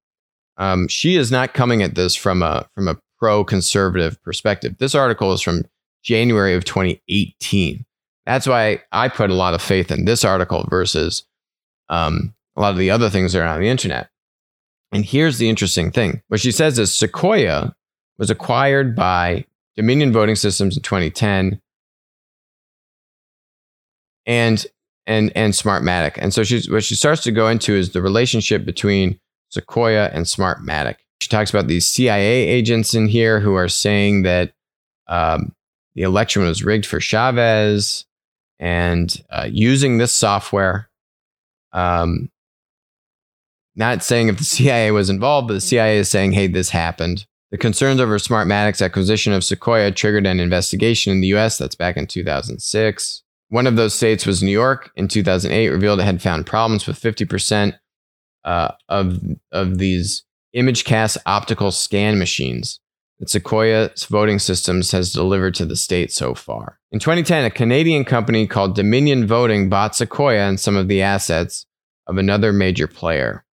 um, 0.57 0.89
she 0.89 1.17
is 1.17 1.31
not 1.31 1.55
coming 1.55 1.83
at 1.83 1.95
this 1.95 2.15
from 2.15 2.43
a 2.43 2.67
from 2.75 2.89
a 2.89 2.97
pro 3.19 3.45
conservative 3.45 4.21
perspective. 4.23 4.77
This 4.79 4.95
article 4.95 5.33
is 5.33 5.43
from 5.43 5.65
January 6.03 6.55
of 6.55 6.65
2018. 6.65 7.85
That's 8.25 8.47
why 8.47 8.83
I 8.91 9.09
put 9.09 9.31
a 9.31 9.35
lot 9.35 9.55
of 9.55 9.63
faith 9.63 9.91
in 9.91 10.05
this 10.05 10.25
article 10.25 10.67
versus 10.69 11.25
um, 11.89 12.35
a 12.57 12.61
lot 12.61 12.73
of 12.73 12.79
the 12.79 12.91
other 12.91 13.11
things 13.11 13.33
that 13.33 13.43
are 13.43 13.47
on 13.47 13.61
the 13.61 13.69
internet. 13.69 14.09
And 14.97 15.05
here's 15.05 15.37
the 15.37 15.51
interesting 15.51 15.91
thing 15.91 16.23
what 16.29 16.41
she 16.41 16.51
says 16.51 16.79
is 16.79 16.95
Sequoia 16.95 17.77
was 18.17 18.31
acquired 18.31 18.97
by 18.97 19.45
Dominion 19.77 20.11
Voting 20.11 20.37
Systems 20.37 20.75
in 20.75 20.83
2010 20.83 21.61
and 24.25 24.67
and 25.07 25.33
and 25.37 25.53
Smartmatic. 25.53 26.15
And 26.17 26.33
so 26.33 26.45
she's 26.45 26.71
what 26.71 26.83
she 26.83 26.95
starts 26.95 27.23
to 27.25 27.31
go 27.31 27.47
into 27.49 27.75
is 27.75 27.93
the 27.93 28.01
relationship 28.01 28.65
between 28.65 29.21
Sequoia 29.51 30.09
and 30.15 30.25
Smartmatic. 30.25 30.97
She 31.21 31.29
talks 31.29 31.51
about 31.51 31.67
these 31.67 31.87
CIA 31.87 32.49
agents 32.49 32.95
in 32.95 33.07
here 33.07 33.39
who 33.39 33.55
are 33.55 33.69
saying 33.69 34.23
that 34.23 34.55
um, 35.09 35.55
the 35.95 36.05
election 36.05 36.41
was 36.41 36.65
rigged 36.65 36.87
for 36.87 37.01
Chavez 37.01 38.07
and 38.59 39.15
uh, 39.29 39.47
using 39.47 39.99
this 39.99 40.15
software. 40.15 40.89
Um, 41.75 42.31
not 43.77 44.03
saying 44.03 44.29
if 44.29 44.39
the 44.39 44.45
CIA 44.57 44.91
was 44.91 45.11
involved, 45.11 45.49
but 45.49 45.55
the 45.55 45.61
CIA 45.61 45.99
is 45.99 46.09
saying, 46.09 46.33
hey, 46.33 46.47
this 46.47 46.71
happened. 46.71 47.27
The 47.51 47.59
concerns 47.59 48.01
over 48.01 48.19
Smartmatic's 48.19 48.83
acquisition 48.83 49.33
of 49.33 49.45
Sequoia 49.45 49.93
triggered 49.93 50.27
an 50.27 50.41
investigation 50.41 51.13
in 51.13 51.21
the 51.21 51.29
US. 51.29 51.59
That's 51.59 51.77
back 51.77 51.97
in 51.97 52.07
2006. 52.07 53.23
One 53.49 53.67
of 53.69 53.77
those 53.77 53.95
states 53.95 54.27
was 54.27 54.43
New 54.43 54.51
York 54.51 54.91
in 54.97 55.07
2008, 55.07 55.69
revealed 55.69 56.01
it 56.01 56.05
had 56.05 56.21
found 56.21 56.47
problems 56.47 56.87
with 56.87 57.01
50% 57.01 57.79
uh, 58.45 58.73
of, 58.89 59.21
of 59.53 59.79
these 59.79 60.25
ImageCast 60.55 61.19
optical 61.27 61.71
scan 61.71 62.19
machines 62.19 62.81
that 63.19 63.31
Sequoia's 63.31 64.05
Voting 64.05 64.39
Systems 64.39 64.91
has 64.91 65.13
delivered 65.13 65.55
to 65.55 65.65
the 65.65 65.77
state 65.77 66.13
so 66.13 66.35
far. 66.35 66.79
In 66.91 66.99
2010, 66.99 67.45
a 67.45 67.51
Canadian 67.51 68.05
company 68.05 68.47
called 68.47 68.75
Dominion 68.75 69.27
Voting 69.27 69.69
bought 69.69 69.95
Sequoia 69.95 70.49
and 70.49 70.61
some 70.61 70.77
of 70.77 70.89
the 70.89 71.01
assets 71.01 71.67
of 72.07 72.19
another 72.19 72.53
major 72.53 72.87
player. 72.87 73.45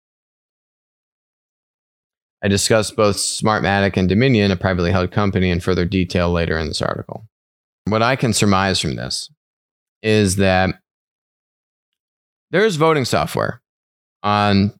I 2.44 2.48
discuss 2.48 2.90
both 2.90 3.16
Smartmatic 3.16 3.96
and 3.96 4.06
Dominion, 4.06 4.50
a 4.50 4.56
privately 4.56 4.92
held 4.92 5.10
company, 5.10 5.48
in 5.48 5.60
further 5.60 5.86
detail 5.86 6.30
later 6.30 6.58
in 6.58 6.68
this 6.68 6.82
article. 6.82 7.26
What 7.86 8.02
I 8.02 8.16
can 8.16 8.34
surmise 8.34 8.78
from 8.78 8.96
this 8.96 9.30
is 10.02 10.36
that 10.36 10.74
there 12.50 12.66
is 12.66 12.76
voting 12.76 13.06
software 13.06 13.62
on 14.22 14.74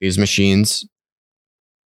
these 0.00 0.16
machines. 0.16 0.86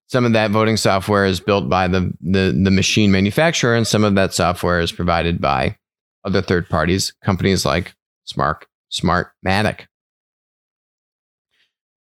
Some 0.07 0.25
of 0.25 0.33
that 0.33 0.49
voting 0.49 0.75
software 0.75 1.27
is 1.27 1.39
built 1.39 1.69
by 1.69 1.87
the, 1.87 2.11
the, 2.19 2.59
the 2.63 2.71
machine 2.71 3.11
manufacturer, 3.11 3.75
and 3.75 3.85
some 3.85 4.03
of 4.03 4.15
that 4.15 4.33
software 4.33 4.81
is 4.81 4.91
provided 4.91 5.39
by 5.39 5.77
other 6.25 6.41
third 6.41 6.67
parties, 6.67 7.13
companies 7.23 7.63
like 7.63 7.93
Smart 8.23 8.65
Smartmatic. 8.91 9.81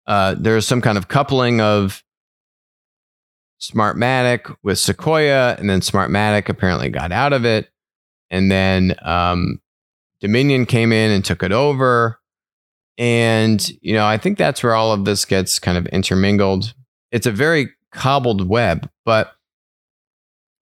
Uh, 0.08 0.36
there's 0.40 0.66
some 0.66 0.80
kind 0.80 0.98
of 0.98 1.10
coupling 1.10 1.60
of 1.60 2.02
Smartmatic 3.62 4.56
with 4.64 4.80
Sequoia, 4.80 5.56
and 5.56 5.70
then 5.70 5.82
Smartmatic 5.82 6.50
apparently 6.50 6.90
got 6.90 7.12
out 7.12 7.34
of 7.34 7.46
it. 7.46 7.70
And 8.30 8.52
then 8.52 8.96
um, 9.02 9.60
Dominion 10.22 10.66
came 10.66 10.92
in 10.92 11.12
and 11.12 11.26
took 11.26 11.44
it 11.44 11.52
over. 11.52 12.20
And, 12.98 13.70
you 13.82 13.94
know, 13.94 14.06
I 14.06 14.18
think 14.18 14.38
that's 14.38 14.62
where 14.62 14.76
all 14.76 14.92
of 14.92 15.06
this 15.06 15.26
gets 15.26 15.60
kind 15.60 15.78
of 15.78 15.86
intermingled. 15.88 16.74
It's 17.12 17.28
a 17.28 17.32
very 17.32 17.70
cobbled 17.92 18.48
web. 18.48 18.90
But 19.06 19.32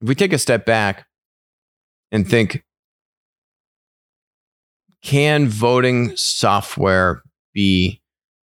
if 0.02 0.08
we 0.08 0.16
take 0.16 0.34
a 0.34 0.38
step 0.38 0.66
back 0.66 1.08
and 2.12 2.28
think, 2.28 2.64
can 5.04 5.48
voting 5.48 6.16
software 6.16 7.22
be 7.54 8.02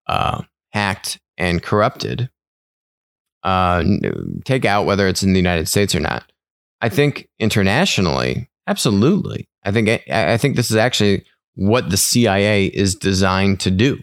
uh, 0.07 0.43
hacked 0.71 1.19
and 1.37 1.61
corrupted? 1.61 2.29
Uh, 3.43 3.83
take 4.45 4.65
out 4.65 4.85
whether 4.85 5.07
it's 5.07 5.23
in 5.23 5.33
the 5.33 5.39
United 5.39 5.67
States 5.67 5.95
or 5.95 5.99
not. 5.99 6.31
I 6.81 6.89
think 6.89 7.27
internationally, 7.39 8.49
absolutely. 8.67 9.47
I 9.63 9.71
think 9.71 9.89
I, 9.89 10.33
I 10.33 10.37
think 10.37 10.55
this 10.55 10.71
is 10.71 10.77
actually 10.77 11.25
what 11.55 11.89
the 11.89 11.97
CIA 11.97 12.67
is 12.67 12.95
designed 12.95 13.59
to 13.61 13.71
do. 13.71 13.99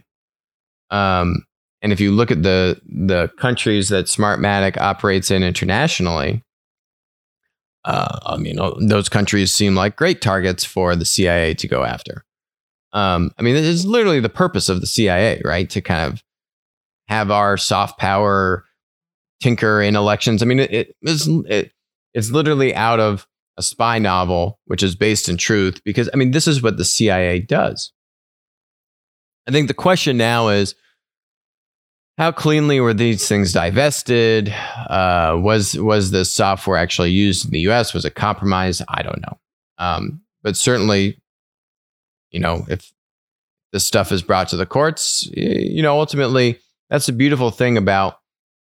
Um, 0.91 1.45
and 1.83 1.93
if 1.93 2.01
you 2.01 2.13
look 2.13 2.31
at 2.31 2.43
the 2.43 2.81
the 2.87 3.29
countries 3.39 3.89
that 3.91 4.07
Smartmatic 4.07 4.77
operates 4.79 5.31
in 5.31 5.43
internationally, 5.43 6.43
uh, 7.85 8.19
I 8.25 8.37
mean, 8.39 8.59
those 8.89 9.09
countries 9.09 9.53
seem 9.53 9.75
like 9.75 9.97
great 9.97 10.23
targets 10.23 10.65
for 10.65 10.97
the 10.97 11.05
CIA 11.05 11.55
to 11.55 11.69
go 11.69 11.85
after. 11.85 12.25
Um, 12.93 13.33
I 13.39 13.43
mean, 13.43 13.57
it's 13.57 13.85
literally 13.85 14.21
the 14.21 14.29
purpose 14.29 14.69
of 14.69 14.81
the 14.81 14.87
CIA, 14.87 15.43
right? 15.45 15.69
To 15.71 15.81
kind 15.81 16.13
of 16.13 16.23
have 17.09 17.31
our 17.31 17.57
soft 17.57 17.99
power 17.99 18.65
tinker 19.45 19.83
in 19.83 19.95
elections. 19.95 20.43
I 20.43 20.47
mean, 20.47 20.59
it, 20.59 20.73
it, 20.73 20.97
it 21.03 21.73
it's 22.15 22.31
literally 22.31 22.75
out 22.75 22.99
of 22.99 23.27
a 23.59 23.63
spy 23.63 23.99
novel, 23.99 24.59
which 24.65 24.83
is 24.83 24.97
based 24.97 25.29
in 25.29 25.37
truth, 25.37 25.85
because 25.85 26.09
I 26.15 26.17
mean, 26.17 26.31
this 26.31 26.49
is 26.49 26.63
what 26.63 26.79
the 26.79 26.85
CIA 26.85 27.41
does. 27.41 27.93
I 29.47 29.51
think 29.51 29.69
the 29.69 29.75
question 29.75 30.17
now 30.17 30.49
is 30.49 30.75
how 32.17 32.33
cleanly 32.33 32.81
were 32.81 32.95
these 32.95 33.29
things 33.29 33.53
divested? 33.53 34.49
Uh, 34.49 35.39
was 35.39 35.77
was 35.79 36.11
the 36.11 36.25
software 36.25 36.79
actually 36.79 37.11
used 37.11 37.45
in 37.45 37.51
the 37.51 37.61
U.S.? 37.61 37.93
Was 37.93 38.07
it 38.07 38.15
compromised? 38.15 38.81
I 38.89 39.03
don't 39.03 39.21
know. 39.21 39.39
Um, 39.77 40.23
but 40.43 40.57
certainly, 40.57 41.21
you 42.31 42.41
know, 42.41 42.65
if 42.71 42.91
this 43.73 43.85
stuff 43.85 44.11
is 44.11 44.23
brought 44.23 44.49
to 44.49 44.57
the 44.57 44.65
courts, 44.65 45.29
you 45.35 45.83
know, 45.83 45.99
ultimately, 45.99 46.61
that's 46.89 47.07
the 47.07 47.13
beautiful 47.13 47.51
thing 47.51 47.77
about 47.77 48.21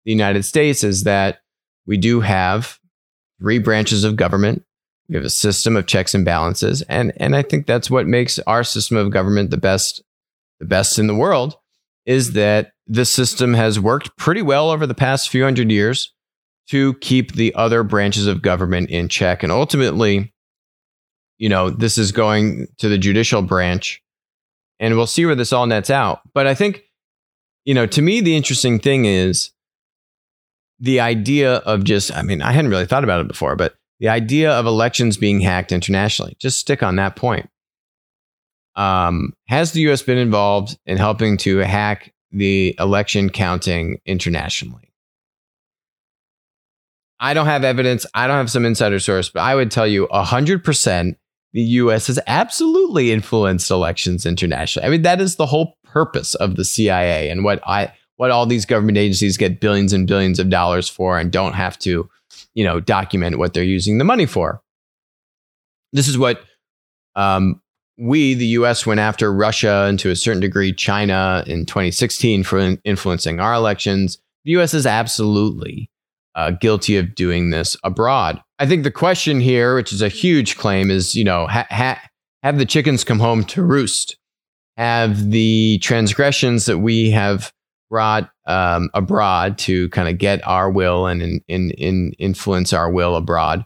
the 0.05 0.13
United 0.13 0.45
States 0.45 0.85
is 0.85 1.05
that 1.05 1.41
we 1.87 1.97
do 1.97 2.21
have 2.21 2.79
three 3.41 3.59
branches 3.59 4.05
of 4.05 4.17
government. 4.17 4.65
We 5.09 5.17
have 5.17 5.25
a 5.25 5.31
system 5.31 5.75
of 5.75 5.87
checks 5.87 6.15
and 6.15 6.25
balances, 6.25 6.83
and 6.83 7.13
and 7.17 7.35
I 7.35 7.43
think 7.43 7.67
that's 7.67 7.91
what 7.91 8.07
makes 8.07 8.39
our 8.41 8.63
system 8.63 8.99
of 8.99 9.11
government 9.11 9.51
the 9.51 9.57
best, 9.57 10.03
the 10.61 10.67
best 10.67 10.99
in 10.99 11.07
the 11.07 11.15
world. 11.15 11.57
Is 12.05 12.33
that 12.33 12.73
the 12.87 13.07
system 13.07 13.55
has 13.55 13.81
worked 13.81 14.17
pretty 14.19 14.43
well 14.43 14.71
over 14.71 14.87
the 14.87 14.95
past 14.95 15.31
few 15.31 15.45
hundred 15.45 15.71
years 15.71 16.13
to 16.69 16.95
keep 16.95 17.33
the 17.33 17.55
other 17.55 17.83
branches 17.83 18.27
of 18.27 18.43
government 18.43 18.91
in 18.91 19.09
check, 19.09 19.43
and 19.43 19.51
ultimately, 19.51 20.35
you 21.39 21.49
know, 21.49 21.71
this 21.71 21.97
is 21.97 22.13
going 22.13 22.69
to 22.77 22.91
the 22.91 22.99
judicial 22.99 23.41
branch, 23.41 24.03
and 24.79 24.95
we'll 24.95 25.07
see 25.07 25.25
where 25.25 25.35
this 25.35 25.55
all 25.55 25.67
nets 25.67 25.89
out. 25.89 26.21
But 26.35 26.47
I 26.47 26.55
think, 26.55 26.83
you 27.65 27.73
know, 27.73 27.87
to 27.87 28.03
me, 28.03 28.21
the 28.21 28.37
interesting 28.37 28.79
thing 28.79 29.07
is 29.07 29.53
the 30.81 31.01
idea 31.01 31.57
of 31.57 31.85
just, 31.85 32.15
I 32.15 32.23
mean, 32.23 32.43
I 32.43 32.53
hadn't 32.53 32.71
really 32.71 32.87
thought 32.87 33.05
about 33.05 33.21
it 33.21 33.29
before, 33.29 33.57
but 33.57 33.75
the 34.01 34.09
idea 34.09 34.53
of 34.53 34.67
elections 34.67 35.17
being 35.17 35.41
hacked 35.41 35.73
internationally, 35.73 36.37
just 36.39 36.59
stick 36.59 36.83
on 36.83 36.97
that 36.97 37.17
point. 37.17 37.51
Um, 38.77 39.33
has 39.49 39.73
the 39.73 39.81
US 39.91 40.03
been 40.03 40.19
involved 40.19 40.79
in 40.87 40.99
helping 40.99 41.37
to 41.39 41.59
hack 41.59 42.13
the 42.31 42.77
election 42.79 43.29
counting 43.29 44.01
internationally? 44.07 44.93
I 47.21 47.35
don't 47.35 47.47
have 47.47 47.65
evidence. 47.65 48.07
I 48.15 48.29
don't 48.29 48.37
have 48.37 48.51
some 48.51 48.65
insider 48.65 49.01
source, 49.01 49.29
but 49.29 49.41
I 49.41 49.57
would 49.57 49.73
tell 49.73 49.87
you 49.87 50.07
100% 50.13 51.17
the 51.53 51.63
US 51.63 52.07
has 52.07 52.21
absolutely 52.29 53.11
influenced 53.11 53.71
elections 53.71 54.25
internationally. 54.25 54.87
I 54.87 54.91
mean, 54.91 55.03
that 55.03 55.21
is 55.21 55.37
the 55.37 55.47
whole 55.47 55.77
purpose 55.83 56.35
of 56.37 56.55
the 56.55 56.65
CIA 56.65 57.31
and 57.31 57.43
what 57.43 57.61
I 57.67 57.93
what 58.19 58.31
all 58.31 58.45
these 58.45 58.67
government 58.67 58.99
agencies 58.99 59.37
get 59.37 59.61
billions 59.61 59.93
and 59.93 60.07
billions 60.07 60.39
of 60.39 60.51
dollars 60.51 60.89
for 60.89 61.19
and 61.19 61.31
don't 61.31 61.55
have 61.55 61.79
to, 61.79 62.11
you 62.53 62.65
know, 62.65 62.81
document 62.81 63.39
what 63.39 63.55
they're 63.55 63.65
using 63.65 63.99
the 63.99 64.05
money 64.05 64.27
for. 64.27 64.61
This 65.93 66.09
is 66.09 66.19
what 66.19 66.43
um, 67.15 67.63
we, 67.97 68.35
the 68.35 68.47
US, 68.47 68.85
went 68.85 69.01
after 69.01 69.33
Russia 69.33 69.87
and 69.89 69.99
to 70.01 70.11
a 70.11 70.17
certain 70.17 70.41
degree 70.41 70.73
China 70.73 71.45
in 71.47 71.65
2016 71.65 72.43
for 72.43 72.77
influencing 72.85 73.39
our 73.39 73.55
elections. 73.55 74.19
The 74.45 74.59
US 74.59 74.75
is 74.75 74.85
absolutely 74.85 75.89
uh, 76.35 76.51
guilty 76.51 76.97
of 76.97 77.15
doing 77.15 77.51
this 77.51 77.77
abroad. 77.85 78.43
I 78.59 78.67
think 78.67 78.83
the 78.83 78.91
question 78.91 79.41
here, 79.41 79.77
which 79.77 79.93
is 79.93 80.03
a 80.03 80.09
huge 80.09 80.57
claim, 80.57 80.91
is 80.91 81.15
you 81.15 81.25
know, 81.25 81.47
ha- 81.47 81.69
ha- 81.71 82.03
have 82.43 82.59
the 82.59 82.67
chickens 82.67 83.05
come 83.05 83.21
home 83.21 83.45
to 83.45 83.63
roost? 83.63 84.17
Have 84.77 85.31
the 85.31 85.79
transgressions 85.79 86.67
that 86.67 86.79
we 86.79 87.11
have 87.11 87.53
brought 87.91 88.31
um, 88.47 88.91
abroad 88.95 89.59
to 89.59 89.89
kind 89.91 90.09
of 90.09 90.19
get 90.19 90.47
our 90.47 90.71
will 90.71 91.07
and 91.07 91.23
in, 91.23 91.45
in, 91.49 91.71
in 91.73 92.13
influence 92.19 92.73
our 92.73 92.91
will 92.91 93.17
abroad, 93.17 93.65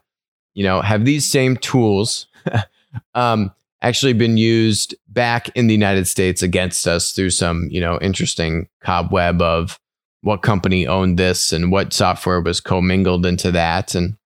you 0.54 0.64
know, 0.64 0.80
have 0.80 1.04
these 1.04 1.28
same 1.28 1.56
tools 1.56 2.26
um, 3.14 3.52
actually 3.80 4.12
been 4.12 4.36
used 4.36 4.94
back 5.08 5.48
in 5.56 5.66
the 5.66 5.74
United 5.74 6.06
States 6.06 6.42
against 6.42 6.86
us 6.86 7.12
through 7.12 7.30
some, 7.30 7.68
you 7.70 7.80
know, 7.80 7.98
interesting 8.00 8.68
cobweb 8.80 9.42
of 9.42 9.78
what 10.22 10.42
company 10.42 10.86
owned 10.86 11.18
this 11.18 11.52
and 11.52 11.72
what 11.72 11.92
software 11.92 12.40
was 12.40 12.60
commingled 12.60 13.26
into 13.26 13.50
that. 13.50 13.94
And 13.94 14.16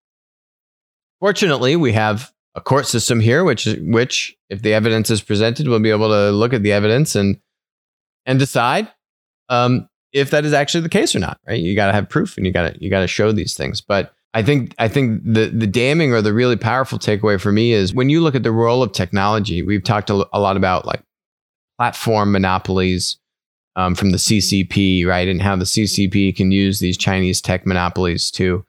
fortunately, 1.21 1.75
we 1.75 1.93
have 1.93 2.33
a 2.55 2.61
court 2.61 2.87
system 2.87 3.21
here, 3.21 3.45
which 3.45 3.67
which 3.81 4.37
if 4.51 4.63
the 4.63 4.75
evidence 4.75 5.11
is 5.11 5.23
presented, 5.23 5.69
we'll 5.69 5.81
be 5.81 5.91
able 5.91 6.09
to 6.09 6.31
look 6.31 6.53
at 6.53 6.63
the 6.63 6.73
evidence 6.73 7.15
and 7.15 7.41
and 8.27 8.39
decide 8.39 8.89
um, 9.49 9.89
if 10.13 10.31
that 10.31 10.45
is 10.45 10.53
actually 10.53 10.81
the 10.81 10.89
case 10.89 11.15
or 11.15 11.19
not. 11.19 11.39
Right? 11.47 11.61
You 11.61 11.75
got 11.75 11.87
to 11.87 11.93
have 11.93 12.09
proof, 12.09 12.37
and 12.37 12.47
you 12.47 12.53
got 12.53 12.73
to 12.73 12.83
you 12.83 12.91
got 12.91 13.01
to 13.01 13.07
show 13.07 13.33
these 13.33 13.55
things. 13.55 13.81
But 13.81 14.13
I 14.35 14.43
think 14.43 14.75
I 14.79 14.89
think 14.89 15.23
the 15.25 15.47
the 15.47 15.67
damning 15.67 16.13
or 16.13 16.23
the 16.23 16.33
really 16.33 16.57
powerful 16.57 16.99
takeaway 16.99 17.41
for 17.41 17.53
me 17.53 17.73
is 17.73 17.95
when 17.95 18.09
you 18.09 18.21
look 18.21 18.35
at 18.35 18.43
the 18.43 18.53
role 18.53 18.83
of 18.83 18.93
technology. 18.93 19.63
We've 19.63 19.85
talked 19.85 20.11
a, 20.11 20.27
a 20.33 20.41
lot 20.41 20.57
about 20.57 20.87
like 20.87 21.03
platform 21.79 22.33
monopolies 22.33 23.19
um, 23.77 23.95
from 23.95 24.11
the 24.11 24.17
CCP, 24.17 25.07
right, 25.07 25.29
and 25.29 25.43
how 25.43 25.57
the 25.57 25.65
CCP 25.65 26.35
can 26.35 26.51
use 26.51 26.81
these 26.81 26.97
Chinese 26.97 27.41
tech 27.41 27.67
monopolies 27.67 28.31
to 28.33 28.65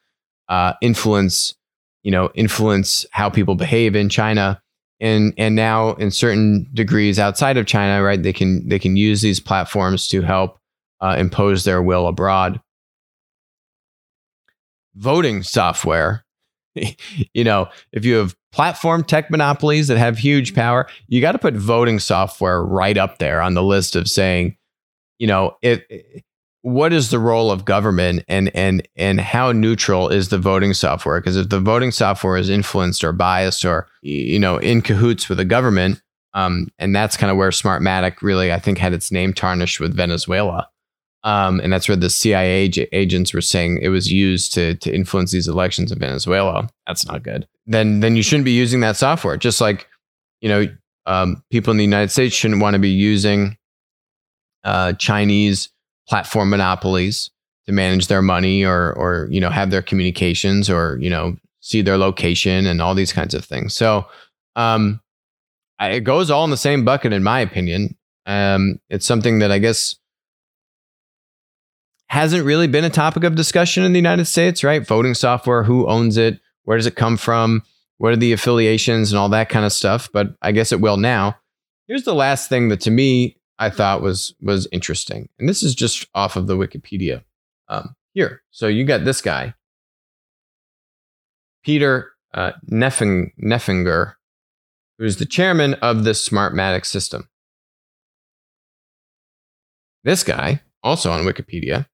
uh, 0.49 0.73
influence 0.81 1.55
you 2.03 2.11
know 2.11 2.31
influence 2.35 3.05
how 3.11 3.29
people 3.29 3.55
behave 3.55 3.95
in 3.95 4.09
China 4.09 4.61
and 4.99 5.33
and 5.37 5.55
now 5.55 5.93
in 5.95 6.11
certain 6.11 6.67
degrees 6.73 7.19
outside 7.19 7.57
of 7.57 7.65
China, 7.65 8.01
right? 8.01 8.21
They 8.21 8.33
can 8.33 8.67
they 8.67 8.79
can 8.79 8.95
use 8.95 9.21
these 9.21 9.39
platforms 9.39 10.07
to 10.09 10.21
help 10.21 10.59
uh, 11.01 11.15
impose 11.17 11.63
their 11.63 11.81
will 11.81 12.07
abroad. 12.07 12.59
Voting 14.95 15.43
software, 15.43 16.25
you 17.33 17.43
know, 17.43 17.67
if 17.91 18.05
you 18.05 18.15
have 18.15 18.35
platform 18.51 19.03
tech 19.03 19.29
monopolies 19.29 19.87
that 19.87 19.97
have 19.97 20.17
huge 20.17 20.55
power, 20.55 20.87
you 21.07 21.21
got 21.21 21.33
to 21.33 21.39
put 21.39 21.53
voting 21.55 21.99
software 21.99 22.63
right 22.63 22.97
up 22.97 23.19
there 23.19 23.41
on 23.41 23.53
the 23.53 23.63
list 23.63 23.95
of 23.95 24.09
saying, 24.09 24.57
you 25.19 25.27
know, 25.27 25.55
if 25.61 25.83
what 26.67 26.91
is 26.91 27.11
the 27.11 27.19
role 27.19 27.49
of 27.49 27.63
government 27.63 28.25
and 28.27 28.53
and 28.53 28.85
and 28.97 29.21
how 29.21 29.53
neutral 29.53 30.09
is 30.09 30.27
the 30.27 30.37
voting 30.37 30.73
software 30.73 31.21
because 31.21 31.37
if 31.37 31.47
the 31.47 31.61
voting 31.61 31.91
software 31.91 32.35
is 32.35 32.49
influenced 32.49 33.05
or 33.05 33.13
biased 33.13 33.63
or 33.63 33.87
you 34.01 34.37
know 34.37 34.57
in 34.57 34.81
cahoots 34.81 35.29
with 35.29 35.37
the 35.37 35.45
government 35.45 36.01
um, 36.33 36.67
and 36.77 36.93
that's 36.93 37.15
kind 37.15 37.31
of 37.31 37.37
where 37.37 37.51
smartmatic 37.51 38.21
really 38.21 38.51
i 38.51 38.59
think 38.59 38.77
had 38.77 38.91
its 38.91 39.13
name 39.13 39.33
tarnished 39.33 39.79
with 39.79 39.95
venezuela 39.95 40.67
um, 41.27 41.59
and 41.59 41.71
that's 41.71 41.87
where 41.87 41.95
the 41.95 42.09
cia 42.09 42.69
agents 42.91 43.33
were 43.33 43.41
saying 43.41 43.79
it 43.81 43.89
was 43.89 44.11
used 44.11 44.53
to 44.53 44.75
to 44.75 44.93
influence 44.93 45.31
these 45.31 45.47
elections 45.47 45.91
in 45.91 45.99
venezuela 45.99 46.67
that's 46.85 47.05
not 47.05 47.23
good 47.23 47.47
then 47.65 47.99
then 47.99 48.15
you 48.15 48.23
shouldn't 48.23 48.45
be 48.45 48.51
using 48.51 48.79
that 48.79 48.95
software 48.95 49.37
just 49.37 49.61
like 49.61 49.87
you 50.41 50.49
know 50.49 50.65
um, 51.05 51.41
people 51.51 51.71
in 51.71 51.77
the 51.77 51.83
united 51.83 52.09
states 52.11 52.35
shouldn't 52.35 52.61
want 52.61 52.73
to 52.73 52.79
be 52.79 52.89
using 52.89 53.57
uh, 54.63 54.93
chinese 54.93 55.69
platform 56.07 56.49
monopolies 56.49 57.29
to 57.65 57.73
manage 57.73 58.07
their 58.07 58.21
money 58.21 58.63
or 58.63 58.93
or 58.93 59.27
you 59.29 59.41
know 59.41 59.49
have 59.49 59.69
their 59.69 59.81
communications 59.81 60.69
or 60.69 60.97
you 60.99 61.09
know 61.09 61.35
see 61.67 61.81
their 61.81 61.97
location 61.97 62.65
and 62.65 62.81
all 62.81 62.95
these 62.95 63.11
kinds 63.11 63.33
of 63.33 63.43
things. 63.43 63.73
So 63.73 64.05
um, 64.55 65.01
it 65.81 66.05
goes 66.05 66.31
all 66.31 66.45
in 66.45 66.49
the 66.49 66.57
same 66.57 66.85
bucket, 66.85 67.11
in 67.11 67.23
my 67.23 67.41
opinion. 67.41 67.97
Um, 68.25 68.79
it's 68.89 69.05
something 69.05 69.39
that 69.39 69.51
I 69.51 69.59
guess 69.59 69.97
hasn't 72.09 72.45
really 72.45 72.67
been 72.67 72.85
a 72.85 72.89
topic 72.89 73.23
of 73.23 73.35
discussion 73.35 73.83
in 73.83 73.93
the 73.93 73.99
United 73.99 74.25
States, 74.25 74.63
right? 74.63 74.85
Voting 74.85 75.13
software, 75.13 75.63
who 75.63 75.87
owns 75.87 76.17
it, 76.17 76.39
where 76.63 76.77
does 76.77 76.85
it 76.85 76.95
come 76.95 77.17
from, 77.17 77.63
what 77.97 78.13
are 78.13 78.17
the 78.17 78.33
affiliations, 78.33 79.11
and 79.11 79.19
all 79.19 79.29
that 79.29 79.49
kind 79.49 79.65
of 79.65 79.73
stuff. 79.73 80.09
But 80.11 80.35
I 80.41 80.51
guess 80.51 80.71
it 80.71 80.81
will 80.81 80.97
now. 80.97 81.37
Here's 81.87 82.03
the 82.03 82.15
last 82.15 82.49
thing 82.49 82.69
that 82.69 82.81
to 82.81 82.91
me 82.91 83.37
I 83.59 83.69
thought 83.69 84.01
was 84.01 84.35
was 84.41 84.67
interesting, 84.71 85.29
and 85.39 85.49
this 85.49 85.63
is 85.63 85.75
just 85.75 86.07
off 86.13 86.35
of 86.35 86.47
the 86.47 86.57
Wikipedia 86.57 87.23
um, 87.69 87.95
here. 88.13 88.43
So 88.51 88.67
you 88.67 88.83
got 88.83 89.03
this 89.03 89.21
guy, 89.21 89.53
Peter 91.63 92.11
uh, 92.33 92.53
Neffing, 92.71 93.31
Neffenger, 93.41 94.13
who's 94.97 95.17
the 95.17 95.25
chairman 95.25 95.73
of 95.75 96.03
the 96.03 96.11
Smartmatic 96.11 96.85
system. 96.85 97.27
This 100.03 100.23
guy, 100.23 100.61
also 100.83 101.11
on 101.11 101.25
Wikipedia, 101.25 101.87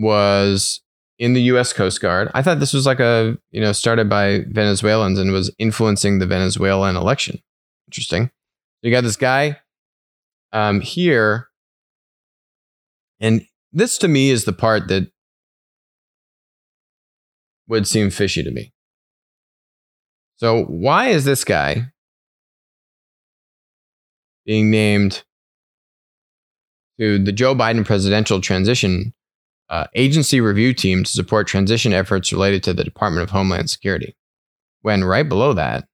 was 0.00 0.80
in 1.18 1.34
the 1.34 1.42
U.S. 1.42 1.72
Coast 1.72 2.00
Guard. 2.00 2.30
I 2.34 2.42
thought 2.42 2.58
this 2.58 2.72
was 2.72 2.86
like 2.86 2.98
a 2.98 3.36
you 3.52 3.60
know 3.60 3.72
started 3.72 4.08
by 4.08 4.44
Venezuelans 4.48 5.18
and 5.18 5.30
was 5.30 5.54
influencing 5.58 6.18
the 6.18 6.26
Venezuelan 6.26 6.96
election. 6.96 7.40
Interesting. 7.88 8.30
You 8.82 8.90
got 8.90 9.04
this 9.04 9.16
guy 9.16 9.58
um, 10.52 10.80
here, 10.80 11.48
and 13.20 13.42
this 13.72 13.98
to 13.98 14.08
me 14.08 14.30
is 14.30 14.44
the 14.44 14.54
part 14.54 14.88
that 14.88 15.10
would 17.68 17.86
seem 17.86 18.10
fishy 18.10 18.42
to 18.42 18.50
me. 18.50 18.72
So, 20.36 20.64
why 20.64 21.08
is 21.08 21.26
this 21.26 21.44
guy 21.44 21.92
being 24.46 24.70
named 24.70 25.22
to 26.98 27.18
the 27.18 27.32
Joe 27.32 27.54
Biden 27.54 27.84
presidential 27.84 28.40
transition 28.40 29.12
uh, 29.70 29.86
agency 29.94 30.40
review 30.40 30.74
team 30.74 31.04
to 31.04 31.10
support 31.10 31.46
transition 31.46 31.92
efforts 31.92 32.32
related 32.32 32.62
to 32.64 32.74
the 32.74 32.84
Department 32.84 33.22
of 33.22 33.30
Homeland 33.30 33.70
Security? 33.70 34.14
When 34.82 35.04
right 35.04 35.28
below 35.28 35.52
that, 35.54 35.86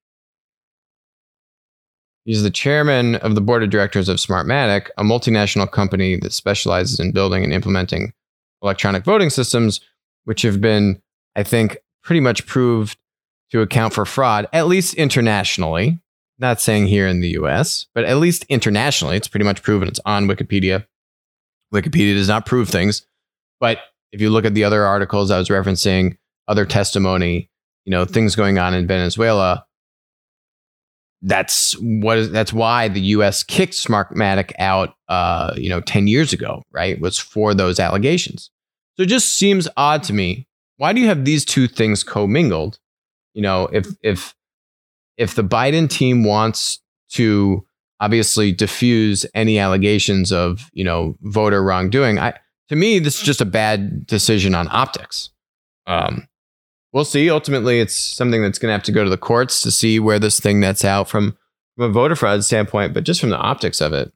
He's 2.26 2.42
the 2.42 2.50
chairman 2.50 3.14
of 3.14 3.36
the 3.36 3.40
board 3.40 3.62
of 3.62 3.70
directors 3.70 4.08
of 4.08 4.16
Smartmatic, 4.16 4.88
a 4.98 5.04
multinational 5.04 5.70
company 5.70 6.16
that 6.16 6.32
specializes 6.32 6.98
in 6.98 7.12
building 7.12 7.44
and 7.44 7.52
implementing 7.52 8.12
electronic 8.62 9.04
voting 9.04 9.30
systems, 9.30 9.80
which 10.24 10.42
have 10.42 10.60
been, 10.60 11.00
I 11.36 11.44
think, 11.44 11.78
pretty 12.02 12.18
much 12.18 12.44
proved 12.44 12.98
to 13.52 13.60
account 13.60 13.94
for 13.94 14.04
fraud, 14.04 14.48
at 14.52 14.66
least 14.66 14.94
internationally. 14.94 16.00
Not 16.38 16.60
saying 16.60 16.88
here 16.88 17.06
in 17.06 17.20
the 17.20 17.38
US, 17.38 17.86
but 17.94 18.04
at 18.04 18.18
least 18.18 18.44
internationally, 18.48 19.16
it's 19.16 19.28
pretty 19.28 19.44
much 19.44 19.62
proven. 19.62 19.86
It's 19.86 20.00
on 20.04 20.26
Wikipedia. 20.26 20.84
Wikipedia 21.72 22.14
does 22.14 22.28
not 22.28 22.44
prove 22.44 22.68
things. 22.68 23.06
But 23.60 23.78
if 24.12 24.20
you 24.20 24.30
look 24.30 24.44
at 24.44 24.54
the 24.54 24.64
other 24.64 24.84
articles 24.84 25.30
I 25.30 25.38
was 25.38 25.48
referencing, 25.48 26.16
other 26.48 26.64
testimony, 26.64 27.50
you 27.84 27.90
know, 27.90 28.04
things 28.04 28.36
going 28.36 28.58
on 28.58 28.74
in 28.74 28.86
Venezuela, 28.86 29.66
that's 31.22 31.72
what 31.80 32.18
is, 32.18 32.30
that's 32.30 32.52
why 32.52 32.88
the 32.88 33.00
U.S. 33.00 33.42
kicked 33.42 33.72
Smartmatic 33.72 34.52
out, 34.58 34.94
uh, 35.08 35.54
you 35.56 35.68
know, 35.68 35.80
ten 35.80 36.06
years 36.06 36.32
ago, 36.32 36.62
right? 36.72 37.00
Was 37.00 37.18
for 37.18 37.54
those 37.54 37.80
allegations. 37.80 38.50
So 38.96 39.02
it 39.02 39.08
just 39.08 39.36
seems 39.36 39.68
odd 39.76 40.02
to 40.04 40.12
me. 40.12 40.46
Why 40.76 40.92
do 40.92 41.00
you 41.00 41.06
have 41.08 41.24
these 41.24 41.44
two 41.44 41.68
things 41.68 42.02
commingled? 42.02 42.78
You 43.34 43.42
know, 43.42 43.68
if 43.72 43.88
if 44.02 44.34
if 45.16 45.34
the 45.34 45.44
Biden 45.44 45.88
team 45.88 46.24
wants 46.24 46.80
to 47.12 47.66
obviously 47.98 48.52
diffuse 48.52 49.24
any 49.34 49.58
allegations 49.58 50.32
of 50.32 50.70
you 50.72 50.84
know 50.84 51.16
voter 51.22 51.62
wrongdoing, 51.62 52.18
I 52.18 52.34
to 52.68 52.76
me 52.76 52.98
this 52.98 53.16
is 53.16 53.22
just 53.22 53.40
a 53.40 53.46
bad 53.46 54.06
decision 54.06 54.54
on 54.54 54.68
optics. 54.70 55.30
Um, 55.86 56.28
we'll 56.92 57.04
see. 57.04 57.30
Ultimately, 57.30 57.80
it's 57.80 57.94
something 57.94 58.42
that's 58.42 58.58
going 58.58 58.70
to 58.70 58.74
have 58.74 58.82
to 58.84 58.92
go 58.92 59.04
to 59.04 59.10
the 59.10 59.16
courts 59.16 59.60
to 59.62 59.70
see 59.70 60.00
where 60.00 60.18
this 60.18 60.40
thing 60.40 60.60
nets 60.60 60.84
out 60.84 61.08
from, 61.08 61.36
from 61.76 61.90
a 61.90 61.92
voter 61.92 62.16
fraud 62.16 62.44
standpoint. 62.44 62.94
But 62.94 63.04
just 63.04 63.20
from 63.20 63.30
the 63.30 63.36
optics 63.36 63.80
of 63.80 63.92
it, 63.92 64.12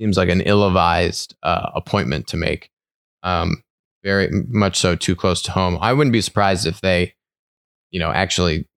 seems 0.00 0.16
like 0.16 0.28
an 0.28 0.40
ill-advised 0.40 1.34
uh, 1.42 1.70
appointment 1.74 2.26
to 2.28 2.36
make. 2.36 2.70
Um, 3.22 3.62
very 4.02 4.28
much 4.48 4.78
so, 4.78 4.96
too 4.96 5.16
close 5.16 5.40
to 5.42 5.52
home. 5.52 5.78
I 5.80 5.92
wouldn't 5.92 6.12
be 6.12 6.20
surprised 6.20 6.66
if 6.66 6.80
they, 6.80 7.14
you 7.90 7.98
know, 7.98 8.10
actually 8.10 8.68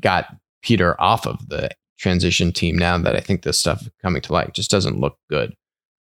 got 0.00 0.26
Peter 0.62 1.00
off 1.00 1.26
of 1.26 1.48
the 1.48 1.70
transition 1.98 2.52
team. 2.52 2.76
Now 2.76 2.98
that 2.98 3.14
I 3.14 3.20
think 3.20 3.42
this 3.42 3.58
stuff 3.58 3.88
coming 4.00 4.22
to 4.22 4.32
light 4.32 4.54
just 4.54 4.70
doesn't 4.70 4.98
look 4.98 5.18
good. 5.30 5.54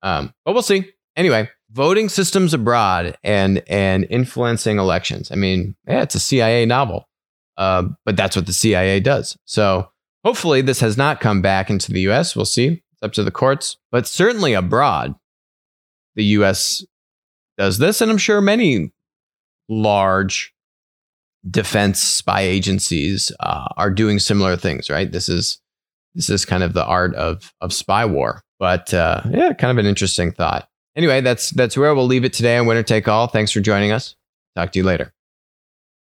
Um, 0.02 0.32
but 0.44 0.54
we'll 0.54 0.62
see. 0.62 0.90
Anyway, 1.16 1.48
voting 1.70 2.08
systems 2.08 2.54
abroad 2.54 3.16
and 3.24 3.62
and 3.66 4.06
influencing 4.10 4.78
elections. 4.78 5.30
I 5.30 5.36
mean, 5.36 5.74
yeah, 5.86 6.02
it's 6.02 6.14
a 6.14 6.20
CIA 6.20 6.66
novel, 6.66 7.08
uh, 7.56 7.84
but 8.04 8.16
that's 8.16 8.36
what 8.36 8.46
the 8.46 8.52
CIA 8.52 9.00
does. 9.00 9.36
So 9.44 9.90
hopefully, 10.24 10.60
this 10.62 10.80
has 10.80 10.96
not 10.96 11.20
come 11.20 11.42
back 11.42 11.70
into 11.70 11.92
the 11.92 12.00
U.S. 12.02 12.36
We'll 12.36 12.44
see. 12.44 12.82
It's 12.92 13.02
up 13.02 13.12
to 13.14 13.24
the 13.24 13.30
courts, 13.30 13.76
but 13.90 14.06
certainly 14.06 14.54
abroad, 14.54 15.14
the 16.14 16.24
U.S. 16.24 16.84
does 17.58 17.78
this, 17.78 18.00
and 18.00 18.10
I'm 18.10 18.18
sure 18.18 18.40
many 18.40 18.92
large 19.68 20.54
defense 21.48 22.00
spy 22.00 22.42
agencies 22.42 23.32
uh, 23.40 23.68
are 23.76 23.90
doing 23.90 24.18
similar 24.18 24.56
things. 24.56 24.88
Right? 24.88 25.10
This 25.10 25.28
is 25.28 25.60
this 26.14 26.30
is 26.30 26.44
kind 26.44 26.62
of 26.62 26.74
the 26.74 26.84
art 26.84 27.14
of 27.14 27.52
of 27.60 27.72
spy 27.72 28.04
war. 28.04 28.42
But 28.58 28.94
uh, 28.94 29.22
yeah, 29.30 29.52
kind 29.54 29.76
of 29.76 29.78
an 29.78 29.88
interesting 29.88 30.30
thought. 30.30 30.68
Anyway, 30.96 31.20
that's 31.20 31.50
that's 31.50 31.76
where 31.76 31.94
we'll 31.94 32.06
leave 32.06 32.24
it 32.24 32.32
today 32.32 32.56
on 32.56 32.66
Winner 32.66 32.82
Take 32.82 33.08
All. 33.08 33.26
Thanks 33.26 33.52
for 33.52 33.60
joining 33.60 33.92
us. 33.92 34.16
Talk 34.56 34.72
to 34.72 34.78
you 34.78 34.84
later. 34.84 35.12